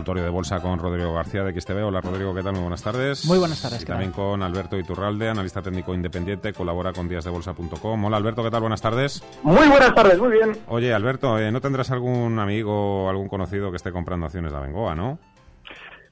Consultorio 0.00 0.24
de 0.24 0.30
bolsa 0.30 0.60
con 0.60 0.78
Rodrigo 0.78 1.12
García 1.12 1.44
de 1.44 1.60
XTV. 1.60 1.84
Hola 1.84 2.00
Rodrigo, 2.00 2.34
¿qué 2.34 2.42
tal? 2.42 2.52
Muy 2.54 2.62
buenas 2.62 2.82
tardes. 2.82 3.26
Muy 3.26 3.38
buenas 3.38 3.60
tardes. 3.60 3.82
Y 3.82 3.84
¿qué 3.84 3.92
también 3.92 4.12
tal? 4.12 4.20
con 4.22 4.42
Alberto 4.42 4.78
Iturralde, 4.78 5.28
analista 5.28 5.60
técnico 5.60 5.92
independiente, 5.92 6.54
colabora 6.54 6.94
con 6.94 7.06
díasdebolsa.com. 7.06 8.04
Hola 8.06 8.16
Alberto, 8.16 8.42
¿qué 8.42 8.50
tal? 8.50 8.60
Buenas 8.62 8.80
tardes. 8.80 9.22
Muy 9.42 9.68
buenas 9.68 9.94
tardes, 9.94 10.18
muy 10.18 10.30
bien. 10.32 10.52
Oye 10.68 10.94
Alberto, 10.94 11.38
eh, 11.38 11.52
¿no 11.52 11.60
tendrás 11.60 11.90
algún 11.90 12.38
amigo 12.38 13.04
o 13.04 13.10
algún 13.10 13.28
conocido 13.28 13.68
que 13.70 13.76
esté 13.76 13.92
comprando 13.92 14.24
acciones 14.24 14.52
de 14.52 14.56
Abengoa, 14.58 14.94
no? 14.94 15.18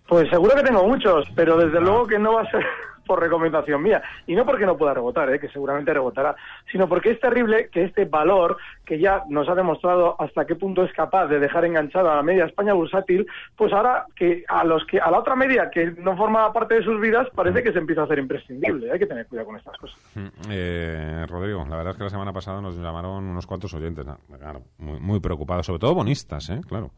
Pues 0.06 0.28
seguro 0.28 0.54
que 0.54 0.62
tengo 0.64 0.86
muchos, 0.86 1.26
pero 1.34 1.56
desde 1.56 1.78
Ah. 1.78 1.80
luego 1.80 2.06
que 2.06 2.18
no 2.18 2.34
va 2.34 2.42
a 2.42 2.50
ser 2.50 2.64
por 3.08 3.18
recomendación 3.20 3.82
mía. 3.82 4.00
Y 4.28 4.36
no 4.36 4.46
porque 4.46 4.66
no 4.66 4.76
pueda 4.76 4.94
rebotar, 4.94 5.32
¿eh? 5.34 5.40
que 5.40 5.48
seguramente 5.48 5.92
rebotará, 5.92 6.36
sino 6.70 6.88
porque 6.88 7.10
es 7.10 7.20
terrible 7.20 7.70
que 7.70 7.82
este 7.82 8.04
valor, 8.04 8.58
que 8.84 9.00
ya 9.00 9.24
nos 9.28 9.48
ha 9.48 9.56
demostrado 9.56 10.14
hasta 10.20 10.46
qué 10.46 10.54
punto 10.54 10.84
es 10.84 10.92
capaz 10.92 11.26
de 11.26 11.40
dejar 11.40 11.64
enganchada 11.64 12.12
a 12.12 12.16
la 12.16 12.22
media 12.22 12.44
España 12.44 12.74
bursátil, 12.74 13.26
pues 13.56 13.72
ahora 13.72 14.06
que 14.14 14.44
a 14.46 14.62
los 14.62 14.84
que 14.86 15.00
a 15.00 15.10
la 15.10 15.18
otra 15.18 15.34
media 15.34 15.70
que 15.70 15.86
no 15.98 16.16
forma 16.16 16.52
parte 16.52 16.76
de 16.76 16.84
sus 16.84 17.00
vidas 17.00 17.26
parece 17.34 17.62
que 17.62 17.72
se 17.72 17.78
empieza 17.78 18.02
a 18.02 18.04
hacer 18.04 18.18
imprescindible. 18.18 18.92
Hay 18.92 18.98
que 18.98 19.06
tener 19.06 19.26
cuidado 19.26 19.48
con 19.48 19.56
estas 19.56 19.76
cosas. 19.78 19.98
Mm, 20.14 20.28
eh, 20.50 21.26
Rodrigo, 21.28 21.64
la 21.68 21.76
verdad 21.76 21.92
es 21.92 21.96
que 21.96 22.04
la 22.04 22.10
semana 22.10 22.32
pasada 22.32 22.60
nos 22.60 22.76
llamaron 22.76 23.24
unos 23.24 23.46
cuantos 23.46 23.72
oyentes, 23.74 24.06
claro, 24.38 24.62
muy, 24.78 25.00
muy 25.00 25.20
preocupados, 25.20 25.66
sobre 25.66 25.80
todo 25.80 25.94
bonistas, 25.94 26.50
¿eh? 26.50 26.60
Claro. 26.68 26.90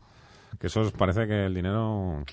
Que 0.58 0.66
eso 0.66 0.82
parece 0.98 1.26
que 1.26 1.46
el 1.46 1.54
dinero... 1.54 2.24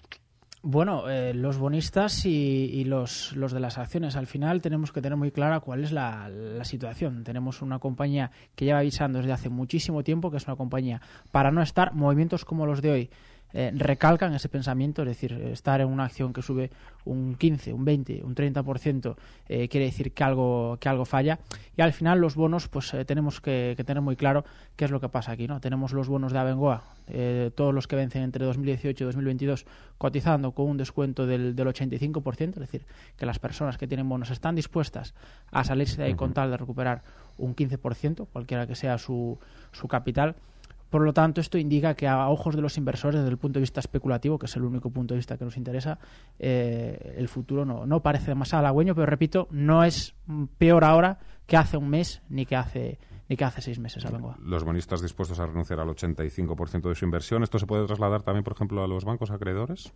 Bueno, 0.64 1.08
eh, 1.08 1.34
los 1.34 1.58
bonistas 1.58 2.26
y, 2.26 2.30
y 2.30 2.84
los, 2.84 3.36
los 3.36 3.52
de 3.52 3.60
las 3.60 3.78
acciones, 3.78 4.16
al 4.16 4.26
final 4.26 4.62
tenemos 4.62 4.92
que 4.92 5.02
tener 5.02 5.16
muy 5.16 5.32
clara 5.32 5.60
cuál 5.60 5.84
es 5.84 5.92
la, 5.92 6.30
la 6.30 6.66
situación. 6.66 7.24
Tenemos 7.24 7.62
una 7.62 7.80
compañía 7.80 8.32
que 8.56 8.66
lleva 8.66 8.80
avisando 8.80 9.20
desde 9.20 9.34
hace 9.34 9.50
muchísimo 9.50 10.04
tiempo 10.04 10.32
que 10.32 10.38
es 10.38 10.48
una 10.48 10.56
compañía 10.56 11.00
para 11.32 11.52
no 11.52 11.62
estar 11.62 11.94
movimientos 11.94 12.44
como 12.44 12.66
los 12.66 12.82
de 12.82 12.92
hoy. 12.92 13.10
Eh, 13.54 13.72
recalcan 13.76 14.34
ese 14.34 14.50
pensamiento, 14.50 15.02
es 15.04 15.08
decir, 15.08 15.34
estar 15.34 15.82
en 15.82 15.88
una 15.88 16.06
acción 16.06 16.34
que 16.34 16.42
sube 16.42 16.70
un 17.06 17.36
15, 17.36 17.74
un 17.74 17.86
20, 17.86 18.22
un 18.24 18.36
30%, 18.36 19.16
eh, 19.48 19.68
quiere 19.68 19.86
decir 19.86 20.12
que 20.12 20.24
algo, 20.24 20.78
que 20.80 20.90
algo 20.90 21.06
falla. 21.06 21.40
Y 21.76 21.82
al 21.82 21.94
final 21.94 22.20
los 22.20 22.36
bonos, 22.36 22.68
pues 22.68 22.94
eh, 22.94 23.06
tenemos 23.06 23.42
que, 23.42 23.74
que 23.78 23.84
tener 23.84 24.02
muy 24.02 24.16
claro 24.16 24.44
qué 24.76 24.86
es 24.86 24.92
lo 24.92 25.00
que 25.00 25.10
pasa 25.10 25.32
aquí. 25.32 25.48
¿no? 25.48 25.60
Tenemos 25.62 25.94
los 25.94 26.08
bonos 26.08 26.34
de 26.34 26.40
Abengoa, 26.40 26.84
eh, 27.08 27.52
todos 27.56 27.74
los 27.74 27.88
que 27.88 27.96
vencen 27.96 28.24
entre 28.24 28.46
2018 28.46 29.04
y 29.04 29.06
2022, 29.06 29.66
cotizando 29.98 30.52
con 30.52 30.68
un 30.68 30.78
descuento 30.78 31.26
del, 31.26 31.56
del 31.56 31.68
85%, 31.68 32.50
es 32.50 32.56
decir, 32.56 32.86
que 33.18 33.26
las 33.26 33.40
personas 33.40 33.78
que 33.78 33.88
tienen 33.88 34.10
bonos 34.10 34.30
están 34.30 34.56
dispuestas 34.56 35.14
a 35.52 35.64
salirse 35.64 35.98
de 35.98 36.08
ahí 36.08 36.16
con 36.16 36.34
tal 36.34 36.52
de 36.52 36.58
recuperar 36.58 37.04
un 37.38 37.56
15%, 37.56 38.28
cualquiera 38.32 38.68
que 38.68 38.76
sea 38.76 38.98
su, 38.98 39.40
su 39.72 39.88
capital. 39.88 40.36
Por 40.90 41.02
lo 41.02 41.14
tanto, 41.14 41.42
esto 41.42 41.58
indica 41.58 41.96
que 41.96 42.08
a 42.08 42.30
ojos 42.30 42.56
de 42.56 42.62
los 42.62 42.78
inversores, 42.78 43.20
desde 43.20 43.32
el 43.32 43.38
punto 43.38 43.60
de 43.60 43.62
vista 43.62 43.80
especulativo, 43.80 44.40
que 44.40 44.46
es 44.46 44.56
el 44.56 44.64
único 44.64 44.90
punto 44.90 45.14
de 45.14 45.18
vista 45.18 45.38
que 45.38 45.46
nos 45.46 45.58
interesa, 45.58 46.00
eh, 46.40 47.16
el 47.18 47.28
futuro 47.28 47.66
no, 47.66 47.86
no 47.86 48.02
parece 48.02 48.28
demasiado 48.28 48.60
halagüeño, 48.60 48.96
pero 48.96 49.06
repito, 49.06 49.48
no 49.52 49.84
es 49.84 50.16
peor 50.58 50.84
ahora 50.84 51.20
que 51.46 51.58
hace 51.58 51.78
un 51.78 51.90
mes 51.90 52.22
ni 52.30 52.46
que 52.46 52.56
hace 52.56 53.00
ni 53.30 53.36
que 53.36 53.44
hace 53.44 53.62
seis 53.62 53.80
meses 53.80 54.06
a. 54.06 54.12
Los 54.42 54.64
bonistas 54.64 55.02
dispuestos 55.02 55.40
a 55.40 55.46
renunciar 55.46 55.80
al 55.80 55.90
85% 55.90 56.88
de 56.88 56.96
su 56.96 57.06
inversión. 57.06 57.44
¿Esto 57.44 57.60
se 57.60 57.66
puede 57.66 57.86
trasladar 57.86 58.22
también, 58.22 58.44
por 58.44 58.54
ejemplo, 58.54 58.84
a 58.84 58.88
los 58.88 59.04
bancos 59.04 59.32
acreedores? 59.32 59.94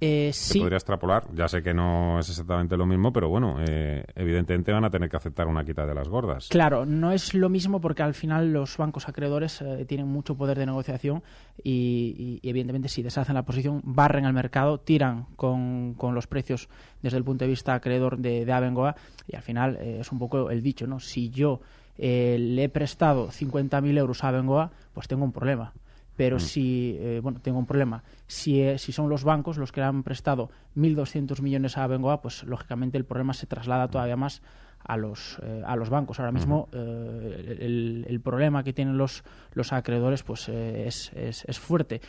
Eh, 0.00 0.30
Se 0.32 0.54
sí, 0.54 0.58
podría 0.60 0.78
extrapolar. 0.78 1.24
Ya 1.34 1.46
sé 1.48 1.62
que 1.62 1.74
no 1.74 2.18
es 2.18 2.28
exactamente 2.28 2.76
lo 2.76 2.86
mismo, 2.86 3.12
pero 3.12 3.28
bueno, 3.28 3.56
eh, 3.60 4.04
evidentemente 4.14 4.72
van 4.72 4.84
a 4.84 4.90
tener 4.90 5.10
que 5.10 5.16
aceptar 5.16 5.46
una 5.46 5.64
quita 5.64 5.86
de 5.86 5.94
las 5.94 6.08
gordas. 6.08 6.48
Claro, 6.48 6.86
no 6.86 7.12
es 7.12 7.34
lo 7.34 7.48
mismo 7.48 7.80
porque 7.80 8.02
al 8.02 8.14
final 8.14 8.52
los 8.52 8.76
bancos 8.76 9.08
acreedores 9.08 9.60
eh, 9.60 9.84
tienen 9.86 10.08
mucho 10.08 10.36
poder 10.36 10.58
de 10.58 10.66
negociación 10.66 11.22
y, 11.62 12.40
y, 12.42 12.48
evidentemente 12.48 12.88
si 12.88 13.02
deshacen 13.02 13.34
la 13.34 13.44
posición, 13.44 13.82
barren 13.84 14.24
el 14.24 14.32
mercado, 14.32 14.80
tiran 14.80 15.26
con, 15.36 15.94
con 15.94 16.14
los 16.14 16.26
precios 16.26 16.68
desde 17.02 17.18
el 17.18 17.24
punto 17.24 17.44
de 17.44 17.50
vista 17.50 17.74
acreedor 17.74 18.18
de, 18.18 18.44
de 18.44 18.52
Abengoa 18.52 18.96
y 19.28 19.36
al 19.36 19.42
final 19.42 19.76
eh, 19.80 19.98
es 20.00 20.10
un 20.12 20.18
poco 20.18 20.50
el 20.50 20.62
dicho, 20.62 20.86
¿no? 20.86 21.00
Si 21.00 21.30
yo 21.30 21.60
eh, 21.98 22.38
le 22.38 22.64
he 22.64 22.68
prestado 22.70 23.28
50.000 23.28 23.98
euros 23.98 24.24
a 24.24 24.28
Abengoa, 24.28 24.70
pues 24.94 25.06
tengo 25.06 25.24
un 25.24 25.32
problema. 25.32 25.74
Pero 26.16 26.38
si, 26.38 26.96
eh, 26.98 27.20
bueno, 27.22 27.40
tengo 27.40 27.58
un 27.58 27.66
problema. 27.66 28.02
Si, 28.26 28.60
eh, 28.60 28.78
si 28.78 28.92
son 28.92 29.08
los 29.08 29.24
bancos 29.24 29.56
los 29.56 29.72
que 29.72 29.80
le 29.80 29.86
han 29.86 30.02
prestado 30.02 30.50
1.200 30.76 31.40
millones 31.40 31.78
a 31.78 31.84
Abengoa, 31.84 32.20
pues 32.20 32.44
lógicamente 32.44 32.98
el 32.98 33.04
problema 33.04 33.32
se 33.32 33.46
traslada 33.46 33.88
todavía 33.88 34.16
más 34.16 34.42
a 34.84 34.96
los, 34.96 35.38
eh, 35.42 35.62
a 35.64 35.76
los 35.76 35.90
bancos. 35.90 36.18
Ahora 36.20 36.32
mismo 36.32 36.68
eh, 36.72 37.56
el, 37.60 38.06
el 38.08 38.20
problema 38.20 38.62
que 38.62 38.72
tienen 38.72 38.96
los, 38.96 39.24
los 39.52 39.72
acreedores 39.72 40.22
pues 40.22 40.48
eh, 40.48 40.86
es, 40.86 41.12
es, 41.14 41.44
es 41.46 41.58
fuerte. 41.58 42.00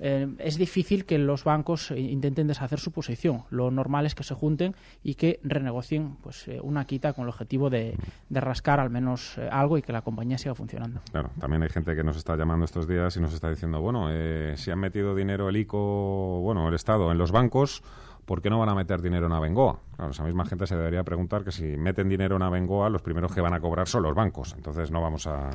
Eh, 0.00 0.28
es 0.38 0.56
difícil 0.56 1.04
que 1.04 1.18
los 1.18 1.44
bancos 1.44 1.90
eh, 1.90 2.00
intenten 2.00 2.46
deshacer 2.46 2.78
su 2.78 2.92
posición. 2.92 3.44
Lo 3.50 3.70
normal 3.70 4.06
es 4.06 4.14
que 4.14 4.24
se 4.24 4.34
junten 4.34 4.74
y 5.02 5.14
que 5.14 5.40
renegocien 5.42 6.16
pues, 6.22 6.48
eh, 6.48 6.60
una 6.62 6.86
quita 6.86 7.12
con 7.12 7.24
el 7.24 7.30
objetivo 7.30 7.70
de, 7.70 7.96
rascar 8.30 8.80
al 8.80 8.90
menos 8.90 9.36
eh, 9.38 9.48
algo 9.50 9.78
y 9.78 9.82
que 9.82 9.92
la 9.92 10.02
compañía 10.02 10.38
siga 10.38 10.54
funcionando. 10.54 11.00
Claro, 11.10 11.30
también 11.38 11.62
hay 11.62 11.68
gente 11.68 11.94
que 11.96 12.04
nos 12.04 12.16
está 12.16 12.36
llamando 12.36 12.64
estos 12.64 12.86
días 12.86 13.16
y 13.16 13.20
nos 13.20 13.34
está 13.34 13.50
diciendo, 13.50 13.80
bueno, 13.80 14.08
si 14.56 14.70
han 14.70 14.78
metido 14.78 15.14
dinero 15.14 15.48
el 15.48 15.56
ICO, 15.56 16.40
bueno, 16.40 16.68
el 16.68 16.74
Estado 16.74 17.10
en 17.10 17.18
los 17.18 17.32
bancos, 17.32 17.82
¿por 18.28 18.42
qué 18.42 18.50
no 18.50 18.58
van 18.58 18.68
a 18.68 18.74
meter 18.74 19.00
dinero 19.00 19.26
en 19.26 19.32
Abengoa? 19.32 19.78
Claro, 19.96 20.10
esa 20.10 20.22
misma 20.22 20.44
gente 20.44 20.66
se 20.66 20.76
debería 20.76 21.02
preguntar 21.02 21.42
que 21.42 21.50
si 21.50 21.64
meten 21.78 22.10
dinero 22.10 22.36
en 22.36 22.42
Abengoa, 22.42 22.90
los 22.90 23.00
primeros 23.00 23.34
que 23.34 23.40
van 23.40 23.54
a 23.54 23.60
cobrar 23.60 23.88
son 23.88 24.02
los 24.02 24.14
bancos. 24.14 24.52
Entonces 24.54 24.90
no 24.90 25.00
vamos 25.00 25.26
a... 25.26 25.48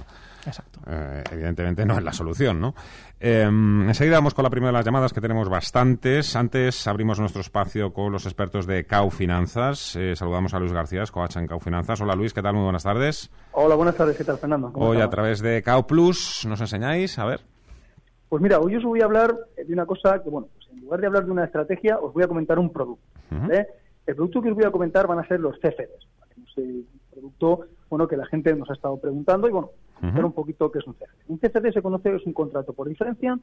Exacto. 0.43 0.79
Eh, 0.87 1.23
evidentemente 1.31 1.85
no 1.85 1.95
es 1.95 2.03
la 2.03 2.11
solución, 2.11 2.59
¿no? 2.59 2.73
Eh, 3.19 3.43
enseguida 3.43 4.15
vamos 4.15 4.33
con 4.33 4.41
la 4.41 4.49
primera 4.49 4.71
de 4.71 4.73
las 4.73 4.85
llamadas, 4.85 5.13
que 5.13 5.21
tenemos 5.21 5.49
bastantes. 5.49 6.35
Antes 6.35 6.87
abrimos 6.87 7.19
nuestro 7.19 7.41
espacio 7.41 7.93
con 7.93 8.11
los 8.11 8.25
expertos 8.25 8.65
de 8.65 8.85
Cau 8.85 9.11
Finanzas. 9.11 9.95
Eh, 9.95 10.15
saludamos 10.15 10.55
a 10.55 10.59
Luis 10.59 10.73
García, 10.73 11.03
coach 11.11 11.37
en 11.37 11.45
Cau 11.45 11.59
Finanzas. 11.59 12.01
Hola 12.01 12.15
Luis, 12.15 12.33
¿qué 12.33 12.41
tal? 12.41 12.55
Muy 12.55 12.63
buenas 12.63 12.83
tardes. 12.83 13.29
Hola, 13.51 13.75
buenas 13.75 13.95
tardes, 13.95 14.17
¿qué 14.17 14.23
tal, 14.23 14.39
Fernando? 14.39 14.73
¿Cómo 14.73 14.87
Hoy 14.87 14.99
a 14.99 15.09
través 15.11 15.41
de 15.41 15.61
Cau 15.61 15.85
Plus 15.85 16.43
nos 16.47 16.59
enseñáis, 16.59 17.19
a 17.19 17.25
ver. 17.25 17.41
Pues 18.29 18.41
mira, 18.41 18.57
hoy 18.57 18.75
os 18.75 18.83
voy 18.83 18.99
a 18.99 19.05
hablar 19.05 19.37
de 19.55 19.71
una 19.71 19.85
cosa 19.85 20.23
que, 20.23 20.29
bueno, 20.31 20.47
en 20.73 20.81
lugar 20.81 21.01
de 21.01 21.07
hablar 21.07 21.25
de 21.25 21.31
una 21.31 21.45
estrategia, 21.45 21.99
os 21.99 22.13
voy 22.13 22.23
a 22.23 22.27
comentar 22.27 22.59
un 22.59 22.71
producto. 22.71 23.05
El 24.05 24.15
producto 24.15 24.41
que 24.41 24.49
os 24.49 24.55
voy 24.55 24.65
a 24.65 24.71
comentar 24.71 25.07
van 25.07 25.19
a 25.19 25.27
ser 25.27 25.39
los 25.39 25.57
CFDs. 25.59 26.07
¿vale? 26.19 26.33
Es 26.45 26.57
un 26.57 26.87
producto 27.09 27.65
bueno, 27.89 28.07
que 28.07 28.17
la 28.17 28.25
gente 28.25 28.53
nos 28.55 28.69
ha 28.69 28.73
estado 28.73 28.97
preguntando 28.97 29.47
y, 29.47 29.51
bueno, 29.51 29.71
comentar 29.99 30.25
un 30.25 30.33
poquito 30.33 30.71
qué 30.71 30.79
es 30.79 30.87
un 30.87 30.93
CFD. 30.93 31.29
Un 31.29 31.37
CFD 31.37 31.73
se 31.73 31.81
conoce, 31.81 32.15
es 32.15 32.25
un 32.25 32.33
contrato 32.33 32.73
por 32.73 32.89
diferencia 32.89 33.39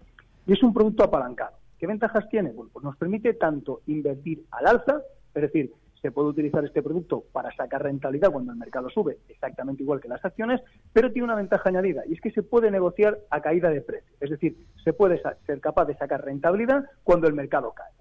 y 0.46 0.52
es 0.52 0.62
un 0.62 0.74
producto 0.74 1.04
apalancado. 1.04 1.56
¿Qué 1.78 1.86
ventajas 1.86 2.28
tiene? 2.28 2.52
Bueno, 2.52 2.70
pues 2.72 2.84
nos 2.84 2.96
permite 2.96 3.32
tanto 3.34 3.80
invertir 3.86 4.44
al 4.50 4.66
alza, 4.66 5.00
es 5.34 5.42
decir, 5.42 5.72
se 6.02 6.10
puede 6.10 6.28
utilizar 6.28 6.64
este 6.64 6.82
producto 6.82 7.24
para 7.32 7.54
sacar 7.54 7.82
rentabilidad 7.82 8.32
cuando 8.32 8.52
el 8.52 8.58
mercado 8.58 8.88
sube, 8.90 9.18
exactamente 9.28 9.82
igual 9.82 10.00
que 10.00 10.08
las 10.08 10.24
acciones, 10.24 10.60
pero 10.92 11.12
tiene 11.12 11.24
una 11.24 11.34
ventaja 11.34 11.68
añadida 11.68 12.02
y 12.06 12.14
es 12.14 12.20
que 12.20 12.30
se 12.30 12.42
puede 12.42 12.70
negociar 12.70 13.18
a 13.30 13.40
caída 13.40 13.70
de 13.70 13.80
precio. 13.80 14.14
Es 14.20 14.30
decir, 14.30 14.56
se 14.82 14.92
puede 14.92 15.20
ser 15.46 15.60
capaz 15.60 15.84
de 15.86 15.96
sacar 15.96 16.24
rentabilidad 16.24 16.84
cuando 17.04 17.26
el 17.26 17.34
mercado 17.34 17.72
cae. 17.72 17.92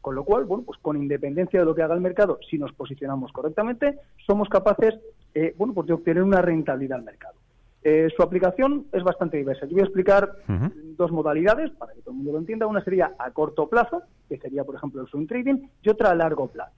Con 0.00 0.14
lo 0.14 0.24
cual, 0.24 0.44
bueno, 0.44 0.64
pues 0.64 0.78
con 0.80 0.96
independencia 0.96 1.58
de 1.58 1.66
lo 1.66 1.74
que 1.74 1.82
haga 1.82 1.94
el 1.94 2.00
mercado, 2.00 2.38
si 2.48 2.58
nos 2.58 2.72
posicionamos 2.72 3.32
correctamente, 3.32 3.98
somos 4.24 4.48
capaces, 4.48 4.94
eh, 5.34 5.54
bueno, 5.58 5.74
pues 5.74 5.88
de 5.88 5.94
obtener 5.94 6.22
una 6.22 6.40
rentabilidad 6.40 6.98
al 6.98 7.04
mercado. 7.04 7.34
Eh, 7.82 8.08
su 8.16 8.22
aplicación 8.22 8.86
es 8.92 9.02
bastante 9.02 9.36
diversa. 9.36 9.66
Yo 9.66 9.72
voy 9.72 9.80
a 9.80 9.84
explicar 9.84 10.32
dos 10.96 11.12
modalidades 11.12 11.70
para 11.72 11.92
que 11.92 12.00
todo 12.00 12.10
el 12.10 12.16
mundo 12.16 12.32
lo 12.32 12.38
entienda. 12.38 12.66
Una 12.66 12.82
sería 12.82 13.14
a 13.18 13.30
corto 13.30 13.68
plazo, 13.68 14.02
que 14.28 14.38
sería, 14.38 14.64
por 14.64 14.74
ejemplo, 14.74 15.02
el 15.02 15.08
swing 15.08 15.26
trading, 15.26 15.68
y 15.82 15.88
otra 15.88 16.10
a 16.10 16.14
largo 16.14 16.48
plazo. 16.48 16.72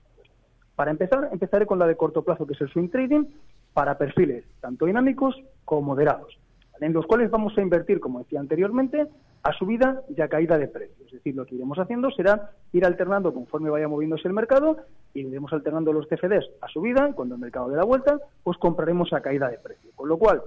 Para 0.79 0.91
empezar, 0.91 1.27
empezaré 1.33 1.65
con 1.65 1.77
la 1.77 1.87
de 1.87 1.97
corto 1.97 2.21
plazo, 2.21 2.47
que 2.47 2.53
es 2.53 2.61
el 2.61 2.69
swing 2.69 2.87
trading, 2.87 3.25
para 3.73 3.97
perfiles 3.97 4.45
tanto 4.61 4.85
dinámicos 4.85 5.35
como 5.65 5.81
moderados, 5.81 6.39
en 6.79 6.93
los 6.93 7.05
cuales 7.05 7.29
vamos 7.29 7.57
a 7.57 7.61
invertir, 7.61 7.99
como 7.99 8.19
decía 8.19 8.39
anteriormente, 8.39 9.05
a 9.43 9.51
subida 9.51 10.03
y 10.07 10.21
a 10.21 10.29
caída 10.29 10.57
de 10.57 10.69
precios. 10.69 11.07
Es 11.07 11.11
decir, 11.15 11.35
lo 11.35 11.45
que 11.45 11.55
iremos 11.55 11.77
haciendo 11.79 12.09
será 12.11 12.51
ir 12.71 12.85
alternando 12.85 13.33
conforme 13.33 13.69
vaya 13.69 13.89
moviéndose 13.89 14.29
el 14.29 14.33
mercado 14.33 14.77
y 15.13 15.27
iremos 15.27 15.51
alternando 15.51 15.91
los 15.91 16.07
CFDs 16.07 16.49
a 16.61 16.69
subida 16.69 17.11
cuando 17.11 17.35
el 17.35 17.41
mercado 17.41 17.67
dé 17.67 17.75
la 17.75 17.83
vuelta, 17.83 18.17
pues 18.45 18.57
compraremos 18.57 19.11
a 19.11 19.19
caída 19.19 19.49
de 19.49 19.57
precio. 19.57 19.89
Con 19.97 20.07
lo 20.07 20.17
cual, 20.17 20.43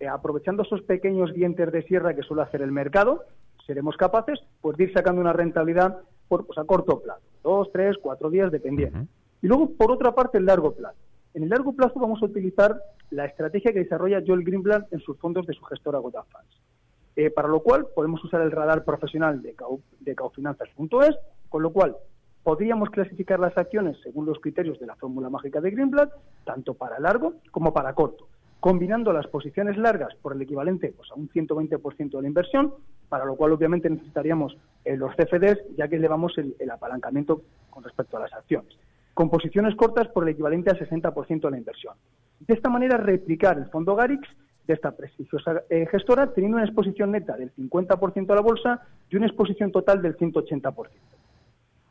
eh, 0.00 0.08
aprovechando 0.08 0.64
esos 0.64 0.82
pequeños 0.82 1.32
dientes 1.34 1.70
de 1.70 1.84
sierra 1.84 2.14
que 2.14 2.24
suele 2.24 2.42
hacer 2.42 2.62
el 2.62 2.72
mercado, 2.72 3.26
seremos 3.64 3.96
capaces 3.96 4.40
pues, 4.60 4.76
de 4.76 4.82
ir 4.82 4.92
sacando 4.92 5.20
una 5.20 5.32
rentabilidad 5.32 5.98
por, 6.26 6.46
pues, 6.46 6.58
a 6.58 6.64
corto 6.64 6.98
plazo, 6.98 7.22
dos, 7.44 7.70
tres, 7.70 7.96
cuatro 8.02 8.28
días, 8.28 8.50
dependiendo. 8.50 9.06
Y 9.42 9.46
luego, 9.46 9.70
por 9.70 9.90
otra 9.92 10.14
parte, 10.14 10.38
el 10.38 10.46
largo 10.46 10.74
plazo. 10.74 10.98
En 11.34 11.42
el 11.42 11.50
largo 11.50 11.72
plazo 11.72 12.00
vamos 12.00 12.22
a 12.22 12.26
utilizar 12.26 12.80
la 13.10 13.26
estrategia 13.26 13.72
que 13.72 13.80
desarrolla 13.80 14.22
Joel 14.26 14.44
Greenblatt 14.44 14.92
en 14.92 15.00
sus 15.00 15.18
fondos 15.18 15.46
de 15.46 15.54
su 15.54 15.64
gestora 15.64 15.98
Gotafunds. 15.98 16.60
Eh, 17.16 17.30
para 17.30 17.48
lo 17.48 17.60
cual 17.60 17.86
podemos 17.94 18.22
usar 18.24 18.42
el 18.42 18.52
radar 18.52 18.84
profesional 18.84 19.42
de, 19.42 19.54
de 20.00 20.14
caufinanzas.es, 20.14 21.16
con 21.48 21.62
lo 21.62 21.72
cual 21.72 21.96
podríamos 22.42 22.90
clasificar 22.90 23.40
las 23.40 23.58
acciones 23.58 23.96
según 24.02 24.24
los 24.24 24.38
criterios 24.38 24.78
de 24.78 24.86
la 24.86 24.96
fórmula 24.96 25.28
mágica 25.28 25.60
de 25.60 25.70
Greenblatt, 25.70 26.12
tanto 26.44 26.74
para 26.74 26.98
largo 26.98 27.34
como 27.50 27.72
para 27.72 27.92
corto, 27.94 28.28
combinando 28.60 29.12
las 29.12 29.26
posiciones 29.26 29.76
largas 29.76 30.14
por 30.22 30.32
el 30.32 30.42
equivalente 30.42 30.94
pues, 30.96 31.10
a 31.10 31.14
un 31.14 31.28
120% 31.28 32.10
de 32.10 32.22
la 32.22 32.28
inversión, 32.28 32.72
para 33.08 33.24
lo 33.24 33.36
cual 33.36 33.52
obviamente 33.52 33.90
necesitaríamos 33.90 34.56
eh, 34.84 34.96
los 34.96 35.14
CFDs, 35.14 35.58
ya 35.76 35.88
que 35.88 35.96
elevamos 35.96 36.38
el, 36.38 36.54
el 36.58 36.70
apalancamiento 36.70 37.42
con 37.70 37.82
respecto 37.82 38.16
a 38.16 38.20
las 38.20 38.32
acciones, 38.32 38.76
con 39.18 39.30
posiciones 39.30 39.74
cortas 39.74 40.06
por 40.06 40.22
el 40.22 40.28
equivalente 40.28 40.70
al 40.70 40.78
60% 40.78 41.40
de 41.40 41.50
la 41.50 41.58
inversión. 41.58 41.92
De 42.38 42.54
esta 42.54 42.68
manera, 42.68 42.98
replicar 42.98 43.58
el 43.58 43.66
fondo 43.66 43.96
Garix 43.96 44.22
de 44.64 44.74
esta 44.74 44.92
prestigiosa 44.92 45.64
eh, 45.68 45.88
gestora, 45.90 46.32
teniendo 46.32 46.56
una 46.56 46.64
exposición 46.64 47.10
neta 47.10 47.36
del 47.36 47.52
50% 47.52 48.30
a 48.30 48.34
la 48.36 48.40
bolsa 48.40 48.80
y 49.10 49.16
una 49.16 49.26
exposición 49.26 49.72
total 49.72 50.02
del 50.02 50.16
180%. 50.16 50.72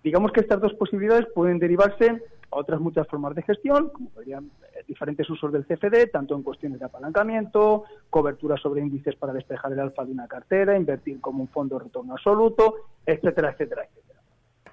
Digamos 0.05 0.31
que 0.31 0.39
estas 0.39 0.61
dos 0.61 0.73
posibilidades 0.75 1.27
pueden 1.35 1.59
derivarse 1.59 2.23
a 2.49 2.55
otras 2.55 2.79
muchas 2.79 3.05
formas 3.09 3.35
de 3.35 3.43
gestión, 3.43 3.89
como 3.89 4.09
podrían 4.11 4.45
eh, 4.45 4.85
diferentes 4.87 5.29
usos 5.29 5.51
del 5.51 5.65
CFD, 5.65 6.09
tanto 6.09 6.33
en 6.33 6.43
cuestiones 6.43 6.79
de 6.79 6.85
apalancamiento, 6.85 7.83
cobertura 8.09 8.55
sobre 8.55 8.79
índices 8.79 9.17
para 9.17 9.33
despejar 9.33 9.73
el 9.73 9.81
alfa 9.81 10.05
de 10.05 10.13
una 10.13 10.29
cartera, 10.29 10.77
invertir 10.77 11.19
como 11.19 11.41
un 11.41 11.49
fondo 11.49 11.77
de 11.77 11.83
retorno 11.83 12.13
absoluto, 12.13 12.75
etcétera, 13.05 13.51
etcétera, 13.51 13.83
etcétera. 13.83 14.21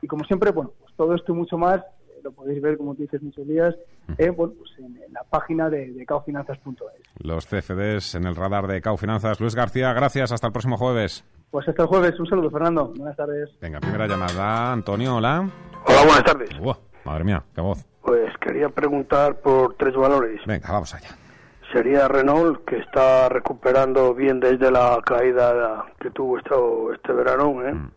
Y 0.02 0.06
como 0.06 0.22
siempre, 0.22 0.52
bueno, 0.52 0.70
pues 0.78 0.94
todo 0.94 1.16
esto 1.16 1.32
y 1.32 1.34
mucho 1.34 1.58
más 1.58 1.82
lo 2.24 2.32
podéis 2.32 2.60
ver, 2.60 2.76
como 2.76 2.94
te 2.94 3.02
dices, 3.02 3.22
muchos 3.22 3.46
días, 3.46 3.74
eh, 4.18 4.32
pues 4.32 4.50
en, 4.78 4.98
la 5.12 5.22
página 5.28 5.68
de, 5.68 5.92
de 5.92 6.06
caofinanzas.es. 6.06 7.22
Los 7.22 7.46
CFDs 7.46 8.16
en 8.16 8.26
el 8.26 8.34
radar 8.34 8.66
de 8.66 8.80
Caofinanzas. 8.80 9.40
Luis 9.40 9.54
García, 9.54 9.92
gracias. 9.92 10.32
Hasta 10.32 10.48
el 10.48 10.52
próximo 10.52 10.76
jueves. 10.76 11.24
Pues 11.50 11.68
hasta 11.68 11.82
el 11.82 11.88
jueves. 11.88 12.18
Un 12.18 12.26
saludo, 12.26 12.50
Fernando. 12.50 12.92
Buenas 12.96 13.16
tardes. 13.16 13.50
Venga, 13.60 13.78
primera 13.78 14.06
llamada. 14.06 14.72
Antonio, 14.72 15.16
hola. 15.16 15.48
Hola, 15.86 16.04
buenas 16.04 16.24
tardes. 16.24 16.50
madre 17.04 17.24
mía, 17.24 17.44
qué 17.54 17.60
voz. 17.60 17.86
Pues 18.02 18.32
quería 18.40 18.68
preguntar 18.70 19.36
por 19.36 19.74
tres 19.74 19.94
valores. 19.94 20.40
Venga, 20.46 20.72
vamos 20.72 20.94
allá. 20.94 21.10
Sería 21.72 22.08
Renault, 22.08 22.64
que 22.64 22.78
está 22.78 23.28
recuperando 23.28 24.14
bien 24.14 24.40
desde 24.40 24.70
la 24.70 25.00
caída 25.04 25.84
que 26.00 26.10
tuvo 26.10 26.38
este, 26.38 26.54
este 26.94 27.12
verano, 27.12 27.62
¿eh? 27.62 27.74
Mm 27.74 27.90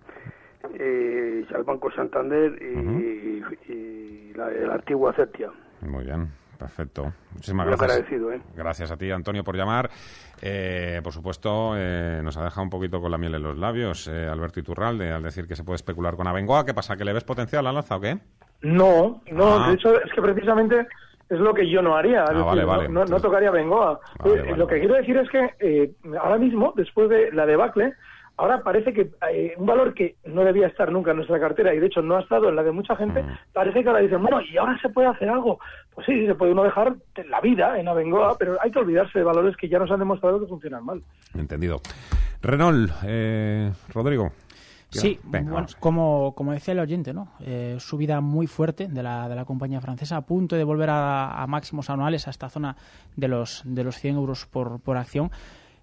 eh, 0.80 1.46
al 1.54 1.64
Banco 1.64 1.92
Santander 1.92 2.62
y, 2.62 4.34
la, 4.34 4.50
la, 4.50 4.74
antigua 4.76 5.14
Cetia. 5.14 5.50
Muy 5.82 6.04
bien. 6.04 6.30
Perfecto. 6.58 7.14
Muchísimas 7.34 7.68
gracias. 7.68 7.92
Agradecido, 7.92 8.34
¿eh? 8.34 8.42
Gracias 8.56 8.92
a 8.92 8.98
ti, 8.98 9.12
Antonio, 9.12 9.44
por 9.44 9.56
llamar. 9.56 9.90
Eh, 10.42 11.02
por 11.04 11.14
supuesto, 11.14 11.74
eh, 11.76 12.20
nos 12.24 12.38
ha 12.38 12.44
dejado 12.44 12.64
un 12.64 12.70
poquito 12.70 13.00
con 13.00 13.12
la 13.12 13.18
miel 13.18 13.36
en 13.36 13.44
los 13.44 13.58
labios 13.58 14.08
eh, 14.08 14.28
Alberto 14.28 14.60
Iturralde 14.60 15.12
al 15.12 15.24
decir 15.24 15.48
que 15.48 15.56
se 15.56 15.64
puede 15.64 15.76
especular 15.76 16.16
con 16.16 16.28
Abengoa. 16.28 16.66
¿Qué 16.66 16.74
pasa? 16.74 16.98
¿Que 16.98 17.06
le 17.06 17.14
ves 17.14 17.24
potencial 17.24 17.66
al 17.68 17.78
alza 17.78 17.98
o 17.98 18.02
qué? 18.02 18.18
No, 18.62 19.22
no. 19.32 19.64
Ah. 19.64 19.68
De 19.70 19.76
hecho, 19.76 20.00
es 20.02 20.12
que 20.14 20.22
precisamente 20.22 20.88
es 21.30 21.40
lo 21.40 21.54
que 21.54 21.70
yo 21.70 21.82
no 21.82 21.96
haría. 21.96 22.24
Ah, 22.24 22.44
vale, 22.44 22.66
vale. 22.66 22.90
No, 22.90 23.06
no, 23.06 23.20
tocaría 23.20 23.52
Bengoa. 23.52 24.00
lo 24.56 24.68
que 24.68 24.80
quiero 24.80 24.96
decir 24.96 25.18
es 25.18 25.30
que 25.30 25.94
ahora 26.20 26.38
mismo, 26.38 26.74
después 26.76 27.10
de 27.10 27.32
la 27.32 27.46
debacle, 27.46 27.94
ahora 28.38 28.62
parece 28.64 28.94
que 28.94 29.12
eh, 29.32 29.54
un 29.58 29.66
valor 29.66 29.94
que 29.94 30.16
no 30.26 30.44
debía 30.44 30.68
estar 30.68 30.92
nunca 30.92 31.12
en 31.12 31.18
nuestra 31.18 31.40
cartera 31.40 31.74
y 31.74 31.80
de 31.80 31.88
hecho 31.88 32.02
no 32.02 32.18
ha 32.18 32.22
estado 32.22 32.50
en 32.50 32.56
la 32.56 32.64
de 32.64 32.72
mucha 32.72 32.96
gente, 32.96 33.22
mm. 33.22 33.38
parece 33.54 33.82
que 33.82 33.90
ahora 33.90 34.02
dicen, 34.02 34.22
bueno, 34.22 34.40
¿y 34.42 34.58
ahora 34.58 34.80
se 34.82 34.90
puede 34.90 35.08
hacer 35.08 35.30
algo? 35.30 35.60
Pues 35.94 36.06
sí, 36.06 36.26
se 36.26 36.36
puede 36.36 36.52
uno 36.52 36.64
dejar 36.64 36.96
la 37.28 37.42
vida 37.42 37.80
en 37.80 37.88
Abengoa, 37.88 38.38
pero 38.38 38.58
hay 38.62 38.72
que 38.72 38.80
olvidarse 38.80 39.20
de 39.20 39.26
valores 39.26 39.58
que 39.58 39.68
ya 39.68 39.80
nos 39.80 39.92
han 39.92 40.00
demostrado 40.00 40.40
que 40.40 40.48
funcionan 40.48 40.86
mal. 40.86 41.02
Entendido. 41.36 41.82
Renault, 42.42 42.92
eh, 43.06 43.72
Rodrigo. 43.94 44.32
Sí, 44.90 45.20
como, 45.80 46.34
como 46.34 46.54
decía 46.54 46.72
el 46.72 46.80
oyente, 46.80 47.14
¿no? 47.14 47.34
Eh, 47.42 47.76
subida 47.80 48.22
muy 48.22 48.48
fuerte 48.48 48.88
de 48.88 49.04
la, 49.04 49.28
de 49.28 49.36
la 49.36 49.44
compañía 49.44 49.82
francesa, 49.82 50.16
a 50.16 50.22
punto 50.22 50.56
de 50.56 50.64
volver 50.64 50.90
a, 50.90 51.46
máximos 51.48 51.90
anuales 51.90 52.28
a 52.28 52.32
esta 52.32 52.50
zona 52.50 52.76
de 53.16 53.28
los, 53.28 53.64
de 53.66 53.84
los 53.84 53.98
100 53.98 54.16
euros 54.16 54.46
por, 54.46 54.80
por 54.80 54.96
acción. 54.96 55.30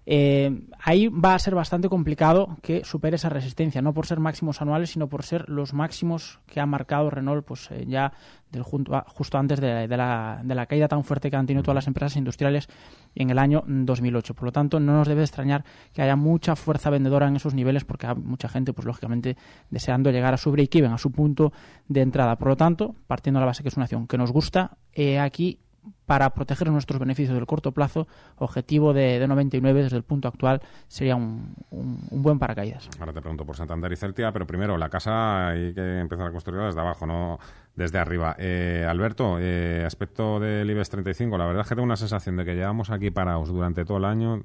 Eh, 0.07 0.67
ahí 0.79 1.07
va 1.07 1.33
a 1.33 1.39
ser 1.39 1.55
bastante 1.55 1.89
complicado 1.89 2.57
que 2.61 2.83
supere 2.85 3.15
esa 3.15 3.29
resistencia, 3.29 3.81
no 3.81 3.93
por 3.93 4.05
ser 4.05 4.19
máximos 4.19 4.61
anuales, 4.61 4.91
sino 4.91 5.09
por 5.09 5.23
ser 5.23 5.49
los 5.49 5.73
máximos 5.73 6.39
que 6.45 6.59
ha 6.59 6.65
marcado 6.65 7.09
Renault 7.09 7.45
pues 7.45 7.71
eh, 7.71 7.85
ya 7.87 8.13
del, 8.51 8.63
justo 8.63 9.37
antes 9.37 9.59
de, 9.59 9.87
la, 9.87 10.41
de, 10.43 10.55
la, 10.55 10.65
caída 10.67 10.87
tan 10.87 11.03
fuerte 11.03 11.31
que 11.31 11.35
han 11.35 11.47
tenido 11.47 11.63
todas 11.63 11.75
las 11.75 11.87
empresas 11.87 12.15
industriales 12.17 12.69
en 13.15 13.31
el 13.31 13.39
año 13.39 13.63
2008. 13.65 14.35
Por 14.35 14.45
lo 14.45 14.51
tanto, 14.51 14.79
no 14.79 14.93
nos 14.93 15.07
debe 15.07 15.21
extrañar 15.21 15.65
que 15.91 16.03
haya 16.03 16.15
mucha 16.15 16.55
fuerza 16.55 16.89
vendedora 16.91 17.27
en 17.27 17.35
esos 17.37 17.55
niveles 17.55 17.83
porque 17.83 18.07
hay 18.07 18.15
mucha 18.15 18.47
gente, 18.47 18.73
pues 18.73 18.85
lógicamente, 18.85 19.35
deseando 19.71 20.11
llegar 20.11 20.33
a 20.33 20.37
su 20.37 20.51
break-even, 20.51 20.91
a 20.91 20.97
su 20.97 21.11
punto 21.11 21.51
de 21.87 22.01
entrada. 22.01 22.37
Por 22.37 22.49
lo 22.49 22.55
tanto, 22.55 22.95
partiendo 23.07 23.39
de 23.39 23.41
la 23.41 23.47
base 23.47 23.63
que 23.63 23.69
es 23.69 23.75
una 23.75 23.85
acción 23.85 24.07
que 24.07 24.17
nos 24.17 24.31
gusta, 24.31 24.77
eh, 24.93 25.19
aquí 25.19 25.59
para 26.05 26.29
proteger 26.31 26.69
nuestros 26.69 26.99
beneficios 26.99 27.35
del 27.35 27.45
corto 27.45 27.71
plazo, 27.71 28.07
objetivo 28.37 28.93
de, 28.93 29.19
de 29.19 29.27
99 29.27 29.83
desde 29.83 29.97
el 29.97 30.03
punto 30.03 30.27
actual 30.27 30.61
sería 30.87 31.15
un, 31.15 31.55
buen 32.11 32.39
paracaídas. 32.39 32.89
Ahora 32.99 33.13
te 33.13 33.21
pregunto 33.21 33.45
por 33.45 33.55
Santander 33.55 33.91
y 33.91 33.95
Celtia, 33.95 34.31
pero 34.31 34.45
primero, 34.45 34.77
la 34.77 34.89
casa 34.89 35.49
hay 35.49 35.73
que 35.73 35.99
empezar 35.99 36.27
a 36.27 36.31
construirla 36.31 36.67
desde 36.67 36.81
abajo, 36.81 37.05
no 37.05 37.39
desde 37.75 37.99
arriba. 37.99 38.35
Eh, 38.37 38.85
Alberto, 38.87 39.37
eh, 39.39 39.83
aspecto 39.85 40.39
del 40.39 40.69
IBEX 40.69 40.89
35, 40.89 41.37
la 41.37 41.45
verdad 41.45 41.61
es 41.61 41.69
que 41.69 41.75
tengo 41.75 41.85
una 41.85 41.97
sensación 41.97 42.37
de 42.37 42.45
que 42.45 42.55
llevamos 42.55 42.89
aquí 42.89 43.11
parados 43.11 43.49
durante 43.49 43.85
todo 43.85 43.97
el 43.97 44.05
año. 44.05 44.41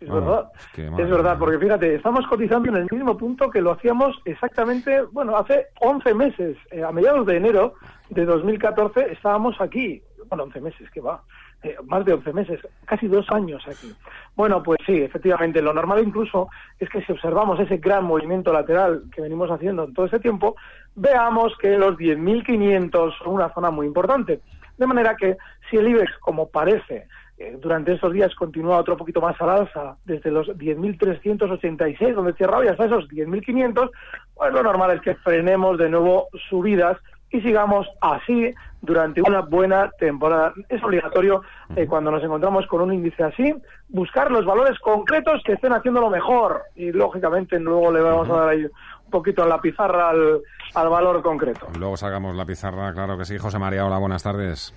Es 0.00 0.08
verdad, 0.08 0.50
es, 0.74 1.10
verdad, 1.10 1.38
porque 1.38 1.58
fíjate, 1.58 1.96
estamos 1.96 2.26
cotizando 2.26 2.70
en 2.70 2.76
el 2.76 2.88
mismo 2.90 3.18
punto 3.18 3.50
que 3.50 3.60
lo 3.60 3.72
hacíamos 3.72 4.18
exactamente, 4.24 5.02
bueno, 5.12 5.36
hace 5.36 5.66
11 5.80 6.14
meses, 6.14 6.56
eh, 6.70 6.82
a 6.82 6.90
mediados 6.90 7.26
de 7.26 7.36
enero 7.36 7.74
de 8.08 8.24
2014 8.24 9.12
estábamos 9.12 9.60
aquí, 9.60 10.02
bueno, 10.30 10.44
11 10.44 10.60
meses, 10.60 10.90
que 10.90 11.00
va, 11.00 11.22
eh, 11.62 11.76
más 11.84 12.04
de 12.04 12.14
11 12.14 12.32
meses, 12.32 12.60
casi 12.86 13.08
dos 13.08 13.28
años 13.30 13.62
aquí. 13.66 13.92
Bueno, 14.36 14.62
pues 14.62 14.78
sí, 14.86 15.02
efectivamente, 15.02 15.60
lo 15.60 15.74
normal 15.74 16.02
incluso 16.02 16.48
es 16.78 16.88
que 16.88 17.02
si 17.02 17.12
observamos 17.12 17.58
ese 17.60 17.78
gran 17.78 18.04
movimiento 18.04 18.52
lateral 18.52 19.02
que 19.14 19.20
venimos 19.20 19.50
haciendo 19.50 19.84
en 19.84 19.92
todo 19.92 20.06
ese 20.06 20.20
tiempo, 20.20 20.56
veamos 20.94 21.56
que 21.58 21.76
los 21.76 21.96
10.500 21.96 23.18
son 23.18 23.34
una 23.34 23.52
zona 23.52 23.70
muy 23.70 23.86
importante. 23.86 24.40
De 24.78 24.86
manera 24.86 25.16
que 25.16 25.36
si 25.68 25.76
el 25.76 25.88
IBEX, 25.88 26.16
como 26.20 26.48
parece, 26.48 27.06
eh, 27.36 27.56
durante 27.60 27.92
estos 27.92 28.12
días 28.12 28.34
continúa 28.34 28.78
otro 28.78 28.96
poquito 28.96 29.20
más 29.20 29.38
al 29.40 29.50
alza, 29.50 29.96
desde 30.04 30.30
los 30.30 30.48
10.386, 30.48 32.14
donde 32.14 32.34
cerraba, 32.34 32.64
y 32.64 32.68
hasta 32.68 32.84
esos 32.84 33.08
10.500, 33.08 33.90
pues 34.34 34.52
lo 34.52 34.62
normal 34.62 34.92
es 34.92 35.00
que 35.00 35.14
frenemos 35.16 35.76
de 35.78 35.88
nuevo 35.88 36.28
subidas 36.48 36.98
y 37.30 37.40
sigamos 37.40 37.86
así 38.00 38.52
durante 38.82 39.22
una 39.22 39.40
buena 39.40 39.90
temporada. 39.98 40.52
Es 40.68 40.82
obligatorio 40.82 41.42
eh, 41.76 41.86
cuando 41.86 42.10
nos 42.10 42.22
encontramos 42.22 42.66
con 42.66 42.80
un 42.80 42.92
índice 42.92 43.22
así 43.22 43.54
buscar 43.88 44.30
los 44.30 44.44
valores 44.44 44.78
concretos 44.78 45.42
que 45.44 45.52
estén 45.52 45.72
haciendo 45.72 46.00
lo 46.00 46.10
mejor 46.10 46.62
y 46.76 46.92
lógicamente 46.92 47.58
luego 47.58 47.92
le 47.92 48.00
vamos 48.00 48.28
a 48.30 48.36
dar 48.36 48.48
ahí 48.50 48.64
un 48.64 49.10
poquito 49.10 49.42
a 49.42 49.46
la 49.46 49.60
pizarra 49.60 50.10
al, 50.10 50.40
al 50.74 50.88
valor 50.88 51.22
concreto. 51.22 51.66
Luego 51.78 51.96
sacamos 51.96 52.34
la 52.36 52.46
pizarra, 52.46 52.92
claro 52.92 53.18
que 53.18 53.24
sí. 53.24 53.38
José 53.38 53.58
María, 53.58 53.86
hola, 53.86 53.98
buenas 53.98 54.22
tardes. 54.22 54.74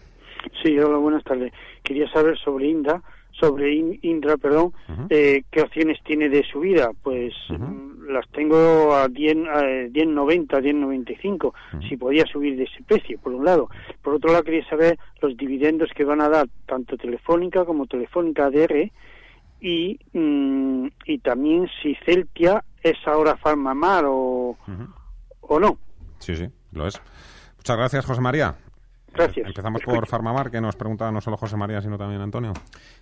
Sí, 0.61 0.77
hola, 0.79 0.97
buenas 0.97 1.23
tardes. 1.23 1.53
Quería 1.83 2.09
saber 2.11 2.37
sobre 2.37 2.67
Inda 2.67 3.01
sobre 3.39 3.73
Indra, 4.01 4.37
perdón, 4.37 4.73
eh, 5.09 5.43
qué 5.51 5.61
opciones 5.61 5.99
tiene 6.03 6.29
de 6.29 6.43
subida. 6.43 6.91
Pues 7.01 7.33
mm, 7.49 8.05
las 8.09 8.27
tengo 8.29 8.95
a 8.95 9.07
10, 9.07 9.37
a 9.47 9.61
10.90, 9.89 10.47
10.95, 10.47 11.53
si 11.87 11.97
podía 11.97 12.25
subir 12.25 12.55
de 12.55 12.63
ese 12.63 12.83
precio, 12.83 13.19
por 13.19 13.33
un 13.33 13.45
lado. 13.45 13.69
Por 14.01 14.15
otro 14.15 14.31
lado, 14.31 14.43
quería 14.43 14.67
saber 14.69 14.97
los 15.21 15.35
dividendos 15.35 15.89
que 15.95 16.03
van 16.03 16.21
a 16.21 16.29
dar 16.29 16.47
tanto 16.65 16.97
Telefónica 16.97 17.65
como 17.65 17.87
Telefónica 17.87 18.45
ADR 18.45 18.91
y, 19.59 19.99
mm, 20.13 20.87
y 21.05 21.19
también 21.19 21.67
si 21.81 21.95
Celtia 22.05 22.63
es 22.81 22.97
ahora 23.05 23.37
Farmamar 23.37 24.05
o, 24.05 24.57
o 25.41 25.59
no. 25.59 25.77
Sí, 26.19 26.35
sí, 26.35 26.47
lo 26.71 26.87
es. 26.87 27.01
Muchas 27.57 27.77
gracias, 27.77 28.05
José 28.05 28.21
María. 28.21 28.55
Gracias. 29.13 29.47
Empezamos 29.47 29.81
por 29.83 30.07
Farmamar, 30.07 30.49
que 30.49 30.59
nos 30.59 30.75
preguntaba 30.75 31.11
no 31.11 31.21
solo 31.21 31.37
José 31.37 31.55
María, 31.55 31.81
sino 31.81 31.97
también 31.97 32.21
Antonio. 32.21 32.53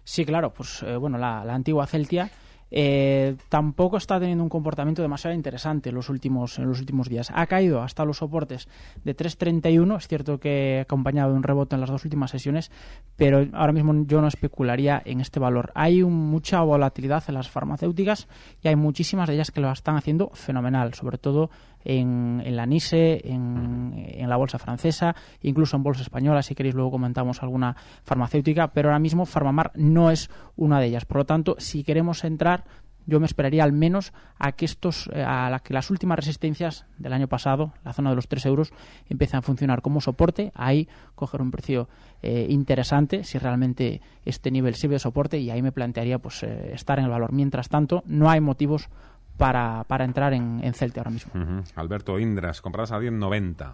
Sí, 0.04 0.26
claro, 0.26 0.52
pues 0.54 0.84
eh, 0.84 0.98
bueno, 0.98 1.18
la, 1.18 1.42
antigua 1.42 1.88
Celtia 1.88 2.30
eh, 2.72 3.36
tampoco 3.50 3.98
está 3.98 4.20
teniendo 4.20 4.44
un 4.44 4.50
comportamiento 4.50 5.02
demasiado 5.02 5.36
interesante 5.36 5.90
en 5.90 5.96
los 5.96 6.10
últimos 6.10 6.58
en 6.58 6.68
los 6.68 6.80
últimos 6.80 7.10
días. 7.10 7.32
Ha 7.34 7.46
caído 7.48 7.82
hasta 7.82 8.06
los 8.06 8.18
soportes 8.18 8.68
de 9.04 9.16
3.31, 9.16 9.98
es 9.98 10.08
cierto 10.08 10.40
que 10.40 10.80
acompañado 10.82 11.32
de 11.32 11.38
un 11.38 11.44
rebote 11.44 11.76
en 11.76 11.82
las 11.82 11.90
dos 11.90 12.06
últimas 12.06 12.32
sesiones, 12.32 12.72
pero 13.18 13.46
ahora 13.54 13.74
mismo 13.74 13.94
yo 14.06 14.22
no 14.22 14.28
especularía 14.28 15.02
en 15.06 15.20
este 15.20 15.40
valor. 15.40 15.72
Hay 15.76 16.04
mucha 16.04 16.62
volatilidad 16.62 17.24
en 17.28 17.36
las 17.36 17.50
farmacéuticas 17.50 18.28
y 18.62 18.70
hay 18.70 18.76
muchísimas 18.76 19.28
de 19.28 19.36
ellas 19.36 19.52
que 19.52 19.62
lo 19.62 19.72
están 19.72 19.98
haciendo 19.98 20.30
fenomenal, 20.34 20.94
sobre 20.94 21.18
todo 21.18 21.50
en, 21.84 22.44
la 22.56 22.66
NISE, 22.66 23.22
en, 23.26 24.30
la 24.30 24.38
bolsa 24.38 24.60
francesa, 24.60 25.16
incluso 25.42 25.76
en 25.76 25.84
bolsa 25.84 26.04
española, 26.04 26.42
si 26.42 26.56
queréis 26.56 26.76
luego 26.76 26.92
comentamos 26.92 27.42
alguna 27.42 27.76
farmacéutica, 28.04 28.70
pero 28.70 28.90
ahora 28.90 29.00
mismo 29.00 29.26
Farmamar 29.26 29.72
no 29.76 30.12
es 30.12 30.30
una 30.56 30.80
de 30.80 30.88
ellas. 30.88 31.06
Por 31.06 31.18
lo 31.18 31.26
tanto, 31.26 31.56
si 31.58 31.84
queremos 31.84 32.24
entrar, 32.24 32.61
yo 33.06 33.20
me 33.20 33.26
esperaría 33.26 33.64
al 33.64 33.72
menos 33.74 34.14
a 34.38 34.52
que 34.54 34.66
estos, 34.66 35.10
eh, 35.14 35.24
a 35.24 35.50
la 35.50 35.60
que 35.60 35.74
las 35.74 35.90
últimas 35.90 36.18
resistencias 36.18 36.86
del 36.98 37.14
año 37.14 37.28
pasado, 37.28 37.74
la 37.84 37.94
zona 37.94 38.10
de 38.10 38.16
los 38.16 38.28
3 38.28 38.46
euros, 38.46 38.74
empiecen 39.10 39.40
a 39.40 39.42
funcionar 39.42 39.82
como 39.82 40.02
soporte, 40.02 40.52
ahí 40.56 40.88
coger 41.16 41.42
un 41.42 41.52
precio 41.52 41.88
eh, 42.22 42.48
interesante, 42.50 43.24
si 43.24 43.38
realmente 43.38 44.02
este 44.26 44.52
nivel 44.52 44.76
sirve 44.76 44.96
de 44.96 45.00
soporte, 45.00 45.38
y 45.38 45.50
ahí 45.50 45.62
me 45.62 45.72
plantearía 45.72 46.20
pues 46.20 46.44
eh, 46.44 46.72
estar 46.74 47.00
en 47.00 47.06
el 47.06 47.12
valor. 47.12 47.32
Mientras 47.32 47.70
tanto, 47.70 48.04
no 48.06 48.30
hay 48.30 48.42
motivos 48.42 48.90
para, 49.38 49.84
para 49.88 50.06
entrar 50.06 50.34
en, 50.34 50.64
en 50.64 50.74
Celte 50.74 51.00
ahora 51.00 51.12
mismo. 51.12 51.32
Alberto 51.76 52.20
Indras, 52.20 52.62
compradas 52.62 52.92
a 52.92 53.00
10.90. 53.00 53.74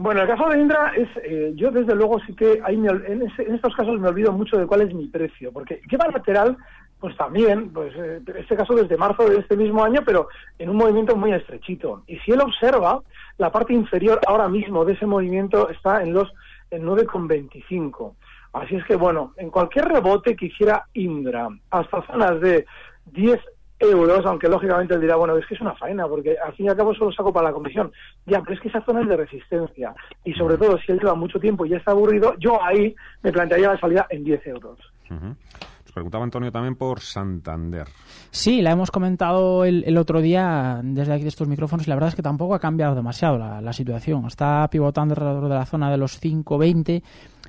Bueno, 0.00 0.22
el 0.22 0.28
caso 0.28 0.48
de 0.48 0.58
Indra 0.58 0.94
es, 0.96 1.08
eh, 1.22 1.52
yo 1.56 1.70
desde 1.70 1.94
luego 1.94 2.18
sí 2.20 2.34
que 2.34 2.58
hay, 2.64 2.74
en, 2.76 3.22
estos 3.52 3.76
casos 3.76 4.00
me 4.00 4.08
olvido 4.08 4.32
mucho 4.32 4.56
de 4.56 4.66
cuál 4.66 4.80
es 4.80 4.94
mi 4.94 5.08
precio, 5.08 5.52
porque 5.52 5.82
lleva 5.90 6.08
lateral, 6.08 6.56
pues 7.00 7.16
también, 7.16 7.72
pues 7.72 7.92
eh, 7.96 8.20
este 8.36 8.56
caso 8.56 8.74
desde 8.74 8.96
marzo 8.96 9.26
de 9.28 9.38
este 9.38 9.56
mismo 9.56 9.82
año, 9.82 10.02
pero 10.04 10.28
en 10.58 10.68
un 10.68 10.76
movimiento 10.76 11.16
muy 11.16 11.32
estrechito. 11.32 12.02
Y 12.06 12.18
si 12.18 12.32
él 12.32 12.40
observa, 12.40 13.00
la 13.38 13.50
parte 13.50 13.72
inferior 13.72 14.20
ahora 14.26 14.48
mismo 14.48 14.84
de 14.84 14.92
ese 14.92 15.06
movimiento 15.06 15.70
está 15.70 16.02
en 16.02 16.12
los 16.12 16.30
en 16.70 16.84
9,25. 16.84 18.14
Así 18.52 18.76
es 18.76 18.84
que, 18.84 18.96
bueno, 18.96 19.32
en 19.36 19.50
cualquier 19.50 19.86
rebote 19.86 20.36
que 20.36 20.46
hiciera 20.46 20.86
Indra 20.92 21.48
hasta 21.70 22.02
zonas 22.06 22.40
de 22.40 22.66
10 23.06 23.40
euros, 23.80 24.26
aunque 24.26 24.48
lógicamente 24.48 24.94
él 24.94 25.00
dirá, 25.00 25.16
bueno, 25.16 25.36
es 25.36 25.46
que 25.46 25.54
es 25.54 25.60
una 25.60 25.74
faena, 25.74 26.06
porque 26.06 26.36
al 26.38 26.52
fin 26.54 26.66
y 26.66 26.68
al 26.68 26.76
cabo 26.76 26.94
solo 26.94 27.12
saco 27.12 27.32
para 27.32 27.48
la 27.48 27.54
comisión. 27.54 27.90
Ya, 28.26 28.40
pero 28.42 28.54
es 28.54 28.60
que 28.60 28.68
esa 28.68 28.84
zona 28.84 29.00
es 29.00 29.08
de 29.08 29.16
resistencia. 29.16 29.94
Y 30.24 30.34
sobre 30.34 30.58
todo, 30.58 30.78
si 30.78 30.92
él 30.92 30.98
lleva 30.98 31.14
mucho 31.14 31.40
tiempo 31.40 31.64
y 31.64 31.70
ya 31.70 31.78
está 31.78 31.92
aburrido, 31.92 32.34
yo 32.38 32.62
ahí 32.62 32.94
me 33.22 33.32
plantearía 33.32 33.72
la 33.72 33.80
salida 33.80 34.06
en 34.10 34.24
10 34.24 34.46
euros. 34.48 34.78
Nos 35.08 35.79
preguntaba 35.92 36.24
Antonio 36.24 36.50
también 36.52 36.76
por 36.76 37.00
Santander. 37.00 37.88
Sí, 38.30 38.62
la 38.62 38.72
hemos 38.72 38.90
comentado 38.90 39.64
el, 39.64 39.96
otro 39.96 40.20
día 40.20 40.80
desde 40.82 41.12
aquí 41.12 41.22
de 41.22 41.28
estos 41.28 41.48
micrófonos 41.48 41.86
y 41.86 41.90
la 41.90 41.96
verdad 41.96 42.08
es 42.08 42.14
que 42.14 42.22
tampoco 42.22 42.54
ha 42.54 42.58
cambiado 42.58 42.94
demasiado 42.94 43.38
la, 43.38 43.72
situación. 43.72 44.26
Está 44.26 44.68
pivotando 44.70 45.14
alrededor 45.14 45.48
de 45.48 45.54
la 45.54 45.66
zona 45.66 45.90
de 45.90 45.96
los 45.96 46.20
5.20 46.20 47.02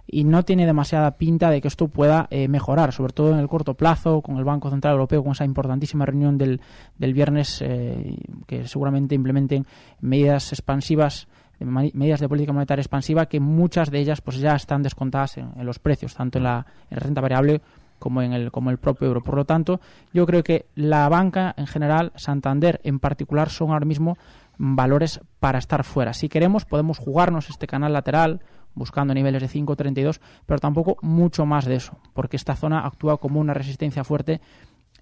y 0.08 0.24
no 0.24 0.44
tiene 0.44 0.66
demasiada 0.66 1.18
pinta 1.18 1.50
de 1.50 1.62
que 1.62 1.68
esto 1.68 1.88
pueda 1.88 2.28
eh, 2.30 2.48
mejorar, 2.48 2.92
sobre 2.92 3.14
todo 3.14 3.32
en 3.32 3.40
el 3.40 3.48
corto 3.48 3.74
plazo, 3.74 4.22
con 4.22 4.38
el 4.38 4.44
Banco 4.44 4.70
Central 4.70 4.94
Europeo, 4.94 5.24
con 5.24 5.32
esa 5.34 5.46
importantísima 5.46 6.06
reunión 6.06 6.38
del, 6.38 6.62
del 6.98 7.14
viernes, 7.14 7.62
eh, 7.62 8.18
que 8.46 8.68
seguramente 8.68 9.16
implementen 9.16 9.66
medidas 10.00 10.52
expansivas 10.52 11.28
medidas 11.66 12.20
de 12.20 12.30
política 12.30 12.54
monetaria 12.54 12.82
expansiva 12.82 13.28
que 13.28 13.40
muchas 13.40 13.92
de 13.92 14.00
ellas 14.00 14.22
pues 14.22 14.40
ya 14.40 14.56
están 14.56 14.84
descontadas 14.84 15.38
en, 15.38 15.52
los 15.58 15.80
precios 15.80 16.16
tanto 16.16 16.38
en 16.38 16.46
la, 16.46 16.66
renta 16.90 17.22
variable 17.22 17.62
como 18.02 18.22
en 18.22 18.34
el 18.34 18.52
como 18.52 18.70
el 18.70 18.78
propio 18.78 19.08
euro 19.08 19.22
por 19.22 19.36
lo 19.36 19.46
tanto 19.46 19.80
yo 20.12 20.26
creo 20.26 20.44
que 20.44 20.66
la 20.76 21.08
banca 21.08 21.54
en 21.56 21.68
general 21.68 22.12
Santander 22.16 22.82
en 22.84 23.00
particular 23.00 23.50
son 23.50 23.72
ahora 23.72 23.86
mismo 23.86 24.18
valores 24.58 25.22
para 25.40 25.60
estar 25.60 25.86
fuera 25.86 26.14
si 26.14 26.28
queremos 26.28 26.66
podemos 26.66 26.98
jugarnos 26.98 27.50
este 27.50 27.68
canal 27.68 27.94
lateral 27.94 28.42
buscando 28.74 29.14
niveles 29.14 29.42
de 29.42 29.50
5.32, 29.50 30.20
pero 30.46 30.60
tampoco 30.60 30.98
mucho 31.02 31.46
más 31.46 31.66
de 31.66 31.76
eso, 31.76 31.98
porque 32.14 32.38
esta 32.38 32.56
zona 32.56 32.86
actúa 32.86 33.18
como 33.18 33.40
una 33.40 33.54
resistencia 33.54 34.04
fuerte 34.04 34.42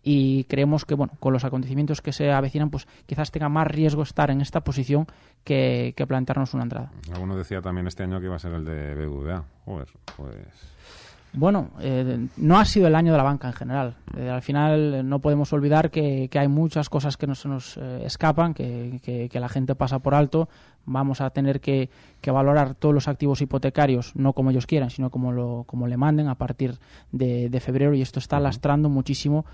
y 0.01 0.45
creemos 0.45 0.85
que 0.85 0.95
bueno 0.95 1.11
con 1.19 1.33
los 1.33 1.43
acontecimientos 1.43 2.01
que 2.01 2.13
se 2.13 2.31
avecinan 2.31 2.69
pues 2.69 2.87
quizás 3.05 3.31
tenga 3.31 3.49
más 3.49 3.67
riesgo 3.67 4.01
estar 4.01 4.31
en 4.31 4.39
esta 4.39 4.61
posición 4.61 5.07
que, 5.43 5.93
plantearnos 6.07 6.53
una 6.53 6.63
entrada. 6.63 6.91
Alguno 7.13 7.35
decía 7.35 7.61
también 7.61 7.85
este 7.85 8.03
año 8.03 8.19
que 8.19 8.27
iba 8.27 8.35
a 8.35 8.39
ser 8.39 8.53
el 8.53 8.63
de 8.63 8.95
BBVA. 8.95 9.43
Joder, 9.65 9.87
pues 10.15 10.37
bueno, 11.33 11.69
eh, 11.79 12.27
no 12.37 12.57
ha 12.57 12.65
sido 12.65 12.87
el 12.87 12.95
año 12.95 13.11
de 13.11 13.17
la 13.17 13.23
banca 13.23 13.47
en 13.47 13.53
general. 13.53 13.95
Eh, 14.17 14.29
al 14.29 14.41
final 14.41 14.93
eh, 14.95 15.03
no 15.03 15.19
podemos 15.19 15.53
olvidar 15.53 15.91
que, 15.91 16.29
hay 16.33 16.47
muchas 16.47 16.89
cosas 16.89 17.17
que 17.17 17.27
nos, 17.27 17.45
nos 17.45 17.77
escapan, 17.77 18.53
que, 18.53 19.29
la 19.31 19.49
gente 19.49 19.75
pasa 19.75 19.99
por 19.99 20.15
alto. 20.15 20.49
Vamos 20.85 21.21
a 21.21 21.29
tener 21.29 21.61
que, 21.61 21.89
valorar 22.25 22.73
todos 22.73 22.95
los 22.95 23.07
activos 23.07 23.41
hipotecarios, 23.41 24.15
no 24.15 24.33
como 24.33 24.49
ellos 24.49 24.65
quieran, 24.65 24.89
sino 24.89 25.11
como, 25.11 25.31
lo, 25.31 25.65
como 25.67 25.87
le 25.87 25.97
manden 25.97 26.27
a 26.29 26.35
partir 26.35 26.79
de, 27.11 27.59
febrero. 27.61 27.93
Y 27.93 28.01
esto 28.01 28.17
está 28.17 28.39
lastrando 28.39 28.89
muchísimo. 28.89 29.45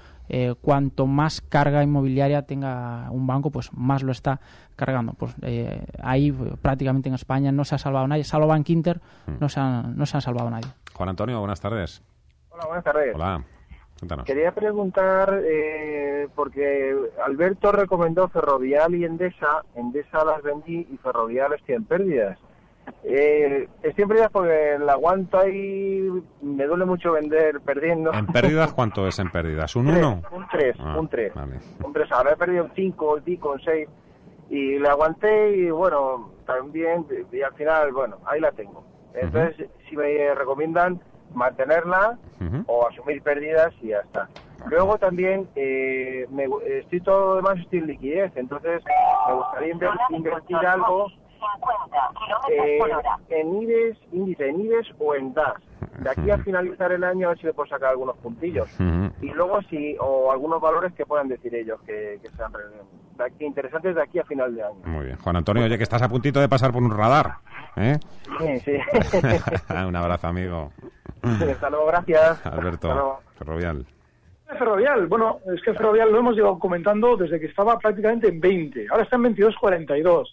cuanto 0.62 1.08
más 1.08 1.42
carga 1.42 1.84
inmobiliaria 1.84 2.44
tenga 2.44 3.10
un 3.12 3.28
banco, 3.28 3.52
pues 3.52 3.74
más 3.74 4.02
lo 4.02 4.14
está 4.14 4.40
cargando. 4.78 5.14
Pues 5.14 5.36
ahí 6.02 6.32
prácticamente 6.62 7.10
en 7.10 7.16
España 7.16 7.52
no 7.52 7.66
se 7.66 7.76
ha 7.76 7.80
salvado 7.80 8.08
nadie. 8.08 8.24
Salvo 8.24 8.48
Bank 8.48 8.70
Inter, 8.70 9.02
no 9.42 9.50
se, 9.50 9.60
no 9.60 10.06
se 10.06 10.18
ha 10.18 10.22
salvado 10.22 10.50
nadie. 10.50 10.70
Juan 10.96 11.10
Antonio, 11.10 11.40
buenas 11.40 11.60
tardes. 11.60 12.02
Hola, 12.52 12.66
buenas 12.68 12.84
tardes. 12.86 13.16
Hola, 13.16 13.44
Quería 14.26 14.54
preguntar, 14.54 15.42
eh, 15.46 16.28
porque 16.36 16.96
Alberto 17.26 17.72
recomendó 17.72 18.28
Ferrovial 18.28 18.94
y 18.96 19.06
Endesa. 19.06 19.64
Endesa 19.76 20.24
las 20.26 20.42
vendí 20.42 20.88
y 20.92 20.98
Ferrovial 20.98 21.54
estoy 21.54 21.76
en 21.76 21.86
pérdidas. 21.86 22.38
Eh, 23.04 23.68
estoy 23.84 24.02
en 24.04 24.08
pérdidas 24.08 24.32
porque 24.32 24.78
la 24.80 24.94
aguanto 24.94 25.48
y 25.48 26.24
me 26.42 26.66
duele 26.66 26.86
mucho 26.86 27.14
vender 27.14 27.62
perdiendo. 27.62 28.14
¿En 28.14 28.28
pérdidas 28.28 28.74
cuánto 28.76 29.08
es 29.08 29.18
en 29.20 29.32
pérdidas? 29.32 29.76
¿Un 29.76 29.88
1? 29.88 30.22
Un 30.32 30.48
3, 30.50 30.76
ah, 30.80 30.98
un 31.00 31.08
3. 31.08 31.34
Un 31.84 31.94
3, 31.94 32.12
ahora 32.12 32.34
he 32.34 32.38
perdido 32.38 32.66
un 32.66 32.72
5, 32.76 33.14
un 33.16 33.24
5, 33.24 33.52
un 33.52 33.62
6. 33.62 33.90
Y 34.50 34.80
le 34.80 34.88
aguanté 34.88 35.58
y 35.58 35.70
bueno, 35.72 36.32
también, 36.46 37.06
y 37.32 37.42
al 37.42 37.54
final, 37.54 37.92
bueno, 37.92 38.18
ahí 38.26 38.40
la 38.40 38.52
tengo. 38.52 38.95
Entonces, 39.16 39.70
si 39.90 39.96
me 39.96 40.34
recomiendan 40.36 41.00
mantenerla 41.34 42.18
o 42.68 42.88
asumir 42.88 43.22
pérdidas 43.22 43.74
y 43.82 43.90
ya 43.90 44.00
está. 44.00 44.30
Luego 44.68 44.98
también 44.98 45.48
eh, 45.56 46.26
me, 46.32 46.48
estoy 46.66 47.02
todo 47.02 47.36
demás 47.36 47.60
estoy 47.60 47.80
en 47.80 47.88
liquidez, 47.88 48.32
entonces 48.36 48.84
me 49.28 49.34
gustaría 49.34 49.74
invertir 50.10 50.58
algo 50.58 51.08
eh, 52.50 52.80
en 53.30 53.62
IBEX, 53.62 54.00
índice 54.12 54.50
en 54.50 54.62
IBEX 54.62 54.90
o 54.98 55.16
en 55.16 55.34
DAS. 55.34 55.62
De 56.00 56.10
aquí 56.10 56.30
a 56.32 56.38
finalizar 56.40 56.92
el 56.92 57.04
año 57.04 57.28
a 57.28 57.30
ver 57.30 57.40
si 57.40 57.46
le 57.46 57.54
puedo 57.54 57.70
sacar 57.70 57.90
algunos 57.90 58.18
puntillos. 58.18 58.70
Y 59.22 59.30
luego 59.30 59.62
si, 59.70 59.96
o 60.00 60.32
algunos 60.32 60.62
valores 60.62 60.94
que 60.94 61.06
puedan 61.06 61.28
decir 61.28 61.54
ellos 61.56 61.80
que, 61.86 62.20
que 62.22 62.30
sean 62.30 62.52
interesantes 63.40 63.96
de 63.96 64.02
aquí 64.02 64.20
a 64.20 64.26
final 64.26 64.56
de 64.56 64.64
año. 64.64 64.76
Muy 64.86 65.06
bien. 65.06 65.18
Juan 65.18 65.36
Antonio, 65.36 65.64
oye 65.64 65.78
que 65.78 65.84
estás 65.84 66.02
a 66.02 66.10
puntito 66.10 66.40
de 66.40 66.50
pasar 66.50 66.72
por 66.72 66.84
un 66.84 66.96
radar. 66.96 67.38
¿Eh? 67.78 67.98
Sí, 68.40 68.60
sí. 68.60 68.78
un 69.88 69.96
abrazo, 69.96 70.28
amigo. 70.28 70.72
hasta 71.22 71.70
luego, 71.70 71.88
gracias. 71.88 72.46
Alberto, 72.46 73.20
Ferrovial. 73.38 73.86
Ferrovial, 74.48 75.08
bueno, 75.08 75.40
es 75.54 75.62
que 75.62 75.74
Ferrovial 75.74 76.12
lo 76.12 76.20
hemos 76.20 76.36
llevado 76.36 76.60
comentando 76.60 77.18
desde 77.18 77.40
que 77.40 77.48
estaba 77.48 77.78
prácticamente 77.80 78.28
en 78.28 78.40
20, 78.40 78.88
ahora 78.90 79.04
está 79.04 79.16
en 79.16 79.24
22.42 79.36 80.28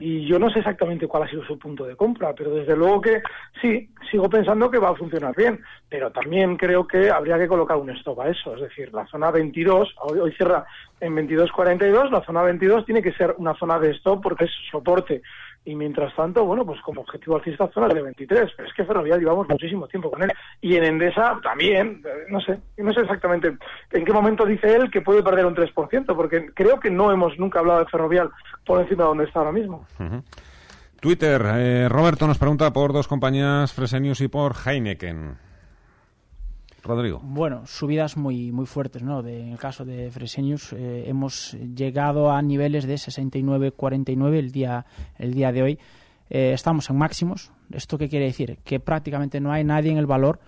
y 0.00 0.26
yo 0.26 0.38
no 0.38 0.48
sé 0.50 0.60
exactamente 0.60 1.06
cuál 1.06 1.24
ha 1.24 1.28
sido 1.28 1.44
su 1.44 1.58
punto 1.58 1.84
de 1.84 1.94
compra, 1.94 2.34
pero 2.34 2.54
desde 2.54 2.74
luego 2.74 3.02
que 3.02 3.22
sí, 3.60 3.90
sigo 4.10 4.30
pensando 4.30 4.70
que 4.70 4.78
va 4.78 4.90
a 4.90 4.94
funcionar 4.94 5.36
bien, 5.36 5.60
pero 5.90 6.10
también 6.10 6.56
creo 6.56 6.86
que 6.86 7.10
habría 7.10 7.38
que 7.38 7.46
colocar 7.46 7.76
un 7.76 7.90
stop 7.90 8.20
a 8.20 8.30
eso, 8.30 8.54
es 8.54 8.62
decir, 8.62 8.92
la 8.94 9.06
zona 9.06 9.30
22, 9.30 9.94
hoy, 10.00 10.32
cierra 10.32 10.64
en 11.00 11.14
22.42, 11.14 12.10
la 12.10 12.24
zona 12.24 12.42
22 12.42 12.86
tiene 12.86 13.02
que 13.02 13.12
ser 13.12 13.34
una 13.36 13.54
zona 13.54 13.78
de 13.78 13.90
stop 13.90 14.22
porque 14.22 14.46
es 14.46 14.50
soporte 14.70 15.20
y 15.64 15.74
mientras 15.74 16.14
tanto, 16.16 16.44
bueno, 16.44 16.64
pues 16.64 16.80
como 16.80 17.02
objetivo 17.02 17.36
alcista 17.36 17.68
zona 17.68 17.88
de 17.88 18.02
23, 18.02 18.50
pero 18.56 18.68
es 18.68 18.74
que 18.74 18.84
Ferrovial 18.84 19.20
llevamos 19.20 19.48
muchísimo 19.48 19.86
tiempo 19.86 20.10
con 20.10 20.22
él. 20.22 20.32
Y 20.60 20.76
en 20.76 20.84
Endesa 20.84 21.38
también, 21.42 22.02
eh, 22.04 22.26
no 22.30 22.40
sé, 22.40 22.58
no 22.78 22.92
sé 22.92 23.00
exactamente 23.00 23.56
en 23.92 24.04
qué 24.04 24.12
momento 24.12 24.46
dice 24.46 24.74
él 24.74 24.90
que 24.90 25.02
puede 25.02 25.22
perder 25.22 25.46
un 25.46 25.54
3%, 25.54 26.16
porque 26.16 26.46
creo 26.54 26.80
que 26.80 26.90
no 26.90 27.12
hemos 27.12 27.38
nunca 27.38 27.58
hablado 27.58 27.80
de 27.80 27.86
Ferrovial 27.86 28.30
por 28.64 28.80
encima 28.80 29.04
de 29.04 29.08
donde 29.08 29.24
está 29.24 29.40
ahora 29.40 29.52
mismo. 29.52 29.86
Twitter, 31.00 31.42
eh, 31.56 31.88
Roberto 31.88 32.26
nos 32.26 32.38
pregunta 32.38 32.72
por 32.72 32.92
dos 32.92 33.08
compañías, 33.08 33.72
Fresenius 33.72 34.20
y 34.22 34.28
por 34.28 34.54
Heineken. 34.64 35.49
Rodrigo. 36.82 37.20
Bueno, 37.22 37.66
subidas 37.66 38.16
muy 38.16 38.52
muy 38.52 38.66
fuertes, 38.66 39.02
¿no? 39.02 39.20
en 39.26 39.52
el 39.52 39.58
caso 39.58 39.84
de 39.84 40.10
Fresenius 40.10 40.72
eh, 40.72 41.04
hemos 41.06 41.52
llegado 41.52 42.30
a 42.30 42.40
niveles 42.42 42.86
de 42.86 42.94
69.49 42.94 44.34
el 44.36 44.52
día 44.52 44.86
el 45.18 45.34
día 45.34 45.52
de 45.52 45.62
hoy. 45.62 45.78
Eh, 46.30 46.52
estamos 46.54 46.88
en 46.90 46.96
máximos. 46.96 47.52
¿Esto 47.72 47.98
qué 47.98 48.08
quiere 48.08 48.26
decir? 48.26 48.58
Que 48.64 48.78
prácticamente 48.80 49.40
no 49.40 49.52
hay 49.52 49.64
nadie 49.64 49.90
en 49.90 49.98
el 49.98 50.06
valor 50.06 50.40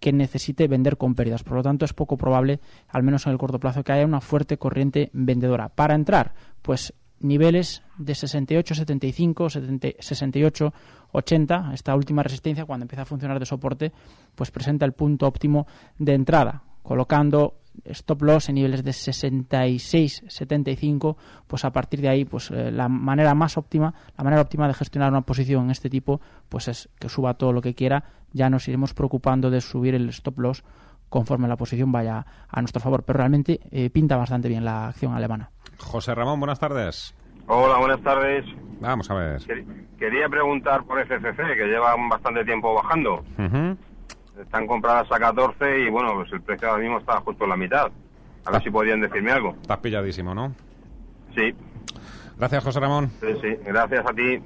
que 0.00 0.12
necesite 0.12 0.68
vender 0.68 0.96
con 0.96 1.14
pérdidas. 1.14 1.42
Por 1.42 1.56
lo 1.56 1.62
tanto, 1.62 1.84
es 1.84 1.92
poco 1.92 2.16
probable, 2.16 2.60
al 2.88 3.02
menos 3.02 3.26
en 3.26 3.32
el 3.32 3.38
corto 3.38 3.58
plazo, 3.58 3.82
que 3.82 3.92
haya 3.92 4.04
una 4.04 4.20
fuerte 4.20 4.58
corriente 4.58 5.10
vendedora. 5.12 5.68
Para 5.68 5.94
entrar, 5.94 6.34
pues 6.62 6.94
niveles 7.20 7.82
de 7.96 8.14
68, 8.14 8.74
75, 8.74 9.48
68, 9.50 10.74
80, 11.12 11.70
esta 11.74 11.94
última 11.94 12.22
resistencia 12.22 12.64
cuando 12.64 12.84
empieza 12.84 13.02
a 13.02 13.06
funcionar 13.06 13.38
de 13.38 13.46
soporte, 13.46 13.92
pues 14.34 14.50
presenta 14.50 14.84
el 14.84 14.92
punto 14.92 15.26
óptimo 15.26 15.66
de 15.98 16.14
entrada, 16.14 16.62
colocando 16.82 17.54
stop 17.84 18.22
loss 18.22 18.48
en 18.48 18.56
niveles 18.56 18.82
de 18.84 18.92
66, 18.92 20.24
75, 20.26 21.16
pues 21.46 21.64
a 21.64 21.72
partir 21.72 22.00
de 22.00 22.08
ahí, 22.08 22.24
pues 22.24 22.50
eh, 22.50 22.70
la 22.70 22.88
manera 22.88 23.34
más 23.34 23.56
óptima, 23.56 23.94
la 24.16 24.24
manera 24.24 24.42
óptima 24.42 24.66
de 24.66 24.74
gestionar 24.74 25.10
una 25.10 25.22
posición 25.22 25.64
en 25.64 25.70
este 25.70 25.90
tipo, 25.90 26.20
pues 26.48 26.68
es 26.68 26.88
que 26.98 27.08
suba 27.08 27.34
todo 27.34 27.52
lo 27.52 27.62
que 27.62 27.74
quiera, 27.74 28.04
ya 28.32 28.50
nos 28.50 28.68
iremos 28.68 28.94
preocupando 28.94 29.50
de 29.50 29.60
subir 29.60 29.94
el 29.94 30.08
stop 30.10 30.38
loss 30.38 30.64
conforme 31.08 31.48
la 31.48 31.56
posición 31.56 31.92
vaya 31.92 32.24
a 32.48 32.60
nuestro 32.60 32.80
favor, 32.80 33.02
pero 33.04 33.18
realmente 33.18 33.60
eh, 33.70 33.90
pinta 33.90 34.16
bastante 34.16 34.48
bien 34.48 34.64
la 34.64 34.88
acción 34.88 35.14
alemana. 35.14 35.50
José 35.78 36.14
Ramón, 36.14 36.40
buenas 36.40 36.58
tardes. 36.58 37.14
Hola, 37.46 37.78
buenas 37.78 38.02
tardes. 38.02 38.44
Vamos 38.80 39.10
a 39.10 39.14
ver. 39.14 39.40
Quería 39.98 40.28
preguntar 40.28 40.84
por 40.84 41.00
FCC, 41.00 41.36
que 41.56 41.66
llevan 41.66 42.08
bastante 42.08 42.44
tiempo 42.44 42.74
bajando. 42.74 43.24
Están 44.40 44.66
compradas 44.66 45.10
a 45.10 45.18
14 45.18 45.80
y 45.80 45.90
bueno, 45.90 46.14
pues 46.14 46.32
el 46.32 46.42
precio 46.42 46.68
ahora 46.68 46.82
mismo 46.82 46.98
está 46.98 47.20
justo 47.20 47.44
en 47.44 47.50
la 47.50 47.56
mitad. 47.56 47.90
A 48.44 48.50
ver 48.50 48.62
si 48.62 48.70
podían 48.70 49.00
decirme 49.00 49.32
algo. 49.32 49.56
Estás 49.60 49.78
pilladísimo, 49.78 50.34
¿no? 50.34 50.52
Sí. 51.34 51.54
Gracias, 52.38 52.62
José 52.62 52.80
Ramón. 52.80 53.10
Sí, 53.20 53.26
sí, 53.42 53.56
gracias 53.64 54.06
a 54.06 54.12
ti. 54.12 54.40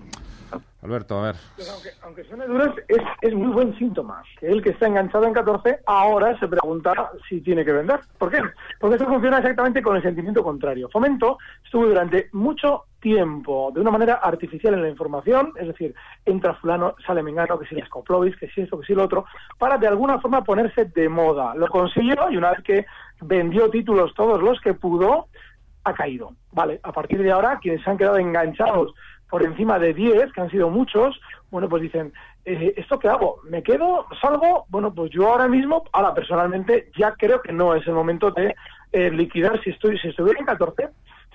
Alberto, 0.83 1.19
a 1.19 1.23
ver. 1.27 1.37
Pues 1.55 1.71
aunque, 1.71 1.91
aunque 2.03 2.25
suene 2.25 2.47
duro, 2.47 2.75
es, 3.21 3.35
muy 3.35 3.53
buen 3.53 3.79
síntoma. 3.79 4.23
Que 4.39 4.49
el 4.49 4.63
que 4.63 4.71
está 4.71 4.89
enganchado 4.89 5.25
en 5.27 5.33
14 5.33 5.81
ahora 5.87 6.39
se 6.41 6.49
pregunta 6.49 7.13
si 7.29 7.41
tiene 7.41 7.65
que 7.65 7.73
vender. 7.73 8.01
¿Por 8.19 8.31
qué? 8.31 8.41
Porque 8.81 8.97
esto 8.97 9.09
funciona 9.09 9.39
exactamente 9.39 9.83
con 9.83 9.97
el 9.97 10.03
sentimiento 10.03 10.43
contrario. 10.43 10.89
Fomento 10.91 11.39
estuvo 11.65 11.87
durante 11.87 12.29
mucho 12.33 12.87
tiempo 13.01 13.71
de 13.75 13.81
una 13.81 13.91
manera 13.91 14.15
artificial 14.15 14.75
en 14.75 14.83
la 14.83 14.89
información, 14.89 15.53
es 15.57 15.67
decir, 15.69 15.95
entra 16.25 16.55
fulano, 16.55 16.95
sale 17.07 17.23
mengano, 17.23 17.59
que 17.59 17.67
si 17.67 17.75
las 17.75 17.89
Coplovis, 17.89 18.37
que 18.37 18.49
si 18.49 18.63
esto, 18.63 18.81
que 18.81 18.87
si 18.87 18.95
lo 18.95 19.05
otro, 19.05 19.25
para 19.59 19.79
de 19.79 19.89
alguna 19.89 20.21
forma 20.21 20.43
ponerse 20.43 20.87
de 20.87 21.09
moda. 21.09 21.55
Lo 21.55 21.69
consiguió 21.69 22.31
y 22.31 22.37
una 22.37 22.51
vez 22.51 22.63
que 22.63 22.87
vendió 23.21 23.71
títulos 23.71 24.15
todos 24.15 24.43
los 24.43 24.61
que 24.61 24.75
pudo, 24.75 25.29
ha 25.85 25.95
caído. 25.95 26.33
Vale, 26.53 26.81
a 26.83 26.93
partir 26.93 27.23
de 27.23 27.33
ahora, 27.33 27.59
quienes 27.61 27.83
se 27.83 27.91
han 27.91 27.99
quedado 27.99 28.19
enganchados 28.19 28.95
por 29.33 29.43
encima 29.43 29.79
de 29.79 29.95
10, 29.95 30.31
que 30.31 30.43
han 30.43 30.51
sido 30.51 30.69
muchos, 30.69 31.19
bueno, 31.51 31.67
pues 31.67 31.81
dicen, 31.81 32.13
eh, 32.45 32.75
¿esto 32.77 32.99
qué 32.99 33.09
hago? 33.09 33.41
¿Me 33.45 33.63
quedo? 33.63 34.07
¿Salgo? 34.21 34.67
Bueno, 34.69 34.93
pues 34.93 35.11
yo 35.11 35.27
ahora 35.31 35.49
mismo, 35.49 35.85
ahora 35.93 36.13
personalmente, 36.13 36.91
ya 36.99 37.15
creo 37.15 37.41
que 37.41 37.51
no 37.51 37.75
es 37.75 37.87
el 37.87 37.95
momento 37.95 38.31
de 38.31 38.55
eh, 38.93 39.11
liquidar 39.11 39.59
si 39.65 39.71
estoy 39.71 39.99
si 40.01 40.09
estuviera 40.09 40.39
en 40.39 40.45
14. 40.45 40.91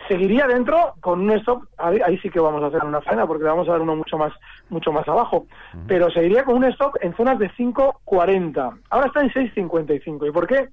Seguiría 0.07 0.45
dentro 0.45 0.93
con 1.01 1.21
un 1.21 1.31
stop, 1.39 1.63
ahí, 1.79 2.19
sí 2.19 2.29
que 2.29 2.39
vamos 2.39 2.61
a 2.61 2.67
hacer 2.67 2.85
una 2.85 3.01
faena 3.01 3.25
porque 3.25 3.45
vamos 3.45 3.67
a 3.67 3.71
dar 3.71 3.81
uno 3.81 3.95
mucho 3.95 4.15
más 4.15 4.31
mucho 4.69 4.91
más 4.91 5.07
abajo, 5.07 5.47
pero 5.87 6.11
seguiría 6.11 6.43
con 6.43 6.57
un 6.57 6.65
stop 6.65 6.97
en 7.01 7.15
zonas 7.15 7.39
de 7.39 7.49
5.40. 7.49 8.79
Ahora 8.91 9.07
está 9.07 9.21
en 9.21 9.31
6.55. 9.31 10.27
¿Y 10.27 10.31
por 10.31 10.45
qué? 10.45 10.69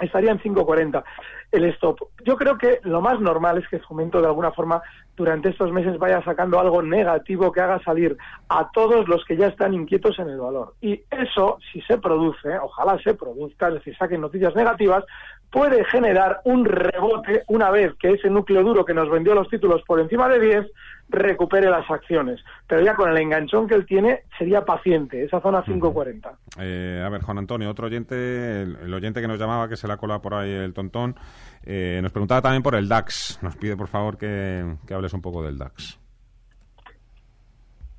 Estaría 0.00 0.32
en 0.32 0.40
5.40 0.40 1.02
el 1.52 1.64
stop. 1.66 1.98
Yo 2.24 2.36
creo 2.36 2.58
que 2.58 2.80
lo 2.82 3.00
más 3.00 3.20
normal 3.20 3.58
es 3.58 3.68
que 3.68 3.78
Fomento 3.78 4.20
de 4.20 4.26
alguna 4.26 4.50
forma 4.50 4.82
durante 5.16 5.50
estos 5.50 5.70
meses 5.70 5.98
vaya 5.98 6.22
sacando 6.24 6.58
algo 6.58 6.82
negativo 6.82 7.52
que 7.52 7.60
haga 7.60 7.80
salir 7.84 8.16
a 8.48 8.70
todos 8.72 9.06
los 9.08 9.24
que 9.24 9.36
ya 9.36 9.46
están 9.46 9.72
inquietos 9.72 10.18
en 10.18 10.30
el 10.30 10.40
valor. 10.40 10.74
Y 10.80 11.02
eso, 11.10 11.58
si 11.72 11.80
se 11.82 11.98
produce, 11.98 12.58
ojalá 12.58 12.98
se 13.02 13.14
produzca, 13.14 13.68
es 13.68 13.74
decir, 13.74 13.96
saquen 13.96 14.20
noticias 14.20 14.56
negativas, 14.56 15.04
puede 15.50 15.84
generar 15.84 16.40
un 16.44 16.64
rebote 16.64 17.44
una 17.46 17.70
vez 17.70 17.94
que 18.00 18.10
ese 18.10 18.28
núcleo 18.28 18.64
duro 18.64 18.84
que 18.84 18.94
nos 18.94 19.08
vendió 19.08 19.34
los 19.34 19.48
títulos 19.48 19.82
por 19.86 20.00
encima 20.00 20.28
de 20.28 20.40
10 20.40 20.66
recupere 21.08 21.70
las 21.70 21.88
acciones. 21.90 22.40
Pero 22.66 22.82
ya 22.82 22.94
con 22.94 23.10
el 23.10 23.18
enganchón 23.18 23.68
que 23.68 23.74
él 23.74 23.86
tiene, 23.86 24.22
sería 24.38 24.64
paciente, 24.64 25.24
esa 25.24 25.40
zona 25.40 25.62
540. 25.62 26.32
Eh, 26.58 27.02
a 27.04 27.08
ver, 27.08 27.22
Juan 27.22 27.38
Antonio, 27.38 27.70
otro 27.70 27.86
oyente, 27.86 28.62
el, 28.62 28.92
oyente 28.92 29.20
que 29.20 29.28
nos 29.28 29.38
llamaba, 29.38 29.68
que 29.68 29.76
se 29.76 29.88
la 29.88 29.96
cola 29.96 30.20
por 30.20 30.34
ahí 30.34 30.50
el 30.50 30.72
tontón, 30.72 31.16
eh, 31.62 32.00
nos 32.02 32.12
preguntaba 32.12 32.42
también 32.42 32.62
por 32.62 32.74
el 32.74 32.88
DAX. 32.88 33.38
Nos 33.42 33.56
pide, 33.56 33.76
por 33.76 33.88
favor, 33.88 34.16
que, 34.18 34.76
hables 34.90 35.12
un 35.12 35.22
poco 35.22 35.42
del 35.42 35.58
DAX. 35.58 36.00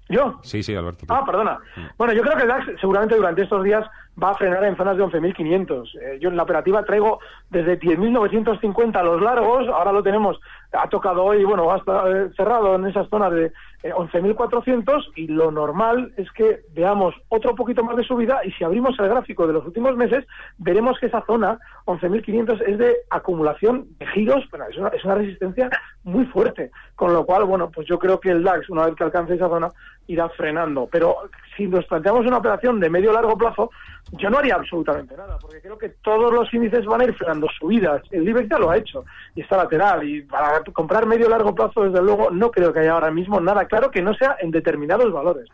¿Yo? 0.07 0.39
Sí, 0.43 0.61
sí, 0.61 0.75
Alberto. 0.75 1.05
Ah, 1.09 1.23
perdona. 1.25 1.57
Bueno, 1.97 2.13
yo 2.13 2.21
creo 2.21 2.35
que 2.35 2.43
el 2.43 2.47
DAX 2.47 2.65
seguramente 2.79 3.15
durante 3.15 3.41
estos 3.41 3.63
días 3.63 3.83
va 4.21 4.31
a 4.31 4.35
frenar 4.35 4.63
en 4.63 4.77
zonas 4.77 4.97
de 4.97 5.03
11.500. 5.03 5.99
Eh, 5.99 6.19
yo 6.21 6.29
en 6.29 6.37
la 6.37 6.43
operativa 6.43 6.83
traigo 6.83 7.19
desde 7.49 7.79
10.950 7.79 9.03
los 9.03 9.21
largos, 9.21 9.67
ahora 9.67 9.91
lo 9.91 10.03
tenemos, 10.03 10.39
ha 10.71 10.87
tocado 10.89 11.23
hoy, 11.23 11.43
bueno, 11.43 11.69
ha 11.71 11.77
eh, 12.09 12.29
cerrado 12.35 12.75
en 12.75 12.85
esas 12.87 13.09
zonas 13.09 13.31
de 13.31 13.51
11.400 13.83 14.87
eh, 14.87 15.11
y 15.15 15.27
lo 15.27 15.51
normal 15.51 16.13
es 16.17 16.31
que 16.31 16.61
veamos 16.73 17.13
otro 17.29 17.55
poquito 17.55 17.83
más 17.83 17.97
de 17.97 18.03
subida 18.03 18.43
y 18.45 18.51
si 18.51 18.63
abrimos 18.63 18.97
el 18.99 19.09
gráfico 19.09 19.47
de 19.47 19.53
los 19.53 19.65
últimos 19.65 19.95
meses, 19.95 20.25
veremos 20.57 20.97
que 20.99 21.07
esa 21.07 21.23
zona, 21.25 21.59
11.500, 21.85 22.61
es 22.67 22.77
de 22.77 22.95
acumulación 23.09 23.87
de 23.99 24.07
giros, 24.07 24.43
es 24.69 24.77
una, 24.77 24.89
es 24.89 25.03
una 25.03 25.15
resistencia 25.15 25.69
muy 26.03 26.25
fuerte, 26.25 26.71
con 26.95 27.13
lo 27.13 27.25
cual, 27.25 27.45
bueno, 27.45 27.69
pues 27.69 27.87
yo 27.87 27.99
creo 27.99 28.19
que 28.19 28.29
el 28.29 28.43
DAX, 28.43 28.69
una 28.69 28.85
vez 28.85 28.95
que 28.95 29.03
alcance 29.03 29.35
esa 29.35 29.49
zona, 29.49 29.71
irá 30.07 30.29
frenando. 30.29 30.87
Pero 30.91 31.15
si 31.55 31.67
nos 31.67 31.85
planteamos 31.85 32.25
una 32.25 32.37
operación 32.37 32.79
de 32.79 32.89
medio 32.89 33.11
largo 33.11 33.37
plazo, 33.37 33.71
yo 34.11 34.29
no 34.29 34.37
haría 34.37 34.55
absolutamente 34.55 35.15
nada, 35.17 35.37
porque 35.39 35.61
creo 35.61 35.77
que 35.77 35.89
todos 35.89 36.31
los 36.31 36.53
índices 36.53 36.85
van 36.85 37.01
a 37.01 37.03
ir 37.05 37.13
frenando 37.15 37.47
subidas. 37.59 38.03
El 38.11 38.27
IBEX 38.27 38.49
ya 38.49 38.59
lo 38.59 38.69
ha 38.69 38.77
hecho 38.77 39.03
y 39.33 39.41
está 39.41 39.57
lateral. 39.57 40.07
Y 40.07 40.21
para 40.21 40.63
comprar 40.73 41.05
medio 41.05 41.27
largo 41.27 41.53
plazo, 41.55 41.83
desde 41.83 42.01
luego, 42.01 42.29
no 42.29 42.51
creo 42.51 42.71
que 42.71 42.79
haya 42.79 42.93
ahora 42.93 43.11
mismo 43.11 43.39
nada 43.39 43.65
claro 43.65 43.89
que 43.91 44.01
no 44.01 44.13
sea 44.13 44.37
en 44.39 44.51
determinados 44.51 45.11
valores. 45.11 45.49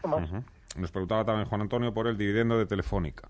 Nos 0.78 0.92
preguntaba 0.92 1.26
también 1.26 1.48
Juan 1.48 1.62
Antonio 1.62 1.94
por 1.94 2.08
el 2.08 2.18
dividendo 2.18 2.58
de 2.58 2.66
Telefónica. 2.66 3.28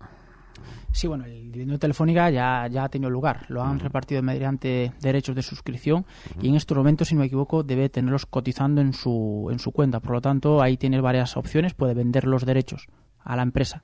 Sí, 0.92 1.06
bueno, 1.06 1.24
el 1.24 1.50
dividendo 1.50 1.72
de 1.72 1.78
Telefónica 1.78 2.28
ya, 2.28 2.66
ya 2.68 2.84
ha 2.84 2.88
tenido 2.88 3.10
lugar. 3.10 3.46
Lo 3.48 3.62
han 3.62 3.80
repartido 3.80 4.22
mediante 4.22 4.92
derechos 5.00 5.34
de 5.34 5.42
suscripción 5.42 6.04
y 6.40 6.48
en 6.48 6.56
estos 6.56 6.76
momentos, 6.76 7.08
si 7.08 7.14
no 7.14 7.20
me 7.20 7.26
equivoco, 7.26 7.62
debe 7.62 7.88
tenerlos 7.88 8.26
cotizando 8.26 8.80
en 8.80 8.92
su, 8.92 9.48
en 9.50 9.58
su 9.58 9.72
cuenta. 9.72 10.00
Por 10.00 10.12
lo 10.12 10.20
tanto, 10.20 10.60
ahí 10.60 10.76
tiene 10.76 11.00
varias 11.00 11.36
opciones. 11.36 11.74
Puede 11.74 11.94
vender 11.94 12.26
los 12.26 12.44
derechos 12.44 12.88
a 13.24 13.36
la 13.36 13.42
empresa 13.42 13.82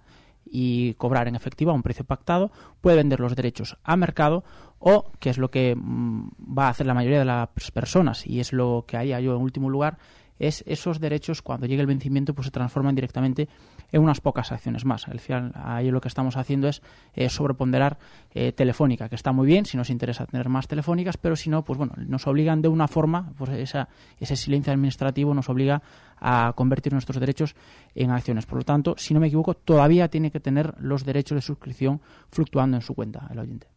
y 0.51 0.95
cobrar 0.95 1.29
en 1.29 1.37
efectivo 1.37 1.71
a 1.71 1.75
un 1.75 1.83
precio 1.83 2.05
pactado, 2.05 2.51
puede 2.81 2.97
vender 2.97 3.21
los 3.21 3.37
derechos 3.37 3.77
a 3.85 3.97
mercado 3.97 4.45
o, 4.79 5.11
que 5.19 5.31
es 5.31 5.39
lo 5.39 5.51
que 5.51 5.75
mm, 5.77 6.29
va 6.59 6.67
a 6.67 6.71
hacer 6.71 6.87
la 6.87 6.95
mayoría 6.95 7.19
de 7.19 7.25
las 7.25 7.49
personas 7.73 8.27
y 8.27 8.41
es 8.41 8.53
lo 8.53 8.85
que 8.87 8.97
haría 8.97 9.21
yo 9.21 9.35
en 9.35 9.43
último 9.43 9.71
lugar, 9.71 9.99
es 10.39 10.63
esos 10.67 11.01
derechos 11.01 11.43
cuando 11.43 11.67
llegue 11.67 11.81
el 11.81 11.87
vencimiento 11.87 12.35
pues 12.35 12.47
se 12.47 12.51
transforman 12.53 12.95
directamente 12.95 13.49
en 13.93 14.03
unas 14.03 14.21
pocas 14.21 14.53
acciones 14.53 14.85
más. 14.85 15.09
Al 15.09 15.21
final 15.21 15.53
ahí 15.55 15.91
lo 15.91 16.01
que 16.01 16.09
estamos 16.09 16.37
haciendo 16.37 16.69
es 16.69 16.83
eh, 17.15 17.29
sobreponderar 17.29 17.99
eh, 18.33 18.53
Telefónica, 18.53 19.09
que 19.09 19.15
está 19.15 19.33
muy 19.33 19.47
bien 19.47 19.65
si 19.65 19.77
nos 19.77 19.91
interesa 19.91 20.27
tener 20.27 20.49
más 20.49 20.69
telefónicas, 20.69 21.17
pero 21.17 21.37
si 21.37 21.51
no, 21.51 21.65
pues 21.65 21.79
bueno, 21.79 21.95
nos 21.97 22.27
obligan 22.27 22.63
de 22.63 22.69
una 22.69 22.89
forma, 22.89 23.33
pues 23.37 23.51
esa, 23.51 23.89
ese 24.19 24.37
silencio 24.37 24.73
administrativo 24.73 25.35
nos 25.35 25.49
obliga 25.49 25.83
a 26.21 26.53
convertir 26.55 26.93
nuestros 26.93 27.19
derechos 27.21 27.55
en 27.95 28.11
acciones. 28.11 28.47
Por 28.47 28.59
lo 28.59 28.65
tanto, 28.65 28.95
si 28.99 29.15
no 29.15 29.21
me 29.21 29.29
equivoco, 29.29 29.55
todavía 29.55 30.09
tiene 30.09 30.31
que 30.31 30.41
tener 30.41 30.75
los 30.79 31.05
derechos 31.05 31.37
de 31.37 31.43
suscripción 31.43 32.01
fluctuando 32.31 32.77
en 32.77 32.83
su 32.83 32.95
cuenta 32.95 33.29
el 33.31 33.39
oyente. 33.39 33.69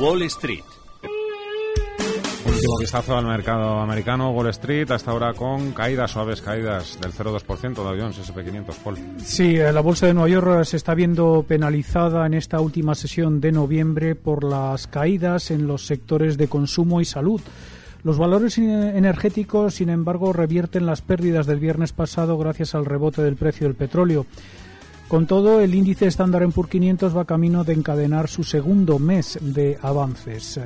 Wall 0.00 0.22
Street. 0.22 0.81
Último 2.62 2.78
vistazo 2.78 3.16
al 3.16 3.26
mercado 3.26 3.80
americano, 3.80 4.30
Wall 4.30 4.50
Street, 4.50 4.88
hasta 4.92 5.10
ahora 5.10 5.34
con 5.34 5.72
caídas, 5.72 6.12
suaves 6.12 6.40
caídas 6.40 6.96
del 7.00 7.12
0,2% 7.12 7.74
de 7.74 8.00
Jones 8.00 8.20
SP500, 8.20 8.74
Paul. 8.84 8.98
Sí, 9.18 9.56
eh, 9.56 9.72
la 9.72 9.80
bolsa 9.80 10.06
de 10.06 10.14
Nueva 10.14 10.28
York 10.28 10.64
se 10.64 10.76
está 10.76 10.94
viendo 10.94 11.44
penalizada 11.48 12.24
en 12.24 12.34
esta 12.34 12.60
última 12.60 12.94
sesión 12.94 13.40
de 13.40 13.50
noviembre 13.50 14.14
por 14.14 14.44
las 14.44 14.86
caídas 14.86 15.50
en 15.50 15.66
los 15.66 15.86
sectores 15.86 16.38
de 16.38 16.46
consumo 16.46 17.00
y 17.00 17.04
salud. 17.04 17.40
Los 18.04 18.16
valores 18.16 18.56
energéticos, 18.58 19.74
sin 19.74 19.88
embargo, 19.88 20.32
revierten 20.32 20.86
las 20.86 21.02
pérdidas 21.02 21.46
del 21.46 21.58
viernes 21.58 21.92
pasado 21.92 22.38
gracias 22.38 22.76
al 22.76 22.84
rebote 22.84 23.22
del 23.22 23.34
precio 23.34 23.66
del 23.66 23.74
petróleo. 23.74 24.24
Con 25.08 25.26
todo, 25.26 25.60
el 25.60 25.74
índice 25.74 26.06
estándar 26.06 26.44
en 26.44 26.52
Pur 26.52 26.68
500 26.68 27.16
va 27.16 27.24
camino 27.24 27.64
de 27.64 27.72
encadenar 27.72 28.28
su 28.28 28.44
segundo 28.44 29.00
mes 29.00 29.36
de 29.40 29.80
avances. 29.82 30.60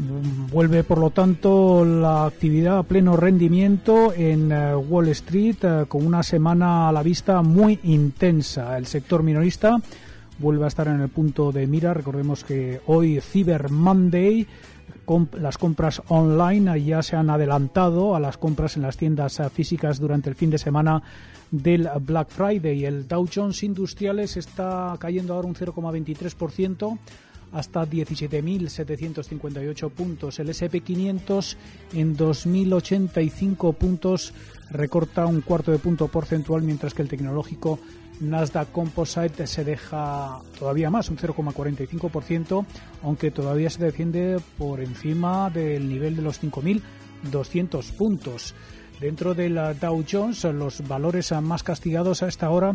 Vuelve, 0.00 0.84
por 0.84 0.98
lo 0.98 1.10
tanto, 1.10 1.84
la 1.84 2.26
actividad 2.26 2.78
a 2.78 2.82
pleno 2.84 3.16
rendimiento 3.16 4.12
en 4.14 4.52
eh, 4.52 4.76
Wall 4.76 5.08
Street 5.08 5.56
eh, 5.62 5.84
con 5.88 6.06
una 6.06 6.22
semana 6.22 6.88
a 6.88 6.92
la 6.92 7.02
vista 7.02 7.42
muy 7.42 7.80
intensa. 7.82 8.78
El 8.78 8.86
sector 8.86 9.24
minorista 9.24 9.76
vuelve 10.38 10.66
a 10.66 10.68
estar 10.68 10.86
en 10.86 11.00
el 11.00 11.08
punto 11.08 11.50
de 11.50 11.66
mira. 11.66 11.94
Recordemos 11.94 12.44
que 12.44 12.80
hoy 12.86 13.20
Cyber 13.20 13.70
Monday 13.70 14.46
las 15.40 15.58
compras 15.58 16.00
online 16.08 16.80
ya 16.84 17.02
se 17.02 17.16
han 17.16 17.28
adelantado 17.28 18.14
a 18.14 18.20
las 18.20 18.36
compras 18.36 18.76
en 18.76 18.82
las 18.82 18.96
tiendas 18.96 19.40
eh, 19.40 19.50
físicas 19.50 19.98
durante 19.98 20.30
el 20.30 20.36
fin 20.36 20.50
de 20.50 20.58
semana 20.58 21.02
del 21.50 21.88
Black 22.02 22.28
Friday. 22.28 22.84
El 22.84 23.08
Dow 23.08 23.26
Jones 23.34 23.64
Industriales 23.64 24.36
está 24.36 24.94
cayendo 25.00 25.34
ahora 25.34 25.48
un 25.48 25.56
0,23% 25.56 26.98
hasta 27.52 27.84
17.758 27.84 29.90
puntos. 29.90 30.38
El 30.38 30.48
SP500 30.48 31.56
en 31.94 32.16
2.085 32.16 33.74
puntos 33.74 34.32
recorta 34.70 35.26
un 35.26 35.40
cuarto 35.40 35.72
de 35.72 35.78
punto 35.78 36.08
porcentual, 36.08 36.62
mientras 36.62 36.94
que 36.94 37.02
el 37.02 37.08
tecnológico 37.08 37.80
Nasdaq 38.20 38.70
Composite 38.72 39.46
se 39.46 39.64
deja 39.64 40.40
todavía 40.58 40.90
más, 40.90 41.08
un 41.08 41.16
0,45%, 41.16 42.66
aunque 43.02 43.30
todavía 43.30 43.70
se 43.70 43.82
defiende 43.82 44.40
por 44.58 44.80
encima 44.80 45.48
del 45.50 45.88
nivel 45.88 46.16
de 46.16 46.22
los 46.22 46.42
5.200 46.42 47.92
puntos. 47.92 48.54
Dentro 49.00 49.34
del 49.34 49.54
Dow 49.80 50.04
Jones, 50.10 50.42
los 50.44 50.86
valores 50.88 51.30
más 51.40 51.62
castigados 51.62 52.24
a 52.24 52.28
esta 52.28 52.50
hora 52.50 52.74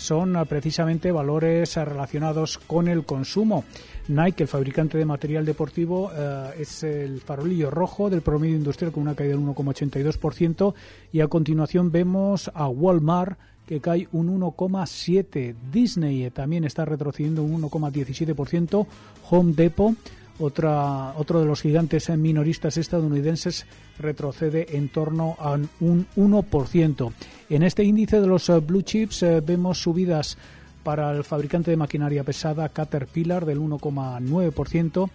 son 0.00 0.36
precisamente 0.48 1.12
valores 1.12 1.76
relacionados 1.76 2.58
con 2.58 2.88
el 2.88 3.04
consumo. 3.04 3.64
Nike, 4.08 4.42
el 4.42 4.48
fabricante 4.48 4.98
de 4.98 5.04
material 5.04 5.44
deportivo, 5.44 6.10
eh, 6.12 6.54
es 6.58 6.82
el 6.82 7.20
farolillo 7.20 7.70
rojo 7.70 8.10
del 8.10 8.22
promedio 8.22 8.56
industrial 8.56 8.92
con 8.92 9.02
una 9.02 9.14
caída 9.14 9.36
del 9.36 9.44
1,82% 9.44 10.74
y 11.12 11.20
a 11.20 11.28
continuación 11.28 11.92
vemos 11.92 12.50
a 12.54 12.68
Walmart 12.68 13.38
que 13.66 13.80
cae 13.80 14.08
un 14.10 14.40
1,7%. 14.40 15.54
Disney 15.70 16.28
también 16.30 16.64
está 16.64 16.84
retrocediendo 16.84 17.44
un 17.44 17.62
1,17%. 17.62 18.86
Home 19.30 19.52
Depot, 19.52 19.94
otra, 20.38 21.12
otro 21.16 21.40
de 21.40 21.46
los 21.46 21.60
gigantes 21.60 22.08
minoristas 22.10 22.76
estadounidenses, 22.76 23.66
retrocede 23.98 24.76
en 24.76 24.88
torno 24.88 25.36
a 25.38 25.52
un 25.80 26.06
1%. 26.16 27.12
En 27.50 27.62
este 27.62 27.84
índice 27.84 28.20
de 28.20 28.26
los 28.26 28.48
eh, 28.48 28.58
blue 28.60 28.82
chips 28.82 29.22
eh, 29.22 29.40
vemos 29.40 29.82
subidas 29.82 30.38
para 30.82 31.12
el 31.12 31.24
fabricante 31.24 31.70
de 31.70 31.76
maquinaria 31.76 32.24
pesada 32.24 32.68
Caterpillar 32.70 33.44
del 33.44 33.60
1,9% 33.60 35.10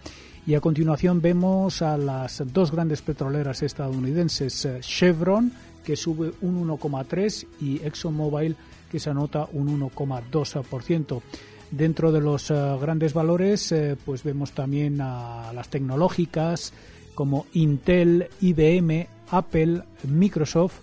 y 0.46 0.54
a 0.54 0.60
continuación 0.60 1.20
vemos 1.20 1.82
a 1.82 1.96
las 1.96 2.42
dos 2.52 2.70
grandes 2.70 3.02
petroleras 3.02 3.62
estadounidenses 3.62 4.64
eh, 4.64 4.78
Chevron 4.80 5.52
que 5.84 5.96
sube 5.96 6.32
un 6.40 6.68
1,3 6.68 7.46
y 7.60 7.80
ExxonMobil 7.84 8.56
que 8.90 9.00
se 9.00 9.10
anota 9.10 9.48
un 9.52 9.80
1,2%. 9.80 11.22
Dentro 11.70 12.12
de 12.12 12.20
los 12.20 12.50
eh, 12.50 12.54
grandes 12.80 13.12
valores 13.12 13.72
eh, 13.72 13.96
pues 14.04 14.22
vemos 14.22 14.52
también 14.52 15.00
a 15.00 15.52
las 15.52 15.68
tecnológicas 15.68 16.72
como 17.14 17.46
Intel, 17.54 18.28
IBM, 18.40 19.08
Apple, 19.30 19.82
Microsoft, 20.04 20.80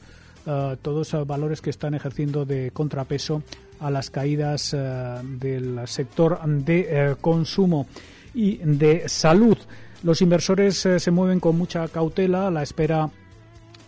todos 0.82 1.16
valores 1.26 1.62
que 1.62 1.70
están 1.70 1.94
ejerciendo 1.94 2.44
de 2.44 2.72
contrapeso 2.72 3.44
a 3.84 3.92
las 3.92 4.10
caídas 4.10 4.74
eh, 4.74 5.20
del 5.24 5.82
sector 5.88 6.40
de 6.46 6.88
eh, 6.90 7.16
consumo 7.20 7.88
y 8.34 8.58
de 8.58 9.08
salud. 9.10 9.58
Los 10.04 10.22
inversores 10.22 10.86
eh, 10.86 11.00
se 11.00 11.12
mueven 11.12 11.40
con 11.40 11.58
mucha 11.58 11.88
cautela 11.90 12.48
a 12.48 12.52
la 12.52 12.64
espera 12.64 13.10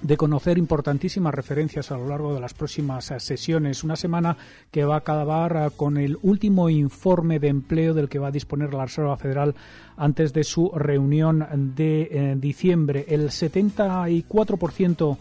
de 0.05 0.17
conocer 0.17 0.59
importantísimas 0.59 1.33
referencias 1.33 1.89
a 1.89 1.97
lo 1.97 2.07
largo 2.07 2.35
de 2.35 2.39
las 2.39 2.53
próximas 2.53 3.11
sesiones. 3.17 3.83
Una 3.83 3.95
semana 3.95 4.37
que 4.69 4.85
va 4.85 4.95
a 4.95 4.99
acabar 4.99 5.71
con 5.75 5.97
el 5.97 6.17
último 6.21 6.69
informe 6.69 7.39
de 7.39 7.47
empleo 7.47 7.95
del 7.95 8.07
que 8.07 8.19
va 8.19 8.27
a 8.27 8.31
disponer 8.31 8.71
la 8.73 8.85
Reserva 8.85 9.17
Federal 9.17 9.55
antes 9.97 10.31
de 10.31 10.43
su 10.43 10.69
reunión 10.75 11.73
de 11.75 12.35
diciembre. 12.39 13.05
El 13.07 13.29
74% 13.29 15.17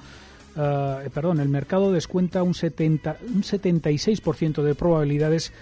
eh, 0.56 1.10
perdón, 1.12 1.40
el 1.40 1.48
mercado 1.48 1.90
descuenta 1.90 2.42
un, 2.42 2.54
70, 2.54 3.16
un 3.34 3.42
76% 3.42 4.62
de 4.62 4.74
probabilidades 4.74 5.52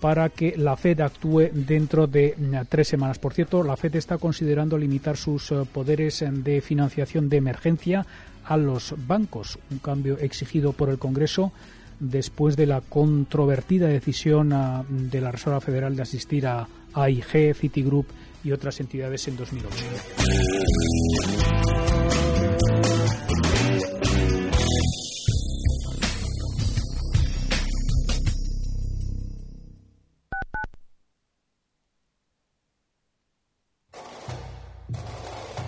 para 0.00 0.30
que 0.30 0.56
la 0.56 0.76
Fed 0.76 1.00
actúe 1.00 1.50
dentro 1.52 2.06
de 2.06 2.34
mm, 2.36 2.54
tres 2.68 2.88
semanas. 2.88 3.18
Por 3.18 3.34
cierto, 3.34 3.62
la 3.62 3.76
Fed 3.76 3.94
está 3.96 4.16
considerando 4.16 4.78
limitar 4.78 5.18
sus 5.18 5.52
eh, 5.52 5.62
poderes 5.70 6.24
de 6.26 6.60
financiación 6.62 7.28
de 7.28 7.36
emergencia 7.36 8.06
a 8.44 8.56
los 8.56 8.94
bancos, 9.06 9.58
un 9.70 9.78
cambio 9.78 10.18
exigido 10.18 10.72
por 10.72 10.88
el 10.88 10.98
Congreso 10.98 11.52
después 12.00 12.56
de 12.56 12.66
la 12.66 12.80
controvertida 12.80 13.86
decisión 13.86 14.52
ah, 14.52 14.84
de 14.88 15.20
la 15.20 15.30
Reserva 15.30 15.60
Federal 15.60 15.94
de 15.94 16.02
asistir 16.02 16.46
a 16.46 16.66
AIG, 16.94 17.54
Citigroup 17.54 18.06
y 18.42 18.52
otras 18.52 18.80
entidades 18.80 19.28
en 19.28 19.36
2008. 19.36 21.59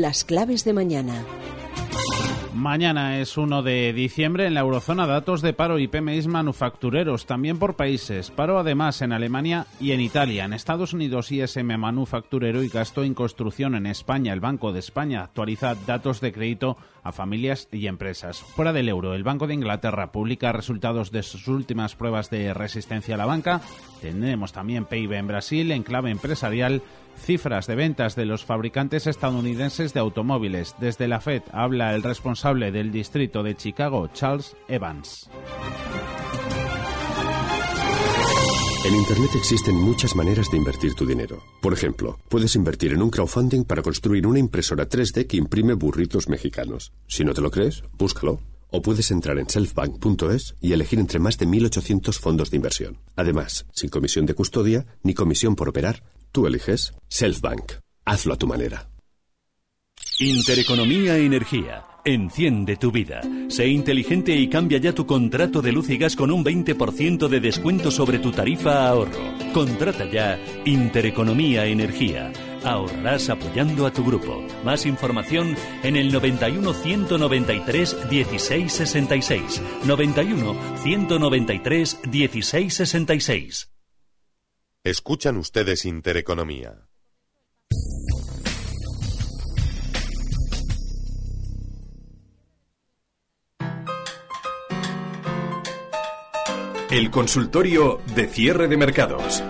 las 0.00 0.24
claves 0.24 0.64
de 0.64 0.72
mañana. 0.72 1.24
Mañana 2.54 3.18
es 3.18 3.38
1 3.38 3.62
de 3.62 3.92
diciembre 3.92 4.46
en 4.46 4.54
la 4.54 4.60
eurozona 4.60 5.06
datos 5.06 5.40
de 5.42 5.52
paro 5.52 5.78
y 5.78 5.88
PMIs 5.88 6.26
manufactureros, 6.26 7.26
también 7.26 7.58
por 7.58 7.76
países. 7.76 8.30
Paro 8.30 8.58
además 8.58 9.02
en 9.02 9.12
Alemania 9.12 9.66
y 9.80 9.92
en 9.92 10.00
Italia. 10.00 10.44
En 10.44 10.52
Estados 10.52 10.92
Unidos 10.92 11.32
ISM 11.32 11.76
manufacturero 11.78 12.62
y 12.62 12.68
gasto 12.68 13.04
en 13.04 13.14
construcción 13.14 13.74
en 13.74 13.86
España. 13.86 14.32
El 14.32 14.40
Banco 14.40 14.70
de 14.72 14.80
España 14.80 15.24
actualiza 15.24 15.74
datos 15.86 16.20
de 16.20 16.32
crédito 16.32 16.76
a 17.02 17.10
familias 17.10 17.68
y 17.72 17.86
empresas. 17.86 18.40
Fuera 18.40 18.72
del 18.72 18.88
euro, 18.88 19.14
el 19.14 19.24
Banco 19.24 19.46
de 19.46 19.54
Inglaterra 19.54 20.12
publica 20.12 20.52
resultados 20.52 21.10
de 21.10 21.22
sus 21.22 21.48
últimas 21.48 21.96
pruebas 21.96 22.30
de 22.30 22.54
resistencia 22.54 23.14
a 23.14 23.18
la 23.18 23.26
banca. 23.26 23.62
Tendremos 24.00 24.52
también 24.52 24.84
PIB 24.84 25.14
en 25.14 25.26
Brasil 25.26 25.72
en 25.72 25.82
clave 25.82 26.10
empresarial 26.10 26.82
cifras 27.16 27.66
de 27.66 27.74
ventas 27.74 28.16
de 28.16 28.26
los 28.26 28.44
fabricantes 28.44 29.06
estadounidenses 29.06 29.94
de 29.94 30.00
automóviles. 30.00 30.74
Desde 30.78 31.08
la 31.08 31.20
Fed 31.20 31.42
habla 31.52 31.94
el 31.94 32.02
responsable 32.02 32.72
del 32.72 32.92
distrito 32.92 33.42
de 33.42 33.56
Chicago, 33.56 34.08
Charles 34.12 34.56
Evans. 34.68 35.30
En 38.84 38.96
Internet 38.96 39.30
existen 39.36 39.76
muchas 39.76 40.16
maneras 40.16 40.50
de 40.50 40.56
invertir 40.56 40.94
tu 40.94 41.06
dinero. 41.06 41.40
Por 41.60 41.72
ejemplo, 41.72 42.18
puedes 42.28 42.56
invertir 42.56 42.92
en 42.92 43.00
un 43.00 43.10
crowdfunding 43.10 43.62
para 43.62 43.80
construir 43.80 44.26
una 44.26 44.40
impresora 44.40 44.88
3D 44.88 45.28
que 45.28 45.36
imprime 45.36 45.74
burritos 45.74 46.28
mexicanos. 46.28 46.92
Si 47.06 47.22
no 47.22 47.32
te 47.32 47.40
lo 47.40 47.52
crees, 47.52 47.84
búscalo. 47.96 48.40
O 48.72 48.82
puedes 48.82 49.12
entrar 49.12 49.38
en 49.38 49.48
selfbank.es 49.48 50.56
y 50.60 50.72
elegir 50.72 50.98
entre 50.98 51.20
más 51.20 51.38
de 51.38 51.46
1.800 51.46 52.18
fondos 52.18 52.50
de 52.50 52.56
inversión. 52.56 52.98
Además, 53.14 53.66
sin 53.72 53.88
comisión 53.88 54.26
de 54.26 54.34
custodia 54.34 54.86
ni 55.04 55.14
comisión 55.14 55.54
por 55.54 55.68
operar, 55.68 56.02
Tú 56.32 56.46
eliges 56.46 56.94
Selfbank. 57.08 57.72
Hazlo 58.06 58.32
a 58.32 58.36
tu 58.38 58.46
manera. 58.46 58.88
Intereconomía 60.18 61.18
Energía. 61.18 61.84
Enciende 62.04 62.76
tu 62.76 62.90
vida. 62.90 63.20
Sé 63.48 63.68
inteligente 63.68 64.34
y 64.34 64.48
cambia 64.48 64.78
ya 64.78 64.94
tu 64.94 65.06
contrato 65.06 65.60
de 65.60 65.72
luz 65.72 65.90
y 65.90 65.98
gas 65.98 66.16
con 66.16 66.32
un 66.32 66.42
20% 66.42 67.28
de 67.28 67.38
descuento 67.38 67.90
sobre 67.90 68.18
tu 68.18 68.32
tarifa 68.32 68.88
ahorro. 68.88 69.20
Contrata 69.52 70.10
ya 70.10 70.42
Intereconomía 70.64 71.66
Energía. 71.66 72.32
Ahorrarás 72.64 73.28
apoyando 73.28 73.84
a 73.86 73.92
tu 73.92 74.02
grupo. 74.02 74.42
Más 74.64 74.86
información 74.86 75.54
en 75.82 75.96
el 75.96 76.10
91 76.10 76.72
193 76.72 77.96
1666. 78.10 79.62
91 79.84 80.56
193 80.82 82.00
1666. 82.10 83.71
Escuchan 84.84 85.36
ustedes 85.36 85.84
Intereconomía. 85.84 86.88
El 96.90 97.12
consultorio 97.12 98.00
de 98.16 98.26
cierre 98.26 98.66
de 98.66 98.76
mercados. 98.76 99.44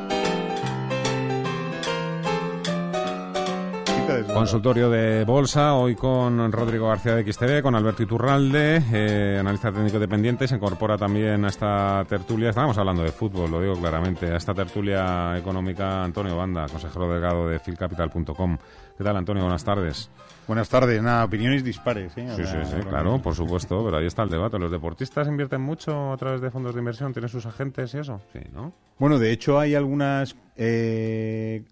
Consultorio 4.34 4.88
de 4.88 5.24
Bolsa, 5.24 5.74
hoy 5.74 5.94
con 5.94 6.50
Rodrigo 6.50 6.88
García 6.88 7.14
de 7.14 7.30
XTV, 7.30 7.62
con 7.62 7.74
Alberto 7.74 8.02
Iturralde, 8.02 8.82
eh, 8.92 9.36
analista 9.38 9.70
técnico 9.70 9.98
dependiente. 9.98 10.48
Se 10.48 10.56
incorpora 10.56 10.96
también 10.96 11.44
a 11.44 11.48
esta 11.48 12.04
tertulia, 12.08 12.48
estábamos 12.48 12.78
hablando 12.78 13.02
de 13.02 13.12
fútbol, 13.12 13.50
lo 13.50 13.60
digo 13.60 13.74
claramente, 13.74 14.32
a 14.32 14.36
esta 14.36 14.54
tertulia 14.54 15.36
económica 15.36 16.02
Antonio 16.02 16.36
Banda, 16.36 16.66
consejero 16.66 17.08
delegado 17.08 17.46
de 17.46 17.58
filcapital.com. 17.58 18.58
¿Qué 18.96 19.04
tal, 19.04 19.16
Antonio? 19.16 19.42
Buenas 19.42 19.64
tardes. 19.64 20.10
Buenas 20.46 20.68
tardes. 20.68 21.02
Nada, 21.02 21.24
opiniones 21.24 21.62
dispares. 21.62 22.16
¿eh? 22.16 22.26
Sí, 22.34 22.44
sí, 22.44 22.56
sí, 22.64 22.76
claro, 22.88 23.20
por 23.20 23.34
supuesto, 23.34 23.84
pero 23.84 23.98
ahí 23.98 24.06
está 24.06 24.22
el 24.22 24.30
debate. 24.30 24.58
¿Los 24.58 24.72
deportistas 24.72 25.28
invierten 25.28 25.60
mucho 25.60 26.12
a 26.12 26.16
través 26.16 26.40
de 26.40 26.50
fondos 26.50 26.74
de 26.74 26.80
inversión? 26.80 27.12
¿Tienen 27.12 27.28
sus 27.28 27.46
agentes 27.46 27.94
y 27.94 27.98
eso? 27.98 28.20
Sí, 28.32 28.40
¿no? 28.52 28.72
Bueno, 28.98 29.18
de 29.18 29.30
hecho 29.30 29.60
hay 29.60 29.74
algunas 29.74 30.36
eh, 30.56 31.64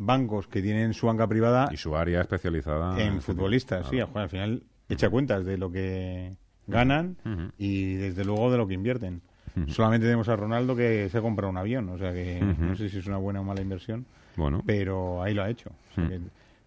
bancos 0.00 0.48
que 0.48 0.62
tienen 0.62 0.94
su 0.94 1.06
banca 1.06 1.28
privada 1.28 1.68
y 1.70 1.76
su 1.76 1.94
área 1.94 2.22
especializada 2.22 3.00
en, 3.00 3.20
futbolistas. 3.20 3.86
Sí, 3.88 4.00
al 4.00 4.28
final 4.28 4.62
echa 4.88 5.10
cuentas 5.10 5.44
de 5.44 5.58
lo 5.58 5.70
que 5.70 6.34
ganan 6.66 7.16
y 7.58 7.94
desde 7.94 8.24
luego 8.24 8.50
de 8.50 8.58
lo 8.58 8.66
que 8.66 8.74
invierten. 8.74 9.22
Solamente 9.68 10.06
tenemos 10.06 10.28
a 10.28 10.36
Ronaldo 10.36 10.74
que 10.74 11.08
se 11.10 11.18
ha 11.18 11.20
comprado 11.20 11.50
un 11.50 11.58
avión, 11.58 11.88
o 11.90 11.98
sea 11.98 12.12
que 12.12 12.40
no 12.40 12.74
sé 12.76 12.88
si 12.88 12.98
es 12.98 13.06
una 13.06 13.18
buena 13.18 13.40
o 13.40 13.44
mala 13.44 13.60
inversión, 13.60 14.06
bueno. 14.36 14.62
pero 14.64 15.22
ahí 15.22 15.34
lo 15.34 15.42
ha 15.42 15.50
hecho. 15.50 15.70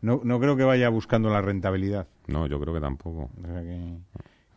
no, 0.02 0.22
no 0.24 0.40
creo 0.40 0.56
que 0.56 0.64
vaya 0.64 0.90
buscando 0.90 1.30
la 1.30 1.42
rentabilidad. 1.42 2.08
No, 2.28 2.46
yo 2.46 2.60
creo 2.60 2.74
que 2.74 2.82
tampoco. 2.82 3.32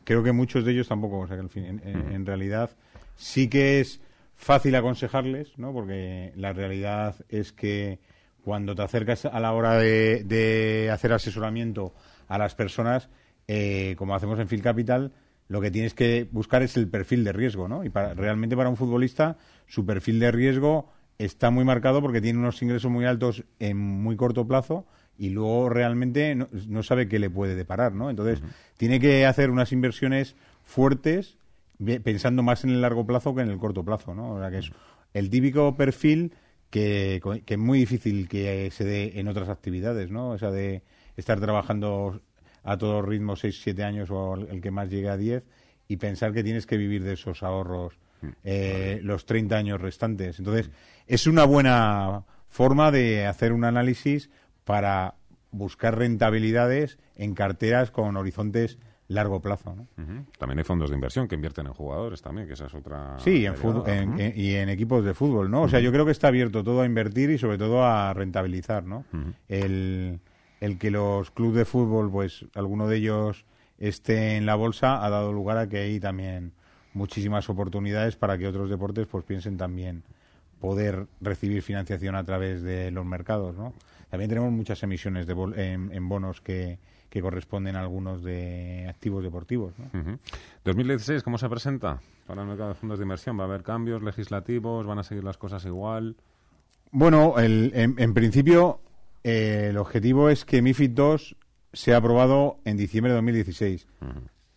creo 0.05 0.23
que 0.23 0.33
muchos 0.33 0.65
de 0.65 0.73
ellos 0.73 0.89
tampoco. 0.89 1.21
O 1.21 1.27
sea 1.27 1.39
que 1.39 1.61
en, 1.61 1.81
en 1.83 2.27
realidad 2.27 2.71
sí 3.15 3.49
que 3.49 3.81
es 3.81 4.03
fácil 4.37 4.75
aconsejarles, 4.75 5.59
¿no? 5.59 5.73
porque 5.73 6.33
la 6.37 6.53
realidad 6.53 7.17
es 7.29 7.53
que 7.53 7.99
cuando 8.47 8.77
te 8.77 8.83
acercas 8.83 9.25
a 9.25 9.41
la 9.41 9.53
hora 9.55 9.77
de, 9.77 10.89
hacer 10.93 11.13
asesoramiento 11.13 11.93
a 12.29 12.39
las 12.39 12.55
personas, 12.55 13.09
eh, 13.49 13.97
como 13.99 14.15
hacemos 14.15 14.39
en 14.39 14.47
Phil 14.47 14.63
Capital, 14.63 15.11
lo 15.49 15.61
que 15.61 15.73
tienes 15.73 15.95
que 15.95 16.29
buscar 16.31 16.63
es 16.63 16.77
el 16.77 16.87
perfil 16.87 17.25
de 17.25 17.33
riesgo, 17.33 17.67
¿no? 17.67 17.83
Y 17.83 17.91
para, 17.91 18.15
realmente 18.15 18.57
para 18.57 18.69
un 18.69 18.77
futbolista, 18.77 19.37
su 19.67 19.85
perfil 19.85 20.21
de 20.21 20.31
riesgo 20.31 20.89
está 21.19 21.51
muy 21.51 21.65
marcado 21.65 22.01
porque 22.01 22.21
tiene 22.21 22.39
unos 22.39 22.63
ingresos 22.63 22.89
muy 22.89 23.05
altos 23.05 23.43
en 23.59 23.79
muy 23.79 24.15
corto 24.15 24.47
plazo 24.47 24.87
y 25.19 25.31
luego 25.31 25.69
realmente 25.69 26.37
no, 26.37 26.83
sabe 26.85 27.09
qué 27.09 27.19
le 27.19 27.29
puede 27.29 27.57
deparar, 27.57 27.95
¿no? 27.95 28.11
Entonces, 28.11 28.45
tiene 28.77 29.01
que 29.01 29.27
hacer 29.27 29.51
unas 29.51 29.73
inversiones 29.73 30.37
fuertes 30.63 31.37
pensando 32.05 32.45
más 32.45 32.63
en 32.63 32.71
el 32.71 32.81
largo 32.81 33.05
plazo 33.05 33.35
que 33.35 33.43
en 33.43 33.51
el 33.51 33.59
corto 33.59 33.85
plazo, 33.85 34.15
¿no? 34.15 34.35
O 34.35 34.39
sea, 34.39 34.53
que 34.53 34.59
es 34.59 34.71
el 35.15 35.31
típico 35.31 35.77
perfil 35.77 36.33
que, 36.77 37.43
es 37.47 37.59
muy 37.59 37.79
difícil 37.79 38.29
que 38.29 38.71
se 38.71 38.85
dé 38.85 39.19
en 39.19 39.29
otras 39.29 39.49
actividades, 39.49 40.11
¿no? 40.11 40.35
Esa 40.35 40.51
de 40.51 40.83
estar 41.17 41.41
trabajando 41.41 42.21
a 42.65 42.77
todo 42.77 43.01
ritmo 43.01 43.35
6, 43.35 43.61
7 43.63 43.83
años 43.83 44.11
o 44.11 44.35
el 44.35 44.61
que 44.61 44.71
más 44.71 44.91
llegue 44.91 45.09
a 45.09 45.17
10 45.17 45.43
y 45.89 45.97
pensar 45.97 46.35
que 46.35 46.45
tienes 46.45 46.67
que 46.67 46.77
vivir 46.77 47.03
de 47.03 47.15
esos 47.15 47.43
ahorros 47.43 47.95
mm. 48.21 48.27
eh, 48.45 49.01
los 49.03 49.25
30 49.25 49.57
años 49.57 49.81
restantes. 49.81 50.39
Entonces, 50.39 50.71
es 51.07 51.27
una 51.27 51.45
buena 51.45 52.25
forma 52.49 52.91
de 52.91 53.27
hacer 53.27 53.53
un 53.53 53.65
análisis 53.65 54.29
para 54.65 55.15
buscar 55.53 55.97
rentabilidades 55.97 56.99
en 57.15 57.35
carteras 57.35 57.91
con 57.91 58.19
horizontes 58.19 58.79
largo 59.09 59.41
plazo. 59.41 59.75
¿no? 59.75 59.87
También 60.39 60.59
hay 60.59 60.65
fondos 60.65 60.91
de 60.91 60.97
inversión 60.97 61.29
que 61.29 61.35
invierten 61.35 61.67
en 61.67 61.73
jugadores 61.73 62.23
también, 62.23 62.47
que 62.47 62.55
esa 62.55 62.67
es 62.67 62.75
otra... 62.75 63.17
Sí, 63.19 63.47
en, 63.47 64.33
y 64.35 64.55
en 64.55 64.69
equipos 64.69 65.05
de 65.05 65.15
fútbol, 65.15 65.51
¿no? 65.51 65.63
O 65.63 65.69
sea, 65.69 65.81
yo 65.81 65.93
creo 65.93 66.05
que 66.05 66.13
está 66.13 66.29
abierto 66.29 66.65
todo 66.65 66.83
a 66.83 66.87
invertir 66.87 67.31
y 67.31 67.39
sobre 67.39 67.59
todo 67.59 67.85
a 67.85 68.13
rentabilizar, 68.15 68.85
¿no? 68.85 69.05
el, 69.49 70.21
el 70.61 70.79
que 70.79 70.91
los 70.91 71.31
clubes 71.31 71.57
de 71.57 71.65
fútbol, 71.65 72.11
pues 72.11 72.47
alguno 72.55 72.89
de 72.89 72.97
ellos 72.97 73.45
esté 73.79 74.37
en 74.37 74.47
la 74.47 74.55
bolsa 74.55 75.05
ha 75.05 75.11
dado 75.11 75.33
lugar 75.33 75.59
a 75.59 75.69
que 75.69 75.79
hay 75.79 76.01
también 76.01 76.53
muchísimas 76.95 77.49
oportunidades 77.51 78.17
para 78.17 78.39
que 78.39 78.49
otros 78.49 78.71
deportes 78.71 79.07
pues 79.07 79.25
piensen 79.25 79.59
también 79.59 80.03
poder 80.61 81.07
recibir 81.21 81.63
financiación 81.63 82.17
a 82.17 82.25
través 82.25 82.63
de 82.63 82.91
los 82.91 83.05
mercados, 83.05 83.55
¿no? 83.55 83.75
También 84.09 84.31
tenemos 84.31 84.51
muchas 84.51 84.83
emisiones 84.83 85.27
de 85.27 85.35
en 85.93 86.09
bonos 86.09 86.41
que, 86.41 86.79
que 87.09 87.23
corresponden 87.23 87.77
a 87.77 87.81
algunos 87.81 88.23
de 88.23 88.87
activos 88.89 89.23
deportivos. 89.23 89.75
¿no? 89.79 90.19
2016, 90.65 91.23
¿cómo 91.23 91.39
se 91.39 91.49
presenta 91.49 92.01
para 92.27 92.43
el 92.43 92.49
mercado 92.49 92.71
de 92.71 92.75
fondos 92.75 92.99
de 92.99 93.05
inversión? 93.05 93.39
¿Va 93.39 93.45
a 93.45 93.47
haber 93.47 93.63
cambios 93.63 94.03
legislativos? 94.03 94.87
¿Van 94.87 94.99
a 94.99 95.03
seguir 95.03 95.25
las 95.25 95.39
cosas 95.39 95.65
igual? 95.65 96.17
Bueno, 96.91 97.39
el, 97.39 97.73
en, 97.75 98.15
principio 98.15 98.81
eh, 99.23 99.69
el 99.71 99.79
objetivo 99.79 100.31
es 100.31 100.45
que 100.45 100.63
MIFID 100.63 100.99
II 100.99 101.37
sea 101.73 101.99
aprobado 101.99 102.59
en 102.65 102.77
diciembre 102.77 103.13
de 103.13 103.17
2016. 103.17 103.87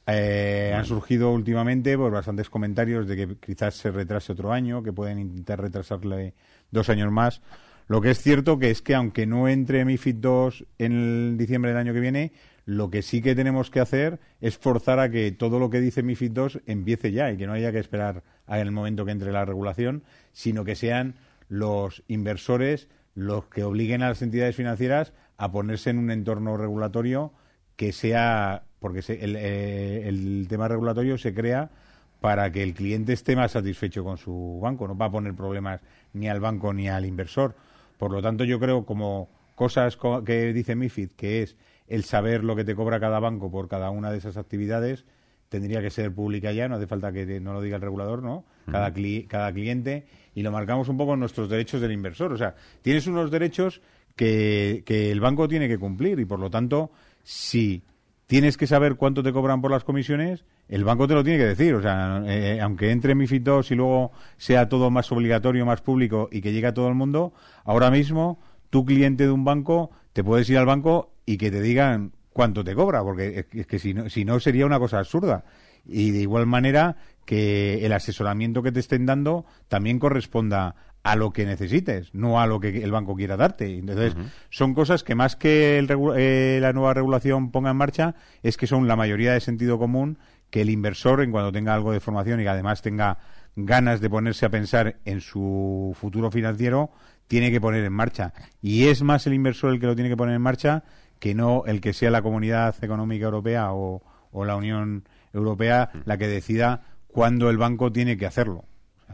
Eh, 0.08 0.74
han 0.76 0.86
surgido 0.86 1.32
últimamente 1.32 1.98
pues, 1.98 2.12
bastantes 2.12 2.50
comentarios 2.50 3.08
de 3.08 3.16
que 3.16 3.36
quizás 3.36 3.76
se 3.76 3.92
retrase 3.92 4.32
otro 4.32 4.52
año, 4.52 4.82
que 4.82 4.92
pueden 4.92 5.20
intentar 5.20 5.62
retrasarle 5.62 6.34
dos 6.72 6.90
años 6.90 7.12
más. 7.12 7.42
Lo 7.90 8.02
que 8.02 8.12
es 8.12 8.22
cierto 8.22 8.60
que 8.60 8.70
es 8.70 8.84
que 8.84 8.94
aunque 8.94 9.26
no 9.26 9.48
entre 9.48 9.84
MIFID 9.84 10.18
2 10.18 10.66
en 10.78 10.92
el 10.92 11.38
diciembre 11.40 11.72
del 11.72 11.80
año 11.80 11.92
que 11.92 12.00
viene, 12.00 12.34
lo 12.66 12.92
que 12.92 13.02
sí 13.02 13.20
que 13.20 13.34
tenemos 13.34 13.72
que 13.72 13.80
hacer 13.80 14.20
es 14.42 14.60
forzar 14.60 15.00
a 15.00 15.10
que 15.10 15.32
todo 15.32 15.58
lo 15.58 15.72
que 15.72 15.82
dice 15.82 16.04
MIFID 16.04 16.32
2 16.32 16.60
empiece 16.68 17.12
ya 17.12 17.32
y 17.32 17.38
que 17.38 17.48
no 17.48 17.54
haya 17.54 17.72
que 17.72 17.80
esperar 17.80 18.22
al 18.46 18.72
momento 18.72 19.06
que 19.06 19.12
entre 19.12 19.32
la 19.32 19.44
regulación, 19.44 20.04
sino 20.34 20.64
que 20.66 20.76
sean 20.76 21.16
los 21.48 22.04
inversores 22.08 22.90
los 23.16 23.46
que 23.46 23.64
obliguen 23.64 24.04
a 24.04 24.10
las 24.10 24.22
entidades 24.22 24.56
financieras 24.56 25.12
a 25.38 25.52
ponerse 25.52 25.90
en 25.90 25.98
un 25.98 26.12
entorno 26.12 26.58
regulatorio 26.58 27.34
que 27.76 27.92
sea, 27.92 28.66
porque 28.80 29.00
el, 29.20 29.36
eh, 29.36 30.08
el 30.08 30.46
tema 30.48 30.68
regulatorio 30.68 31.18
se 31.18 31.34
crea 31.34 31.72
para 32.22 32.52
que 32.52 32.62
el 32.62 32.76
cliente 32.76 33.14
esté 33.14 33.36
más 33.36 33.54
satisfecho 33.54 34.04
con 34.04 34.18
su 34.20 34.60
banco, 34.62 34.88
no 34.88 34.96
va 34.96 35.08
a 35.08 35.12
poner 35.12 35.34
problemas 35.34 35.82
ni 36.14 36.30
al 36.30 36.40
banco 36.40 36.72
ni 36.72 36.88
al 36.88 37.08
inversor. 37.08 37.56
Por 38.00 38.14
lo 38.14 38.22
tanto, 38.22 38.46
yo 38.46 38.62
creo 38.62 38.86
como 38.86 39.30
cosas 39.56 39.98
que 40.26 40.54
dice 40.54 40.74
MIFID, 40.74 41.12
que 41.18 41.44
es 41.44 41.58
el 41.90 42.06
saber 42.06 42.46
lo 42.46 42.56
que 42.56 42.64
te 42.64 42.74
cobra 42.74 42.98
cada 42.98 43.20
banco 43.20 43.52
por 43.52 43.68
cada 43.68 43.90
una 43.90 44.10
de 44.10 44.20
esas 44.20 44.38
actividades, 44.38 45.04
tendría 45.50 45.82
que 45.82 45.90
ser 45.90 46.14
pública 46.14 46.54
ya, 46.54 46.70
no 46.70 46.76
hace 46.76 46.88
falta 46.88 47.12
que 47.12 47.42
no 47.42 47.52
lo 47.52 47.62
diga 47.62 47.76
el 47.76 47.82
regulador, 47.82 48.24
¿no? 48.24 48.46
Cada, 48.72 48.94
cada 49.28 49.52
cliente, 49.52 50.06
y 50.34 50.44
lo 50.44 50.52
marcamos 50.52 50.88
un 50.88 50.96
poco 50.96 51.16
en 51.16 51.20
nuestros 51.20 51.50
derechos 51.50 51.82
del 51.82 51.92
inversor. 51.92 52.32
O 52.32 52.38
sea, 52.38 52.56
tienes 52.82 53.06
unos 53.06 53.32
derechos 53.32 53.82
que, 54.16 54.84
que 54.86 55.12
el 55.12 55.20
banco 55.20 55.50
tiene 55.50 55.68
que 55.68 55.78
cumplir, 55.78 56.22
y 56.22 56.26
por 56.26 56.40
lo 56.40 56.50
tanto, 56.50 56.92
si 57.22 57.84
tienes 58.30 58.58
que 58.58 58.68
saber 58.68 58.94
cuánto 58.94 59.24
te 59.24 59.34
cobran 59.34 59.60
por 59.60 59.72
las 59.72 59.84
comisiones, 59.84 60.46
el 60.68 60.84
banco 60.84 61.08
te 61.08 61.16
lo 61.16 61.24
tiene 61.24 61.40
que 61.40 61.48
decir. 61.48 61.74
O 61.74 61.82
sea, 61.82 62.22
eh, 62.28 62.62
aunque 62.62 62.92
entre 62.92 63.16
MIFID 63.16 63.48
II 63.48 63.62
y 63.72 63.74
luego 63.74 64.12
sea 64.38 64.70
todo 64.70 64.92
más 64.92 65.12
obligatorio, 65.12 65.66
más 65.66 65.82
público 65.82 66.30
y 66.32 66.42
que 66.42 66.52
llegue 66.52 66.68
a 66.68 66.74
todo 66.76 66.88
el 66.90 66.94
mundo, 66.94 67.34
ahora 67.64 67.90
mismo 67.90 68.40
tu 68.70 68.86
cliente 68.86 69.24
de 69.24 69.32
un 69.32 69.46
banco 69.46 69.90
te 70.14 70.24
puedes 70.24 70.48
ir 70.48 70.60
al 70.60 70.68
banco 70.68 71.12
y 71.26 71.38
que 71.38 71.50
te 71.50 71.60
digan 71.60 72.12
cuánto 72.32 72.64
te 72.64 72.76
cobra, 72.76 73.02
porque 73.02 73.48
es 73.52 73.66
que 73.66 73.80
si 73.80 73.96
no, 73.96 74.12
si 74.12 74.26
no 74.26 74.40
sería 74.40 74.68
una 74.68 74.78
cosa 74.78 75.00
absurda. 75.00 75.44
Y 75.84 76.12
de 76.12 76.20
igual 76.20 76.46
manera 76.46 76.98
que 77.30 77.86
el 77.86 77.94
asesoramiento 77.94 78.64
que 78.64 78.72
te 78.72 78.80
estén 78.80 79.06
dando 79.06 79.46
también 79.68 80.00
corresponda 80.00 80.74
a 81.04 81.16
lo 81.16 81.30
que 81.30 81.46
necesites, 81.46 82.10
no 82.12 82.42
a 82.42 82.48
lo 82.48 82.60
que 82.60 82.84
el 82.84 82.92
banco 82.92 83.16
quiera 83.16 83.38
darte. 83.38 83.78
Entonces, 83.78 84.16
son 84.50 84.74
cosas 84.74 85.04
que 85.04 85.14
más 85.14 85.36
que 85.36 85.78
eh, 86.18 86.58
la 86.60 86.74
nueva 86.74 86.96
regulación 86.96 87.52
ponga 87.52 87.70
en 87.70 87.78
marcha, 87.78 88.16
es 88.42 88.58
que 88.58 88.66
son 88.66 88.88
la 88.88 88.96
mayoría 88.96 89.32
de 89.34 89.42
sentido 89.42 89.78
común 89.78 90.18
que 90.50 90.62
el 90.62 90.72
inversor, 90.72 91.22
en 91.22 91.30
cuanto 91.30 91.52
tenga 91.52 91.76
algo 91.76 91.92
de 91.92 92.00
formación 92.00 92.40
y 92.40 92.44
que 92.46 92.50
además 92.50 92.82
tenga 92.82 93.20
ganas 93.56 94.02
de 94.02 94.10
ponerse 94.10 94.48
a 94.48 94.50
pensar 94.50 94.96
en 95.06 95.22
su 95.22 95.96
futuro 96.02 96.32
financiero, 96.32 96.90
tiene 97.28 97.52
que 97.52 97.62
poner 97.62 97.84
en 97.84 97.94
marcha. 97.94 98.34
Y 98.60 98.88
es 98.88 99.04
más 99.04 99.28
el 99.28 99.36
inversor 99.36 99.72
el 99.72 99.80
que 99.80 99.86
lo 99.86 99.94
tiene 99.94 100.10
que 100.10 100.18
poner 100.18 100.34
en 100.34 100.42
marcha 100.42 100.84
que 101.20 101.36
no 101.36 101.64
el 101.68 101.80
que 101.80 101.94
sea 101.94 102.10
la 102.10 102.24
Comunidad 102.24 102.76
Económica 102.84 103.26
Europea 103.26 103.72
o, 103.72 104.02
la 104.34 104.56
Unión 104.56 105.04
Europea 105.32 105.92
la 106.06 106.18
que 106.18 106.28
decida 106.28 106.82
cuándo 107.12 107.50
el 107.50 107.58
banco 107.58 107.92
tiene 107.92 108.18
que 108.18 108.26
hacerlo. 108.26 108.66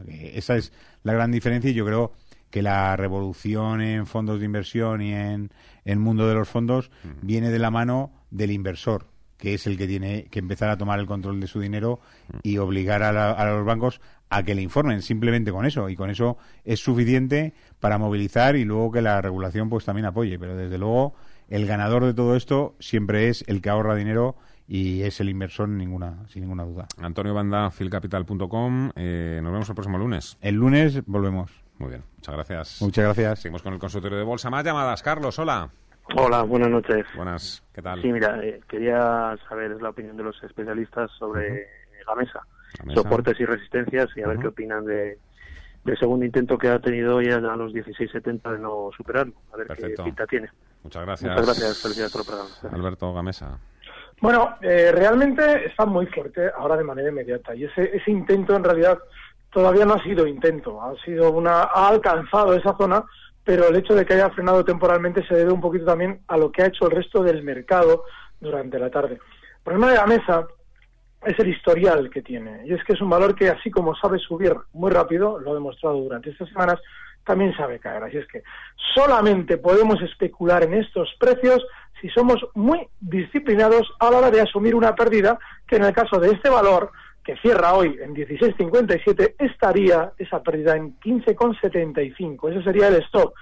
esa 0.07 0.55
es 0.55 0.73
la 1.03 1.13
gran 1.13 1.31
diferencia 1.31 1.71
y 1.71 1.73
yo 1.73 1.85
creo 1.85 2.13
que 2.49 2.61
la 2.61 2.95
revolución 2.95 3.81
en 3.81 4.05
fondos 4.05 4.39
de 4.39 4.45
inversión 4.45 5.01
y 5.01 5.13
en 5.13 5.49
el 5.83 5.99
mundo 5.99 6.27
de 6.27 6.35
los 6.35 6.47
fondos 6.47 6.91
viene 7.21 7.49
de 7.49 7.59
la 7.59 7.71
mano 7.71 8.11
del 8.29 8.51
inversor 8.51 9.07
que 9.37 9.53
es 9.53 9.67
el 9.67 9.77
que 9.77 9.87
tiene 9.87 10.25
que 10.25 10.39
empezar 10.39 10.69
a 10.69 10.77
tomar 10.77 10.99
el 10.99 11.05
control 11.05 11.39
de 11.39 11.47
su 11.47 11.59
dinero 11.59 11.99
y 12.41 12.57
obligar 12.57 13.03
a, 13.03 13.45
los 13.51 13.65
bancos 13.65 14.01
a 14.29 14.43
que 14.43 14.55
le 14.55 14.61
informen 14.61 15.01
simplemente 15.01 15.51
con 15.51 15.65
eso. 15.65 15.89
Y 15.89 15.95
con 15.95 16.09
eso 16.09 16.37
es 16.63 16.79
suficiente 16.79 17.53
para 17.79 17.97
movilizar 17.97 18.55
y 18.55 18.65
luego 18.65 18.91
que 18.91 19.01
la 19.01 19.21
regulación 19.21 19.69
pues 19.69 19.85
también 19.85 20.05
apoye. 20.05 20.39
Pero 20.39 20.55
desde 20.55 20.77
luego 20.77 21.15
el 21.49 21.65
ganador 21.65 22.05
de 22.05 22.13
todo 22.13 22.35
esto 22.35 22.75
siempre 22.79 23.29
es 23.29 23.43
el 23.47 23.61
que 23.61 23.69
ahorra 23.69 23.95
dinero 23.95 24.35
y 24.67 25.03
es 25.03 25.19
el 25.19 25.29
inversor 25.29 25.69
ninguna, 25.69 26.27
sin 26.27 26.41
ninguna 26.41 26.63
duda. 26.63 26.87
Antonio 27.01 27.33
Banda, 27.33 27.69
filcapital.com. 27.71 28.91
Eh, 28.95 29.39
nos 29.41 29.51
vemos 29.51 29.69
el 29.69 29.75
próximo 29.75 29.97
lunes. 29.97 30.37
El 30.41 30.55
lunes 30.55 31.05
volvemos. 31.05 31.51
Muy 31.77 31.89
bien, 31.89 32.03
muchas 32.15 32.35
gracias. 32.35 32.81
Muchas 32.81 33.03
gracias. 33.03 33.39
Seguimos 33.39 33.61
con 33.61 33.73
el 33.73 33.79
consultorio 33.79 34.17
de 34.17 34.23
bolsa. 34.23 34.49
Más 34.49 34.63
llamadas. 34.63 35.03
Carlos, 35.03 35.37
hola. 35.39 35.69
Hola, 36.15 36.43
buenas 36.43 36.69
noches. 36.69 37.05
Buenas, 37.15 37.63
¿qué 37.73 37.81
tal? 37.81 38.01
Sí, 38.01 38.11
mira, 38.11 38.39
eh, 38.43 38.61
quería 38.67 39.35
saber 39.49 39.81
la 39.81 39.89
opinión 39.89 40.15
de 40.15 40.23
los 40.23 40.41
especialistas 40.43 41.09
sobre 41.17 41.67
la 42.07 42.15
mesa, 42.15 42.41
soportes 42.93 43.39
y 43.39 43.45
resistencias 43.45 44.09
y 44.15 44.21
a 44.21 44.27
ver 44.27 44.37
qué 44.37 44.47
opinan 44.47 44.85
de, 44.85 45.17
del 45.83 45.97
segundo 45.97 46.23
intento 46.23 46.57
que 46.59 46.67
ha 46.69 46.79
tenido 46.79 47.21
ya 47.21 47.37
a 47.37 47.55
los 47.55 47.73
16.70 47.73 48.51
de 48.51 48.59
no 48.59 48.89
superarlo. 48.95 49.33
A 49.51 49.57
ver 49.57 49.67
qué 49.67 49.95
pinta 50.03 50.27
tiene. 50.27 50.49
Muchas 50.83 51.03
gracias. 51.03 51.31
Muchas 51.31 51.45
gracias. 51.47 51.81
Felicidades 51.81 52.11
por 52.11 52.21
el 52.21 52.27
programa. 52.27 52.77
Alberto 52.77 53.13
Gamesa. 53.13 53.59
Bueno, 54.25 54.57
eh, 54.59 54.91
realmente 54.91 55.67
está 55.67 55.85
muy 55.85 56.07
fuerte 56.07 56.49
ahora 56.57 56.75
de 56.75 56.83
manera 56.83 57.09
inmediata 57.09 57.53
y 57.53 57.65
ese, 57.65 57.95
ese 57.95 58.09
intento 58.09 58.55
en 58.55 58.63
realidad 58.63 58.97
todavía 59.51 59.85
no 59.85 59.93
ha 59.93 60.01
sido 60.01 60.25
intento, 60.25 60.81
ha 60.81 60.95
sido 61.03 61.31
una 61.31 61.61
ha 61.61 61.89
alcanzado 61.89 62.55
esa 62.55 62.75
zona, 62.75 63.03
pero 63.43 63.67
el 63.67 63.75
hecho 63.75 63.93
de 63.93 64.03
que 64.03 64.15
haya 64.15 64.31
frenado 64.31 64.65
temporalmente 64.65 65.23
se 65.27 65.35
debe 65.35 65.51
un 65.51 65.61
poquito 65.61 65.85
también 65.85 66.21
a 66.27 66.37
lo 66.37 66.51
que 66.51 66.63
ha 66.63 66.65
hecho 66.65 66.85
el 66.85 66.95
resto 66.95 67.21
del 67.21 67.43
mercado 67.43 68.05
durante 68.41 68.79
la 68.79 68.89
tarde. 68.89 69.19
El 69.57 69.63
problema 69.63 69.91
de 69.91 69.97
la 69.97 70.07
mesa 70.07 70.47
es 71.23 71.37
el 71.37 71.49
historial 71.49 72.09
que 72.09 72.23
tiene 72.23 72.65
y 72.65 72.73
es 72.73 72.83
que 72.83 72.93
es 72.93 73.01
un 73.01 73.11
valor 73.11 73.35
que 73.35 73.49
así 73.49 73.69
como 73.69 73.95
sabe 73.95 74.17
subir 74.17 74.55
muy 74.73 74.89
rápido, 74.89 75.39
lo 75.39 75.51
ha 75.51 75.53
demostrado 75.53 75.97
durante 75.97 76.31
estas 76.31 76.49
semanas, 76.49 76.79
también 77.23 77.55
sabe 77.55 77.77
caer. 77.77 78.01
Así 78.01 78.17
es 78.17 78.27
que 78.27 78.41
solamente 78.95 79.59
podemos 79.59 80.01
especular 80.01 80.63
en 80.63 80.73
estos 80.73 81.13
precios 81.19 81.63
si 82.05 82.11
somos 82.11 82.45
muy 82.53 82.87
disciplinados 82.99 83.91
a 83.99 84.11
la 84.11 84.17
hora 84.17 84.29
de 84.29 84.39
asumir 84.39 84.75
una 84.75 84.93
pérdida, 84.93 85.39
que 85.67 85.77
en 85.77 85.85
el 85.85 85.93
caso 85.93 86.19
de 86.19 86.29
este 86.29 86.49
valor, 86.49 86.91
que 87.23 87.35
cierra 87.37 87.73
hoy 87.73 87.97
en 87.99 88.13
16.57, 88.13 89.33
estaría 89.39 90.11
esa 90.19 90.43
pérdida 90.43 90.75
en 90.75 90.99
15.75. 90.99 92.51
Ese 92.51 92.63
sería 92.63 92.89
el 92.89 93.01
stop. 93.05 93.33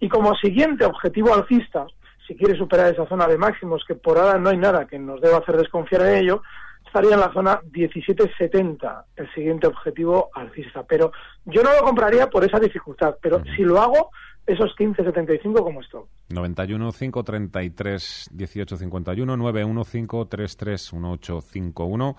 Y 0.00 0.08
como 0.08 0.34
siguiente 0.36 0.86
objetivo 0.86 1.34
alcista, 1.34 1.86
si 2.26 2.34
quiere 2.36 2.56
superar 2.56 2.90
esa 2.90 3.06
zona 3.06 3.26
de 3.26 3.36
máximos, 3.36 3.84
que 3.86 3.94
por 3.94 4.16
ahora 4.16 4.38
no 4.38 4.48
hay 4.48 4.56
nada 4.56 4.86
que 4.86 4.98
nos 4.98 5.20
deba 5.20 5.36
hacer 5.36 5.58
desconfiar 5.58 6.06
en 6.06 6.16
ello, 6.16 6.42
estaría 6.86 7.12
en 7.12 7.20
la 7.20 7.32
zona 7.34 7.60
17.70, 7.70 9.04
el 9.16 9.34
siguiente 9.34 9.66
objetivo 9.66 10.30
alcista. 10.32 10.84
Pero 10.84 11.12
yo 11.44 11.62
no 11.62 11.70
lo 11.74 11.82
compraría 11.82 12.30
por 12.30 12.44
esa 12.44 12.58
dificultad, 12.58 13.16
pero 13.20 13.42
si 13.54 13.62
lo 13.62 13.78
hago, 13.78 14.10
esos 14.46 14.74
15.75 14.76 15.62
como 15.62 15.80
esto. 15.80 16.08
91 16.28 16.92
533 16.92 18.30
1851 18.32 19.36
91 19.36 19.84
533 19.84 20.92
1851 20.94 22.16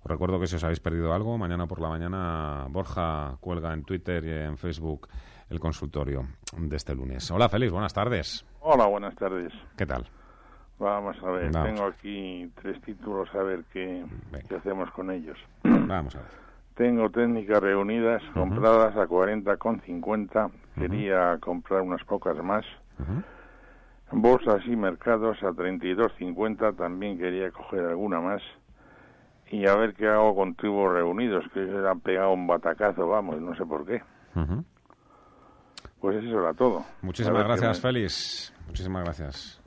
os 0.00 0.08
recuerdo 0.10 0.38
que 0.38 0.46
si 0.46 0.56
os 0.56 0.64
habéis 0.64 0.80
perdido 0.80 1.12
algo, 1.12 1.36
mañana 1.38 1.66
por 1.66 1.80
la 1.80 1.88
mañana 1.88 2.66
Borja 2.70 3.36
cuelga 3.40 3.72
en 3.74 3.82
Twitter 3.82 4.24
y 4.24 4.30
en 4.30 4.56
Facebook 4.56 5.08
el 5.50 5.58
consultorio 5.58 6.22
de 6.56 6.76
este 6.76 6.94
lunes. 6.94 7.30
Hola, 7.30 7.48
Félix, 7.48 7.72
buenas 7.72 7.92
tardes. 7.92 8.46
Hola, 8.60 8.86
buenas 8.86 9.14
tardes. 9.16 9.52
¿Qué 9.76 9.86
tal? 9.86 10.06
Vamos 10.78 11.16
a 11.24 11.30
ver, 11.30 11.50
tengo 11.50 11.86
aquí 11.86 12.48
tres 12.62 12.80
títulos 12.82 13.28
a 13.34 13.42
ver 13.42 13.64
qué, 13.72 14.04
qué, 14.48 14.54
hacemos 14.54 14.88
con 14.92 15.10
ellos. 15.10 15.36
Vamos 15.64 16.14
a 16.14 16.20
ver. 16.20 16.28
Tengo 16.76 17.10
técnicas 17.10 17.60
reunidas 17.60 18.22
compradas 18.34 18.96
a 18.96 19.08
40,50. 19.08 20.50
Quería 20.78 21.38
comprar 21.40 21.82
unas 21.82 22.04
pocas 22.04 22.36
más. 22.42 22.64
Bolsas 24.10 24.64
y 24.66 24.76
mercados 24.76 25.42
a 25.42 25.48
32,50. 25.48 26.76
También 26.76 27.18
quería 27.18 27.50
coger 27.50 27.84
alguna 27.86 28.20
más. 28.20 28.42
Y 29.50 29.66
a 29.66 29.74
ver 29.76 29.94
qué 29.94 30.06
hago 30.06 30.34
con 30.34 30.54
tribus 30.54 30.92
reunidos, 30.92 31.44
que 31.54 31.66
se 31.66 31.88
han 31.88 32.00
pegado 32.00 32.32
un 32.32 32.46
batacazo, 32.46 33.08
vamos, 33.08 33.40
no 33.40 33.54
sé 33.56 33.64
por 33.64 33.86
qué. 33.86 34.02
Pues 36.00 36.22
eso 36.22 36.40
era 36.40 36.54
todo. 36.54 36.84
Muchísimas 37.02 37.44
gracias, 37.44 37.80
Félix. 37.80 38.52
Muchísimas 38.66 39.04
gracias. 39.04 39.60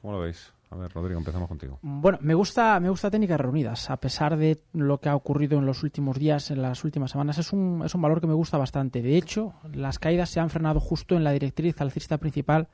¿Cómo 0.00 0.14
lo 0.14 0.20
veis? 0.20 0.52
A 0.70 0.76
ver, 0.76 0.92
Rodrigo, 0.92 1.18
empezamos 1.18 1.48
contigo. 1.48 1.78
Bueno, 1.82 2.18
me 2.20 2.34
gusta, 2.34 2.78
me 2.78 2.90
gusta 2.90 3.10
técnicas 3.10 3.40
reunidas, 3.40 3.88
a 3.90 3.96
pesar 3.96 4.36
de 4.36 4.62
lo 4.72 4.98
que 4.98 5.08
ha 5.08 5.16
ocurrido 5.16 5.58
en 5.58 5.64
los 5.64 5.82
últimos 5.82 6.18
días, 6.18 6.50
en 6.50 6.60
las 6.60 6.84
últimas 6.84 7.10
semanas, 7.10 7.38
es 7.38 7.52
un, 7.52 7.82
es 7.84 7.94
un 7.94 8.02
valor 8.02 8.20
que 8.20 8.26
me 8.26 8.34
gusta 8.34 8.58
bastante. 8.58 9.00
De 9.00 9.16
hecho, 9.16 9.54
las 9.72 9.98
caídas 9.98 10.28
se 10.28 10.40
han 10.40 10.50
frenado 10.50 10.78
justo 10.80 11.16
en 11.16 11.24
la 11.24 11.32
directriz 11.32 11.80
alcista 11.80 12.18
principal 12.18 12.68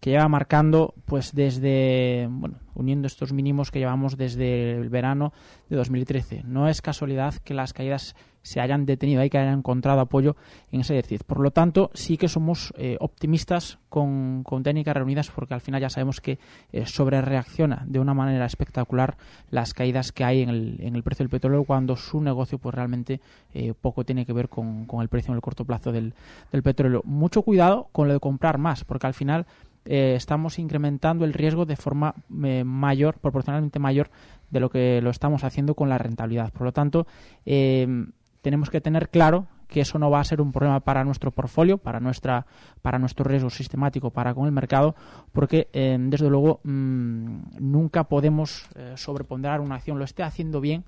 que 0.00 0.10
lleva 0.10 0.28
marcando 0.28 0.94
pues 1.04 1.34
desde 1.34 2.28
bueno 2.30 2.58
uniendo 2.74 3.06
estos 3.06 3.32
mínimos 3.32 3.70
que 3.70 3.80
llevamos 3.80 4.16
desde 4.16 4.76
el 4.76 4.88
verano 4.88 5.32
de 5.68 5.76
2013 5.76 6.42
no 6.44 6.68
es 6.68 6.80
casualidad 6.80 7.34
que 7.44 7.54
las 7.54 7.72
caídas 7.72 8.14
se 8.42 8.60
hayan 8.60 8.86
detenido 8.86 9.22
y 9.24 9.30
que 9.30 9.38
hayan 9.38 9.58
encontrado 9.58 10.00
apoyo 10.00 10.36
en 10.70 10.80
ese 10.80 10.94
directriz 10.94 11.24
por 11.24 11.40
lo 11.40 11.50
tanto 11.50 11.90
sí 11.94 12.16
que 12.16 12.28
somos 12.28 12.72
eh, 12.76 12.96
optimistas 13.00 13.78
con, 13.88 14.42
con, 14.44 14.62
técnicas 14.62 14.96
reunidas 14.96 15.30
porque 15.30 15.54
al 15.54 15.60
final 15.60 15.80
ya 15.80 15.90
sabemos 15.90 16.20
que 16.20 16.38
eh, 16.72 16.86
sobre 16.86 17.20
reacciona 17.20 17.82
de 17.86 17.98
una 17.98 18.14
manera 18.14 18.46
espectacular 18.46 19.16
las 19.50 19.74
caídas 19.74 20.12
que 20.12 20.24
hay 20.24 20.42
en 20.42 20.50
el, 20.50 20.76
en 20.80 20.94
el 20.94 21.02
precio 21.02 21.24
del 21.24 21.30
petróleo 21.30 21.64
cuando 21.64 21.96
su 21.96 22.20
negocio 22.20 22.58
pues 22.58 22.74
realmente 22.74 23.20
eh, 23.54 23.74
poco 23.78 24.04
tiene 24.04 24.24
que 24.24 24.32
ver 24.32 24.48
con, 24.48 24.86
con, 24.86 25.02
el 25.02 25.08
precio 25.08 25.32
en 25.32 25.36
el 25.36 25.42
corto 25.42 25.64
plazo 25.64 25.90
del, 25.90 26.14
del 26.52 26.62
petróleo. 26.62 27.02
Mucho 27.04 27.42
cuidado 27.42 27.88
con 27.92 28.08
lo 28.08 28.14
de 28.14 28.20
comprar 28.20 28.58
más 28.58 28.84
porque 28.84 29.06
al 29.06 29.14
final 29.14 29.46
eh, 29.84 30.14
estamos 30.16 30.58
incrementando 30.58 31.24
el 31.24 31.32
riesgo 31.32 31.64
de 31.64 31.76
forma 31.76 32.14
eh, 32.44 32.62
mayor, 32.64 33.18
proporcionalmente 33.18 33.78
mayor 33.78 34.10
de 34.50 34.60
lo 34.60 34.70
que 34.70 35.00
lo 35.02 35.10
estamos 35.10 35.44
haciendo 35.44 35.74
con 35.74 35.88
la 35.88 35.98
rentabilidad. 35.98 36.52
Por 36.52 36.62
lo 36.62 36.72
tanto, 36.72 37.06
eh, 37.46 38.06
tenemos 38.42 38.70
que 38.70 38.80
tener 38.80 39.08
claro 39.08 39.46
que 39.66 39.80
eso 39.80 39.98
no 39.98 40.10
va 40.10 40.20
a 40.20 40.24
ser 40.24 40.40
un 40.40 40.52
problema 40.52 40.80
para 40.80 41.04
nuestro 41.04 41.30
portfolio, 41.30 41.78
para 41.78 42.00
nuestra, 42.00 42.46
para 42.82 42.98
nuestro 42.98 43.24
riesgo 43.24 43.50
sistemático, 43.50 44.10
para 44.10 44.34
con 44.34 44.46
el 44.46 44.52
mercado, 44.52 44.94
porque 45.32 45.68
desde 45.72 46.30
luego 46.30 46.60
mm, 46.64 47.40
nunca 47.60 48.04
podemos 48.04 48.66
sobreponderar 48.94 49.60
una 49.60 49.74
acción, 49.74 49.98
lo 49.98 50.06
esté 50.06 50.22
haciendo 50.22 50.62
bien 50.62 50.84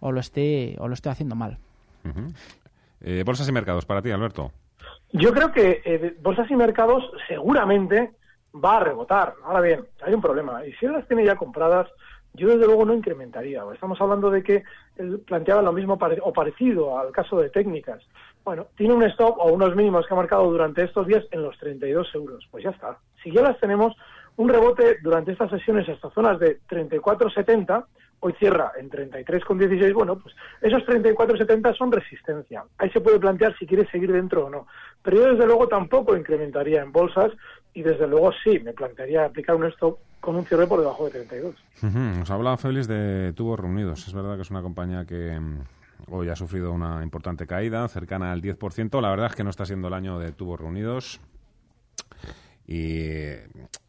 o 0.00 0.12
lo 0.12 0.20
esté 0.20 0.76
o 0.78 0.88
lo 0.88 0.94
esté 0.94 1.10
haciendo 1.10 1.34
mal. 1.34 1.58
bolsas 3.26 3.46
y 3.46 3.52
mercados 3.52 3.84
para 3.84 4.00
ti, 4.00 4.10
Alberto. 4.10 4.50
Yo 5.12 5.34
creo 5.34 5.52
que 5.52 6.16
bolsas 6.22 6.50
y 6.50 6.56
mercados 6.56 7.04
seguramente 7.28 8.12
va 8.54 8.76
a 8.76 8.80
rebotar. 8.80 9.34
Ahora 9.44 9.60
bien, 9.60 9.86
hay 10.02 10.14
un 10.14 10.20
problema. 10.20 10.64
Y 10.66 10.72
si 10.74 10.86
él 10.86 10.92
las 10.92 11.06
tiene 11.06 11.24
ya 11.24 11.36
compradas, 11.36 11.88
yo 12.34 12.48
desde 12.48 12.66
luego 12.66 12.84
no 12.84 12.94
incrementaría. 12.94 13.62
Estamos 13.72 14.00
hablando 14.00 14.30
de 14.30 14.42
que 14.42 14.62
él 14.96 15.20
planteaba 15.26 15.62
lo 15.62 15.72
mismo 15.72 15.98
o 16.22 16.32
parecido 16.32 16.98
al 16.98 17.12
caso 17.12 17.38
de 17.38 17.50
técnicas. 17.50 18.02
Bueno, 18.44 18.66
tiene 18.76 18.94
un 18.94 19.02
stop 19.04 19.36
o 19.38 19.52
unos 19.52 19.76
mínimos 19.76 20.06
que 20.06 20.14
ha 20.14 20.16
marcado 20.16 20.50
durante 20.50 20.82
estos 20.82 21.06
días 21.06 21.24
en 21.30 21.42
los 21.42 21.56
32 21.58 22.14
euros. 22.14 22.48
Pues 22.50 22.64
ya 22.64 22.70
está. 22.70 22.98
Si 23.22 23.30
ya 23.30 23.42
las 23.42 23.58
tenemos, 23.60 23.94
un 24.36 24.48
rebote 24.48 24.98
durante 25.02 25.32
estas 25.32 25.50
sesiones 25.50 25.88
hasta 25.88 26.10
zonas 26.10 26.38
de 26.38 26.58
34,70, 26.68 27.84
hoy 28.20 28.32
cierra 28.38 28.72
en 28.78 28.88
33,16, 28.88 29.92
bueno, 29.92 30.18
pues 30.18 30.34
esos 30.60 30.82
34,70 30.84 31.76
son 31.76 31.92
resistencia. 31.92 32.64
Ahí 32.78 32.88
se 32.90 33.00
puede 33.00 33.18
plantear 33.18 33.56
si 33.58 33.66
quiere 33.66 33.88
seguir 33.90 34.12
dentro 34.12 34.46
o 34.46 34.50
no. 34.50 34.66
Pero 35.02 35.18
yo 35.18 35.32
desde 35.32 35.46
luego 35.46 35.68
tampoco 35.68 36.16
incrementaría 36.16 36.82
en 36.82 36.92
bolsas 36.92 37.32
y 37.74 37.82
desde 37.82 38.06
luego 38.06 38.32
sí, 38.44 38.58
me 38.60 38.72
plantearía 38.72 39.24
aplicar 39.24 39.56
un 39.56 39.66
stop 39.66 39.98
con 40.20 40.36
un 40.36 40.44
cierre 40.44 40.66
por 40.66 40.80
debajo 40.80 41.06
de 41.06 41.10
32. 41.10 41.54
Nos 41.82 42.30
hablaba 42.30 42.56
Félix 42.56 42.86
de 42.86 43.32
Tubos 43.32 43.58
Reunidos. 43.58 44.06
Es 44.06 44.14
verdad 44.14 44.36
que 44.36 44.42
es 44.42 44.50
una 44.50 44.62
compañía 44.62 45.04
que 45.04 45.38
mm, 45.38 45.58
hoy 46.10 46.28
ha 46.28 46.36
sufrido 46.36 46.72
una 46.72 47.02
importante 47.02 47.46
caída, 47.46 47.88
cercana 47.88 48.30
al 48.32 48.40
10%. 48.40 49.00
La 49.00 49.10
verdad 49.10 49.26
es 49.26 49.34
que 49.34 49.42
no 49.42 49.50
está 49.50 49.66
siendo 49.66 49.88
el 49.88 49.94
año 49.94 50.18
de 50.18 50.32
Tubos 50.32 50.60
Reunidos. 50.60 51.20
Y, 52.72 53.28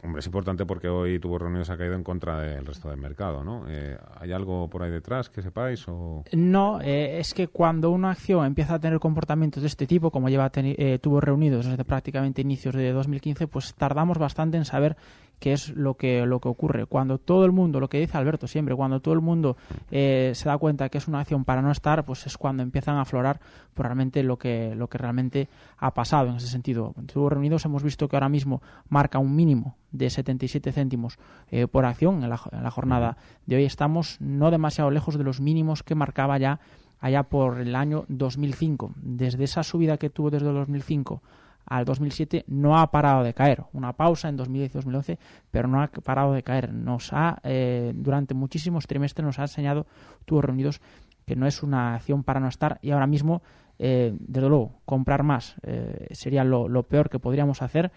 hombre, 0.03 0.19
es 0.19 0.25
importante 0.25 0.65
porque 0.65 0.89
hoy 0.89 1.17
tuvo 1.17 1.39
reuniones 1.39 1.69
ha 1.69 1.77
caído 1.77 1.95
en 1.95 2.03
contra 2.03 2.39
del 2.41 2.65
resto 2.65 2.89
del 2.89 2.99
mercado, 2.99 3.41
¿no? 3.41 3.63
Eh, 3.69 3.97
¿Hay 4.19 4.33
algo 4.33 4.69
por 4.69 4.83
ahí 4.83 4.91
detrás 4.91 5.29
que 5.29 5.41
sepáis? 5.41 5.87
O... 5.87 6.25
No, 6.33 6.81
eh, 6.81 7.19
es 7.19 7.33
que 7.33 7.47
cuando 7.47 7.91
una 7.91 8.11
acción 8.11 8.45
empieza 8.45 8.73
a 8.73 8.79
tener 8.79 8.99
comportamientos 8.99 9.63
de 9.63 9.67
este 9.67 9.87
tipo, 9.87 10.11
como 10.11 10.27
lleva 10.27 10.51
eh, 10.53 10.99
tuvo 11.01 11.21
reunidos 11.21 11.65
desde 11.65 11.85
prácticamente 11.85 12.41
inicios 12.41 12.75
de 12.75 12.91
2015, 12.91 13.47
pues 13.47 13.73
tardamos 13.73 14.17
bastante 14.17 14.57
en 14.57 14.65
saber 14.65 14.97
que 15.43 15.51
es 15.51 15.75
lo 15.75 15.95
que, 15.95 16.25
lo 16.25 16.39
que 16.39 16.47
ocurre. 16.47 16.85
Cuando 16.85 17.17
todo 17.17 17.43
el 17.43 17.51
mundo, 17.51 17.81
lo 17.81 17.89
que 17.89 17.99
dice 17.99 18.17
Alberto 18.17 18.47
siempre, 18.47 18.75
cuando 18.75 19.01
todo 19.01 19.13
el 19.13 19.19
mundo 19.19 19.57
eh, 19.91 20.31
se 20.35 20.47
da 20.47 20.57
cuenta 20.57 20.87
que 20.87 20.97
es 20.97 21.09
una 21.09 21.19
acción 21.19 21.43
para 21.43 21.61
no 21.61 21.69
estar, 21.69 22.05
pues 22.05 22.25
es 22.25 22.37
cuando 22.37 22.63
empiezan 22.63 22.95
a 22.95 23.01
aflorar 23.01 23.41
realmente 23.75 24.23
lo 24.23 24.37
que, 24.37 24.73
lo 24.73 24.87
que 24.87 24.97
realmente 24.97 25.49
ha 25.77 25.93
pasado 25.93 26.29
en 26.29 26.37
ese 26.37 26.47
sentido. 26.47 26.93
En 26.97 27.07
Tubos 27.07 27.33
Reunidos 27.33 27.65
hemos 27.65 27.83
visto 27.83 28.07
que 28.07 28.15
ahora 28.15 28.29
mismo 28.29 28.61
marca 28.87 29.19
un 29.19 29.35
mínimo 29.35 29.75
de 29.91 30.09
77 30.09 30.71
céntimos 30.71 31.17
eh, 31.51 31.67
por 31.67 31.83
acción 31.83 32.23
en 32.23 32.29
la, 32.29 32.39
en 32.53 32.63
la 32.63 32.71
jornada 32.71 33.17
de 33.45 33.57
hoy. 33.57 33.65
Estamos 33.65 34.21
no 34.21 34.49
demasiado 34.49 34.91
lejos 34.91 35.17
de 35.17 35.25
los 35.25 35.41
mínimos 35.41 35.83
que 35.83 35.93
marcaba 35.93 36.37
ya 36.37 36.61
allá 37.01 37.23
por 37.23 37.59
el 37.59 37.75
año 37.75 38.05
2005. 38.07 38.93
Desde 38.95 39.43
esa 39.43 39.63
subida 39.63 39.97
que 39.97 40.09
tuvo 40.09 40.29
desde 40.29 40.47
el 40.47 40.55
2005 40.55 41.21
al 41.65 41.85
2007 41.85 42.45
no 42.47 42.77
ha 42.77 42.91
parado 42.91 43.23
de 43.23 43.33
caer. 43.33 43.63
Una 43.73 43.93
pausa 43.93 44.29
en 44.29 44.37
2010-2011, 44.37 45.17
pero 45.51 45.67
no 45.67 45.81
ha 45.81 45.87
parado 45.87 46.33
de 46.33 46.43
caer. 46.43 46.73
Nos 46.73 47.13
ha, 47.13 47.39
eh, 47.43 47.93
durante 47.95 48.33
muchísimos 48.33 48.87
trimestres, 48.87 49.25
nos 49.25 49.39
ha 49.39 49.43
enseñado 49.43 49.85
tubos 50.25 50.45
reunidos 50.45 50.81
que 51.25 51.35
no 51.35 51.47
es 51.47 51.63
una 51.63 51.95
acción 51.95 52.23
para 52.23 52.39
no 52.39 52.47
estar 52.47 52.79
y 52.81 52.91
ahora 52.91 53.07
mismo, 53.07 53.41
eh, 53.79 54.13
desde 54.19 54.49
luego, 54.49 54.81
comprar 54.85 55.23
más 55.23 55.55
eh, 55.63 56.07
sería 56.11 56.43
lo, 56.43 56.83
peor 56.83 57.09
que 57.09 57.19
podríamos 57.19 57.61
hacer 57.61 57.91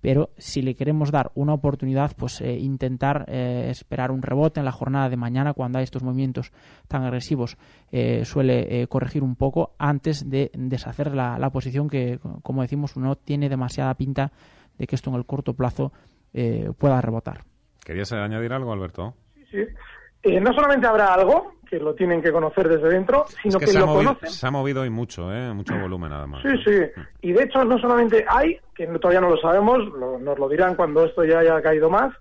pero 0.00 0.30
si 0.38 0.62
le 0.62 0.74
queremos 0.74 1.10
dar 1.10 1.30
una 1.34 1.54
oportunidad, 1.54 2.12
pues 2.16 2.40
eh, 2.40 2.58
intentar 2.58 3.28
esperar 3.28 4.10
un 4.10 4.22
rebote 4.22 4.60
en 4.60 4.64
la 4.64 4.72
jornada 4.72 5.08
de 5.08 5.16
mañana 5.16 5.54
cuando 5.54 5.78
hay 5.78 5.84
estos 5.84 6.02
movimientos 6.02 6.52
tan 6.86 7.04
agresivos 7.04 7.56
suele 8.24 8.86
corregir 8.88 9.22
un 9.22 9.34
poco 9.34 9.74
antes 9.78 10.28
de 10.28 10.50
deshacer 10.54 11.14
la, 11.14 11.38
la, 11.38 11.50
posición 11.50 11.88
que, 11.88 12.18
como 12.42 12.62
decimos, 12.62 12.96
no 12.96 13.16
tiene 13.16 13.48
demasiada 13.48 13.94
pinta 13.94 14.32
de 14.78 14.86
que 14.86 14.94
esto 14.94 15.10
en 15.10 15.16
el 15.16 15.26
corto 15.26 15.54
plazo 15.54 15.92
pueda 16.78 17.00
rebotar. 17.00 17.44
¿Querías 17.84 18.12
añadir 18.12 18.52
algo, 18.52 18.72
Alberto? 18.72 19.14
Sí, 19.34 19.44
sí. 19.50 19.58
Eh, 20.22 20.40
no 20.40 20.52
solamente 20.52 20.86
habrá 20.86 21.14
algo, 21.14 21.52
que 21.68 21.78
lo 21.78 21.94
tienen 21.94 22.22
que 22.22 22.32
conocer 22.32 22.68
desde 22.68 22.88
dentro, 22.88 23.26
sino 23.42 23.58
que, 23.58 23.72
lo 23.72 23.86
conocen. 23.86 24.30
Se 24.30 24.46
ha 24.46 24.50
movido 24.50 24.82
hoy 24.82 24.90
mucho, 24.90 25.32
¿eh? 25.32 25.52
mucho 25.52 25.78
volumen 25.78 26.12
además. 26.12 26.42
Sí, 26.42 26.56
sí. 26.64 27.02
Y 27.20 27.32
de 27.32 27.44
hecho, 27.44 27.64
no 27.64 27.78
solamente 27.78 28.24
hay, 28.28 28.58
que 28.74 28.86
todavía 28.86 29.20
no 29.20 29.30
lo 29.30 29.40
sabemos, 29.40 29.78
nos 30.20 30.38
lo 30.38 30.48
dirán 30.48 30.74
cuando 30.74 31.04
esto 31.04 31.24
ya 31.24 31.40
haya 31.40 31.60
caído 31.60 31.90
más, 31.90 32.12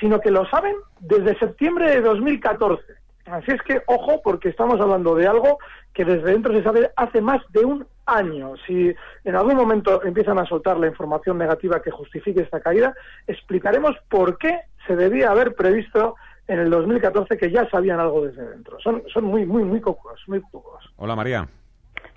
sino 0.00 0.20
que 0.20 0.30
lo 0.30 0.46
saben 0.46 0.74
desde 1.00 1.38
septiembre 1.38 1.90
de 1.90 2.00
2014. 2.00 2.82
Así 3.26 3.52
es 3.52 3.62
que, 3.62 3.82
ojo, 3.86 4.20
porque 4.22 4.48
estamos 4.50 4.80
hablando 4.80 5.14
de 5.14 5.26
algo 5.26 5.58
que 5.92 6.04
desde 6.04 6.32
dentro 6.32 6.52
se 6.52 6.62
sabe 6.62 6.90
hace 6.96 7.20
más 7.20 7.40
de 7.52 7.64
un 7.64 7.86
año. 8.06 8.54
Si 8.66 8.94
en 9.24 9.36
algún 9.36 9.56
momento 9.56 10.02
empiezan 10.02 10.38
a 10.38 10.46
soltar 10.46 10.78
la 10.78 10.88
información 10.88 11.38
negativa 11.38 11.80
que 11.80 11.90
justifique 11.90 12.42
esta 12.42 12.60
caída, 12.60 12.94
explicaremos 13.26 13.96
por 14.08 14.36
qué 14.36 14.60
se 14.86 14.96
debía 14.96 15.30
haber 15.30 15.54
previsto 15.54 16.16
en 16.48 16.58
el 16.58 16.70
2014 16.70 17.36
que 17.36 17.50
ya 17.50 17.68
sabían 17.70 18.00
algo 18.00 18.26
desde 18.26 18.48
dentro. 18.48 18.78
Son, 18.80 19.02
son 19.12 19.24
muy, 19.24 19.46
muy, 19.46 19.64
muy 19.64 19.80
cocos, 19.80 20.20
muy 20.26 20.40
cocos. 20.40 20.84
Hola, 20.96 21.16
María. 21.16 21.48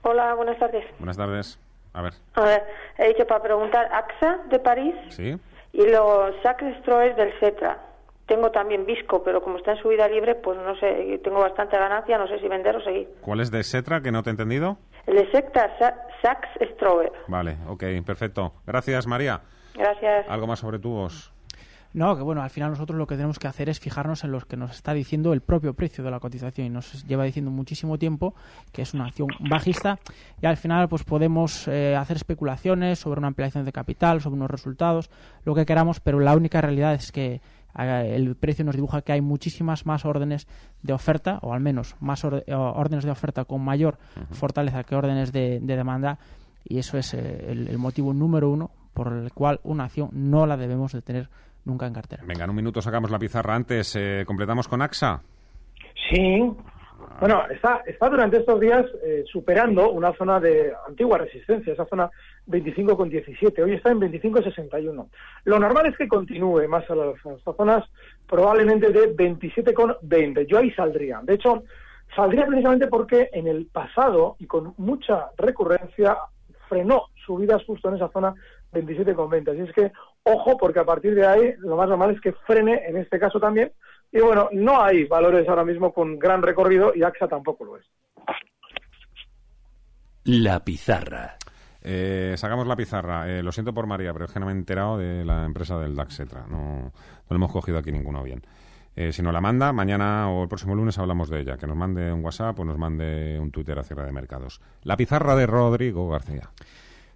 Hola, 0.04 0.34
buenas 0.36 0.58
tardes. 0.60 0.86
Buenas 1.00 1.18
tardes. 1.18 1.60
A 1.94 2.02
ver. 2.02 2.14
A 2.36 2.42
ver, 2.44 2.64
he 2.98 3.08
dicho 3.10 3.26
para 3.26 3.42
preguntar 3.42 3.90
AXA 3.92 4.40
de 4.50 4.60
París. 4.60 4.96
Sí. 5.10 5.38
Y 5.74 5.88
los 5.88 6.36
Sacres 6.44 6.78
Stroes 6.80 7.16
del 7.16 7.32
Cetra. 7.40 7.80
Tengo 8.28 8.52
también 8.52 8.86
Visco, 8.86 9.24
pero 9.24 9.42
como 9.42 9.58
está 9.58 9.72
en 9.72 9.78
subida 9.78 10.08
libre, 10.08 10.36
pues 10.36 10.60
no 10.60 10.76
sé, 10.78 11.20
tengo 11.24 11.40
bastante 11.40 11.78
ganancia, 11.78 12.18
no 12.18 12.28
sé 12.28 12.40
si 12.40 12.48
vender 12.48 12.76
o 12.76 12.82
seguir. 12.82 13.08
¿Cuál 13.22 13.40
es 13.40 13.52
de 13.52 13.64
Cetra, 13.64 14.02
que 14.02 14.12
no 14.12 14.22
te 14.22 14.30
he 14.30 14.32
entendido? 14.32 14.78
El 15.06 15.16
de 15.16 15.32
Sax 16.22 16.48
Stroer. 16.74 17.14
Vale, 17.28 17.58
ok, 17.68 17.84
perfecto. 18.06 18.52
Gracias, 18.66 19.08
María. 19.08 19.42
Gracias. 19.74 20.26
¿Algo 20.28 20.46
más 20.46 20.60
sobre 20.60 20.80
tubos? 20.80 21.32
No, 21.94 22.16
que 22.16 22.22
bueno, 22.22 22.42
al 22.42 22.50
final 22.50 22.72
nosotros 22.72 22.98
lo 22.98 23.08
que 23.08 23.16
tenemos 23.16 23.40
que 23.40 23.48
hacer 23.48 23.70
es 23.70 23.80
fijarnos 23.80 24.24
en 24.24 24.32
lo 24.32 24.40
que 24.42 24.58
nos 24.58 24.72
está 24.72 24.94
diciendo 24.94 25.34
el 25.34 25.42
propio 25.42 25.74
precio 25.74 26.04
de 26.04 26.12
la 26.12 26.20
cotización 26.20 26.68
y 26.68 26.70
nos 26.70 27.06
lleva 27.06 27.24
diciendo 27.24 27.50
muchísimo 27.50 27.98
tiempo 27.98 28.36
que 28.72 28.82
es 28.82 28.94
una 28.94 29.06
acción 29.06 29.30
bajista 29.40 30.00
y 30.42 30.46
al 30.46 30.58
final 30.58 30.90
pues 30.90 31.04
podemos 31.04 31.68
eh, 31.68 31.96
hacer 31.96 32.18
especulaciones 32.18 33.00
sobre 33.00 33.20
una 33.20 33.28
ampliación 33.28 33.66
de 33.66 33.72
capital, 33.72 34.22
sobre 34.22 34.36
unos 34.36 34.52
resultados, 34.52 35.10
lo 35.44 35.56
que 35.56 35.66
queramos, 35.66 36.00
pero 36.00 36.20
la 36.20 36.36
única 36.36 36.62
realidad 36.62 36.94
es 36.94 37.12
que 37.12 37.42
eh, 37.78 38.14
el 38.16 38.36
precio 38.36 38.66
nos 38.66 38.76
dibuja 38.76 39.02
que 39.02 39.14
hay 39.14 39.22
muchísimas 39.22 39.86
más 39.86 40.06
órdenes 40.06 40.48
de 40.84 40.94
oferta, 40.94 41.40
o 41.42 41.54
al 41.54 41.62
menos 41.62 41.96
más 42.00 42.24
eh, 42.24 42.54
órdenes 42.54 43.06
de 43.06 43.12
oferta 43.12 43.46
con 43.46 43.64
mayor 43.64 43.98
fortaleza 44.32 44.84
que 44.84 44.96
órdenes 44.96 45.32
de, 45.32 45.60
demanda, 45.62 46.20
y 46.66 46.80
eso 46.80 46.98
es 46.98 47.14
el, 47.14 47.68
el, 47.70 47.78
motivo 47.78 48.14
número 48.14 48.50
uno 48.50 48.72
por 48.94 49.14
el 49.14 49.32
cual 49.32 49.60
una 49.64 49.86
acción 49.86 50.10
no 50.12 50.46
la 50.46 50.58
debemos 50.58 50.92
de 50.92 51.02
tener 51.02 51.30
nunca 51.68 51.86
en 51.86 51.94
cartera. 51.94 52.24
Venga, 52.26 52.46
en 52.46 52.50
un 52.50 52.56
minuto 52.56 52.82
sacamos 52.82 53.12
la 53.12 53.20
pizarra 53.20 53.54
antes. 53.54 53.96
Eh, 53.96 54.24
¿Completamos 54.26 54.68
con 54.68 54.82
AXA? 54.82 55.22
Sí. 56.10 56.52
Bueno, 57.20 57.44
está, 57.50 57.82
está 57.86 58.10
durante 58.10 58.38
estos 58.38 58.60
días 58.60 58.86
eh, 59.04 59.24
superando 59.32 59.92
una 59.92 60.14
zona 60.14 60.40
de 60.40 60.72
antigua 60.88 61.18
resistencia, 61.18 61.74
esa 61.74 61.86
zona 61.86 62.10
25,17. 62.48 63.64
Hoy 63.64 63.74
está 63.74 63.92
en 63.92 64.00
25,61. 64.00 65.08
Lo 65.46 65.60
normal 65.60 65.88
es 65.88 65.98
que 65.98 66.08
continúe 66.08 66.68
más 66.68 66.90
a 66.90 66.96
las 66.96 67.16
Estas 67.38 67.56
zonas 67.56 67.84
probablemente 68.28 68.90
de 68.90 69.16
27,20. 69.16 70.48
Yo 70.48 70.60
ahí 70.60 70.72
saldría. 70.72 71.20
De 71.24 71.36
hecho, 71.36 71.64
saldría 72.16 72.46
precisamente 72.46 72.88
porque 72.88 73.30
en 73.34 73.48
el 73.48 73.66
pasado 73.66 74.36
y 74.40 74.46
con 74.46 74.74
mucha 74.78 75.32
recurrencia 75.38 76.18
frenó 76.70 77.08
subidas 77.26 77.64
justo 77.66 77.90
en 77.90 77.96
esa 77.96 78.10
zona 78.10 78.34
27,20. 78.74 79.52
Así 79.52 79.62
es 79.62 79.74
que, 79.74 79.92
ojo, 80.28 80.58
porque 80.58 80.80
a 80.80 80.86
partir 80.86 81.16
de 81.16 81.26
ahí 81.26 81.54
lo 81.60 81.76
más 81.78 81.90
normal 81.90 82.12
es 82.12 82.22
que 82.22 82.34
frene 82.34 82.82
en 82.88 82.98
este 82.98 83.20
caso 83.20 83.40
también. 83.40 83.72
Y 84.12 84.22
bueno, 84.22 84.50
no 84.54 84.82
hay 84.82 85.06
valores 85.06 85.48
ahora 85.50 85.66
mismo 85.66 85.94
con 85.94 86.18
gran 86.18 86.42
recorrido 86.42 86.94
y 86.96 87.04
AXA 87.04 87.28
tampoco 87.28 87.66
lo 87.66 87.78
es. 87.78 87.86
La 90.24 90.64
pizarra. 90.64 91.38
Eh, 91.82 92.36
sacamos 92.38 92.68
la 92.68 92.76
pizarra. 92.76 93.30
Eh, 93.30 93.42
lo 93.42 93.52
siento 93.52 93.74
por 93.74 93.88
María, 93.88 94.12
pero 94.12 94.26
es 94.26 94.32
que 94.32 94.40
no 94.40 94.46
me 94.46 94.52
he 94.52 94.56
enterado 94.56 94.98
de 94.98 95.24
la 95.24 95.46
empresa 95.46 95.78
del 95.80 95.96
DAX 95.96 96.20
No, 96.20 96.48
no 96.50 96.92
lo 97.30 97.36
hemos 97.36 97.52
cogido 97.52 97.78
aquí 97.78 97.92
ninguno 97.92 98.24
bien. 98.24 98.42
Eh, 98.96 99.14
si 99.14 99.22
nos 99.22 99.32
la 99.32 99.42
manda, 99.42 99.72
mañana 99.72 100.30
o 100.30 100.44
el 100.44 100.50
próximo 100.50 100.76
lunes 100.76 100.98
hablamos 100.98 101.30
de 101.30 101.42
ella. 101.42 101.58
Que 101.58 101.68
nos 101.68 101.78
mande 101.78 102.12
un 102.12 102.26
WhatsApp 102.26 102.60
o 102.60 102.66
nos 102.66 102.78
mande 102.78 103.38
un 103.40 103.52
Twitter 103.52 103.78
a 103.80 103.84
cierre 103.84 104.06
de 104.06 104.12
mercados. 104.12 104.60
La 104.84 104.98
pizarra 104.98 105.36
de 105.36 105.46
Rodrigo 105.46 106.10
García. 106.10 106.50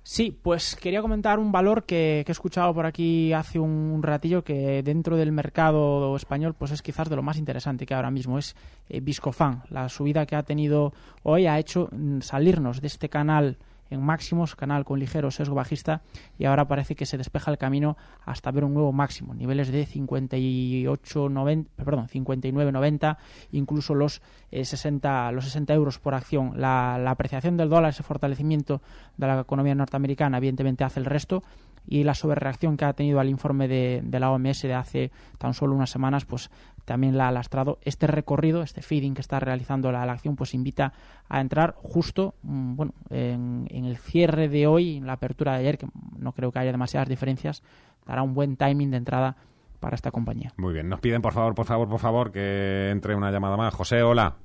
Sí, 0.04 0.36
pues 0.42 0.76
quería 0.76 1.02
comentar 1.02 1.38
un 1.38 1.52
valor 1.52 1.84
que, 1.84 2.26
he 2.28 2.32
escuchado 2.32 2.74
por 2.74 2.88
aquí 2.88 3.34
hace 3.34 3.60
un 3.60 4.02
ratillo 4.02 4.44
que 4.44 4.82
dentro 4.82 5.16
del 5.16 5.32
mercado 5.32 6.16
español 6.16 6.56
pues 6.58 6.72
es 6.72 6.82
quizás 6.82 7.08
de 7.08 7.16
lo 7.16 7.22
más 7.22 7.38
interesante 7.38 7.86
que 7.86 7.94
ahora 7.94 8.10
mismo 8.10 8.40
es 8.40 8.56
eh, 8.90 9.00
Viscofan. 9.00 9.64
La 9.70 9.90
subida 9.90 10.26
que 10.26 10.36
ha 10.36 10.44
tenido 10.44 10.92
hoy 11.22 11.46
ha 11.46 11.60
hecho 11.60 11.88
mm, 11.92 12.22
salirnos 12.22 12.82
de 12.82 12.88
este 12.88 13.10
canal 13.10 13.58
en 13.92 14.02
máximos, 14.02 14.56
canal 14.56 14.86
con 14.86 15.00
ligero 15.00 15.30
sesgo 15.30 15.54
bajista 15.54 16.02
y 16.40 16.46
ahora 16.46 16.68
parece 16.68 16.96
que 16.96 17.06
se 17.06 17.18
despeja 17.18 17.52
el 17.52 17.58
camino 17.58 17.98
hasta 18.26 18.50
ver 18.50 18.64
un 18.64 18.74
nuevo 18.74 18.92
máximo, 18.92 19.36
niveles 19.36 19.72
de 19.72 19.86
58, 19.86 21.30
90, 21.30 21.84
perdón, 21.84 22.08
59.90, 22.08 23.18
incluso 23.52 23.94
los 23.94 24.22
60 24.52 25.30
eh, 25.30 25.34
los 25.34 25.46
60 25.46 25.74
euros 25.74 26.00
por 26.00 26.16
acción. 26.16 26.54
La, 26.56 26.98
la 26.98 27.12
apreciación 27.12 27.58
del 27.58 27.70
dólar, 27.70 27.92
ese 27.92 28.04
fortalecimiento 28.04 28.82
de 29.18 29.28
la 29.28 29.42
economía 29.42 29.76
norteamericana, 29.76 30.38
evidentemente 30.38 30.84
hace 30.84 31.00
el 31.00 31.06
resto 31.06 31.44
y 31.88 32.04
la 32.04 32.14
sobrereacción 32.14 32.78
que 32.78 32.86
ha 32.86 32.94
tenido 32.94 33.20
al 33.20 33.30
informe 33.30 33.68
de, 33.68 34.02
de, 34.04 34.20
la 34.20 34.32
OMS 34.32 34.62
de 34.62 34.74
hace 34.74 35.12
tan 35.38 35.54
solo 35.54 35.76
unas 35.76 35.90
semanas, 35.90 36.26
pues 36.26 36.50
también 36.86 37.18
la 37.18 37.28
ha 37.28 37.32
lastrado. 37.32 37.80
Este 37.82 38.08
recorrido, 38.08 38.62
este 38.62 38.82
feeding 38.82 39.14
que 39.14 39.22
está 39.22 39.40
realizando 39.40 39.92
la, 39.92 40.04
acción, 40.04 40.36
pues 40.36 40.54
invita 40.54 40.94
a 41.30 41.42
entrar 41.42 41.74
justo 41.78 42.36
mm, 42.44 42.76
bueno, 42.76 42.94
en, 43.10 43.68
el 43.70 43.98
cierre 43.98 44.50
de 44.50 44.68
hoy, 44.68 44.98
en 44.98 45.08
la 45.08 45.14
apertura 45.14 45.54
de 45.54 45.60
ayer, 45.60 45.78
que 45.78 45.88
no 46.18 46.34
creo 46.34 46.52
que 46.52 46.60
haya 46.60 46.72
demasiadas 46.72 47.10
diferencias, 47.10 47.64
dará 48.06 48.24
un 48.24 48.34
buen 48.34 48.58
timing 48.58 48.92
de 48.92 48.98
entrada 48.98 49.36
para 49.80 49.96
esta 49.96 50.12
compañía. 50.12 50.54
Muy 50.58 50.74
bien, 50.74 50.90
nos 50.90 51.00
piden 51.00 51.22
por 51.22 51.34
favor, 51.34 51.56
por 51.56 51.66
favor, 51.66 51.90
por 51.90 52.00
favor, 52.00 52.32
que 52.32 52.90
entre 52.90 53.16
una 53.16 53.32
llamada 53.32 53.58
más. 53.58 53.74
José, 53.74 54.04
hola. 54.04 54.36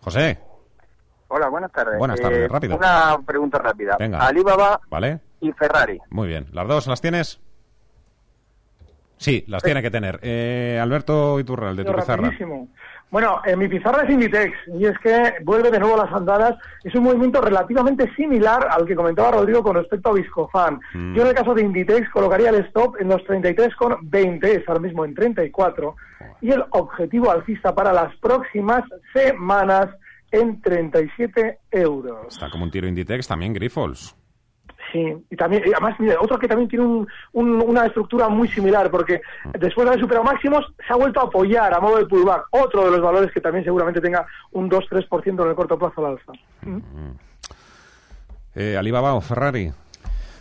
José. 0.00 0.40
Hola, 1.28 1.48
buenas 1.48 1.72
tardes. 1.72 1.98
Buenas 1.98 2.20
tardes, 2.20 2.38
eh, 2.38 2.48
rápido. 2.48 2.76
Una 2.76 3.18
pregunta 3.26 3.58
rápida. 3.58 3.96
Venga. 3.98 4.18
Alibaba 4.18 4.80
¿Vale? 4.88 5.20
y 5.40 5.52
Ferrari. 5.52 5.98
Muy 6.10 6.28
bien. 6.28 6.46
¿Las 6.52 6.66
dos 6.66 6.86
las 6.86 7.00
tienes? 7.00 7.40
Sí, 9.18 9.44
las 9.46 9.62
tiene 9.62 9.82
que 9.82 9.90
tener. 9.90 10.18
Eh, 10.22 10.78
Alberto 10.80 11.38
Iturral, 11.38 11.76
de 11.76 11.84
tu 11.84 11.94
pizarra. 11.94 12.32
Bueno, 13.10 13.40
en 13.46 13.58
mi 13.58 13.68
pizarra 13.68 14.02
es 14.02 14.10
Inditex, 14.10 14.54
y 14.78 14.84
es 14.84 14.98
que 14.98 15.36
vuelve 15.42 15.70
de 15.70 15.78
nuevo 15.78 15.98
a 15.98 16.04
las 16.04 16.14
andadas. 16.14 16.56
Es 16.84 16.94
un 16.94 17.04
movimiento 17.04 17.40
relativamente 17.40 18.12
similar 18.14 18.68
al 18.70 18.84
que 18.84 18.94
comentaba 18.94 19.30
Rodrigo 19.30 19.62
con 19.62 19.76
respecto 19.76 20.10
a 20.10 20.12
Viscofan. 20.12 20.78
Mm. 20.92 21.14
Yo 21.14 21.22
en 21.22 21.28
el 21.28 21.34
caso 21.34 21.54
de 21.54 21.62
Inditex 21.62 22.10
colocaría 22.10 22.50
el 22.50 22.56
stop 22.66 22.96
en 23.00 23.08
los 23.08 23.22
33,20, 23.22 24.44
es 24.44 24.68
ahora 24.68 24.80
mismo 24.80 25.06
en 25.06 25.14
34, 25.14 25.96
y 26.42 26.50
el 26.50 26.64
objetivo 26.70 27.30
alcista 27.30 27.74
para 27.74 27.94
las 27.94 28.14
próximas 28.16 28.82
semanas 29.14 29.88
en 30.30 30.60
37 30.60 31.58
euros. 31.70 32.26
Está 32.28 32.50
como 32.50 32.64
un 32.64 32.70
tiro 32.70 32.86
Inditex 32.86 33.26
también, 33.26 33.54
Grifols. 33.54 34.17
Sí, 34.92 35.14
y 35.30 35.36
también, 35.36 35.62
además, 35.74 35.96
otro 36.20 36.38
que 36.38 36.48
también 36.48 36.68
tiene 36.68 37.06
una 37.32 37.86
estructura 37.86 38.28
muy 38.28 38.48
similar, 38.48 38.90
porque 38.90 39.20
después 39.58 39.84
de 39.84 39.90
haber 39.90 40.00
superado 40.00 40.24
máximos, 40.24 40.64
se 40.86 40.92
ha 40.92 40.96
vuelto 40.96 41.20
a 41.20 41.24
apoyar 41.24 41.74
a 41.74 41.80
modo 41.80 41.98
de 41.98 42.06
pullback. 42.06 42.46
Otro 42.50 42.84
de 42.86 42.92
los 42.92 43.00
valores 43.00 43.30
que 43.32 43.40
también 43.40 43.64
seguramente 43.64 44.00
tenga 44.00 44.26
un 44.52 44.70
2-3% 44.70 45.42
en 45.42 45.48
el 45.48 45.54
corto 45.54 45.78
plazo 45.78 46.06
al 46.06 46.12
alza. 46.12 46.32
Mm. 46.62 46.78
Eh, 48.54 48.76
¿Alibaba 48.76 49.20
Ferrari? 49.20 49.72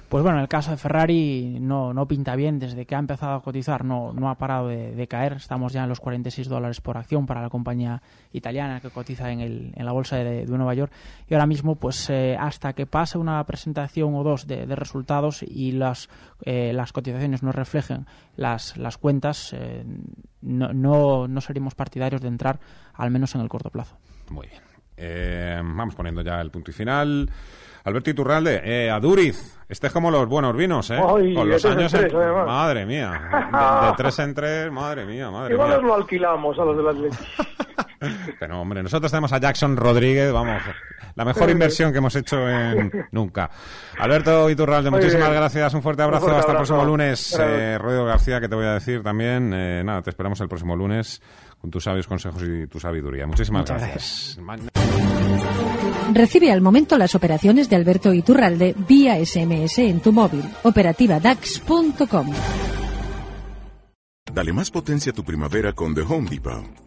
Pues 0.10 0.24
bueno, 0.24 0.38
en 0.38 0.44
el 0.44 0.48
caso 0.48 0.72
de 0.72 0.78
Ferrari 0.78 1.58
no, 1.60 1.94
no 1.94 2.08
pinta 2.08 2.38
bien, 2.38 2.60
desde 2.60 2.86
que 2.86 2.96
ha 2.96 3.00
empezado 3.00 3.34
a 3.34 3.42
cotizar 3.42 3.84
no, 3.84 4.14
no 4.14 4.30
ha 4.30 4.36
parado 4.36 4.70
de, 4.70 5.08
caer, 5.08 5.34
estamos 5.34 5.74
ya 5.74 5.84
en 5.84 5.90
los 5.90 6.00
46 6.00 6.48
dólares 6.48 6.80
por 6.80 6.98
acción 6.98 7.26
para 7.26 7.42
la 7.42 7.50
compañía 7.50 8.02
italiana 8.32 8.80
que 8.80 8.90
cotiza 8.90 9.32
en, 9.32 9.42
el, 9.42 9.74
en 9.76 9.86
la 9.86 9.92
bolsa 9.92 10.16
de, 10.16 10.46
Nueva 10.46 10.74
York 10.76 10.94
y 11.30 11.34
ahora 11.34 11.46
mismo 11.46 11.76
pues 11.76 12.10
eh, 12.10 12.38
hasta 12.40 12.72
que 12.72 12.86
pase 12.86 13.18
una 13.18 13.44
presentación 13.44 14.16
o 14.16 14.24
dos 14.24 14.48
de, 14.48 14.66
resultados 14.78 15.44
y 15.44 15.74
las, 15.74 16.08
eh, 16.46 16.72
las 16.74 16.94
cotizaciones 16.94 17.44
no 17.44 17.52
reflejen 17.52 18.06
las, 18.38 18.78
las 18.78 18.98
cuentas, 18.98 19.54
eh, 19.54 19.84
no, 20.42 20.72
no, 20.72 21.28
no 21.28 21.42
seríamos 21.42 21.76
partidarios 21.76 22.22
de 22.22 22.30
entrar 22.30 22.60
al 22.94 23.12
menos 23.12 23.36
en 23.36 23.42
el 23.42 23.50
corto 23.50 23.70
plazo. 23.70 23.98
Muy 24.30 24.48
bien. 24.48 24.67
Vamos 24.98 25.96
poniendo 25.96 26.22
ya 26.22 26.42
el 26.42 26.52
punto 26.52 26.72
y 26.72 26.74
final. 26.74 27.30
Alberto 27.88 28.10
Iturralde, 28.10 28.62
eh, 28.66 28.92
Aduriz, 28.92 29.58
este 29.70 29.88
es 29.88 29.94
como 29.94 30.12
los 30.12 30.28
buenos 30.28 30.54
vinos, 30.58 30.92
¿eh? 30.92 31.00
Con 31.00 31.48
los 31.48 31.64
años 31.64 31.94
en 31.94 32.14
Madre 32.14 32.86
mía, 32.86 33.12
de, 33.50 33.94
tres 33.96 34.20
en 34.20 34.34
tres, 34.34 34.70
madre 34.70 35.06
mía, 35.06 35.32
madre 35.32 35.54
Igual 35.54 35.70
mía. 35.70 35.78
lo 35.80 35.96
alquilamos 35.96 36.60
a 36.60 36.66
los 36.66 36.76
de 36.76 36.84
las 36.84 36.98
leches. 36.98 37.28
Pero 38.40 38.60
hombre, 38.60 38.84
nosotros 38.84 39.10
tenemos 39.10 39.32
a 39.32 39.40
Jackson 39.40 39.78
Rodríguez, 39.78 40.34
vamos, 40.34 40.62
la 41.16 41.24
mejor 41.24 41.50
inversión 41.50 41.94
que 41.94 42.00
hemos 42.00 42.14
hecho 42.18 42.50
en 42.50 42.92
nunca. 43.12 43.50
Alberto 44.00 44.50
Iturralde, 44.50 44.92
muchísimas 44.92 45.32
gracias, 45.32 45.74
un 45.74 45.82
fuerte 45.82 46.04
abrazo, 46.04 46.30
hasta 46.36 46.52
el 46.52 46.58
próximo 46.58 46.84
lunes. 46.84 47.40
Eh, 47.40 47.78
Rodrigo 47.78 48.04
García, 48.04 48.42
que 48.42 48.50
te 48.50 48.56
voy 48.56 48.66
a 48.66 48.74
decir 48.74 49.02
también, 49.02 49.54
eh, 49.54 49.82
nada, 49.86 50.02
te 50.02 50.10
esperamos 50.10 50.42
el 50.42 50.50
próximo 50.50 50.76
lunes 50.76 51.22
con 51.58 51.72
tus 51.72 51.86
sabios 51.86 52.06
consejos 52.06 52.44
y 52.44 52.68
tu 52.68 52.82
sabiduría. 52.82 53.26
Muchísimas 53.26 53.64
gracias. 53.64 54.38
Recibe 56.14 56.52
al 56.52 56.62
momento 56.62 56.98
las 56.98 57.16
operaciones 57.16 57.70
de 57.70 57.76
Alberto 57.76 58.14
Iturralde 58.14 58.76
vía 58.88 59.24
SMS 59.24 59.80
en 59.80 60.00
tu 60.00 60.12
móvil. 60.12 60.44
Operativa 60.64 61.20
DAX.com. 61.20 62.32
Dale 64.34 64.54
más 64.54 64.72
potencia 64.72 65.12
a 65.12 65.16
tu 65.16 65.24
primavera 65.24 65.74
con 65.74 65.96
The 65.96 66.02
Home 66.02 66.30
Depot. 66.30 66.87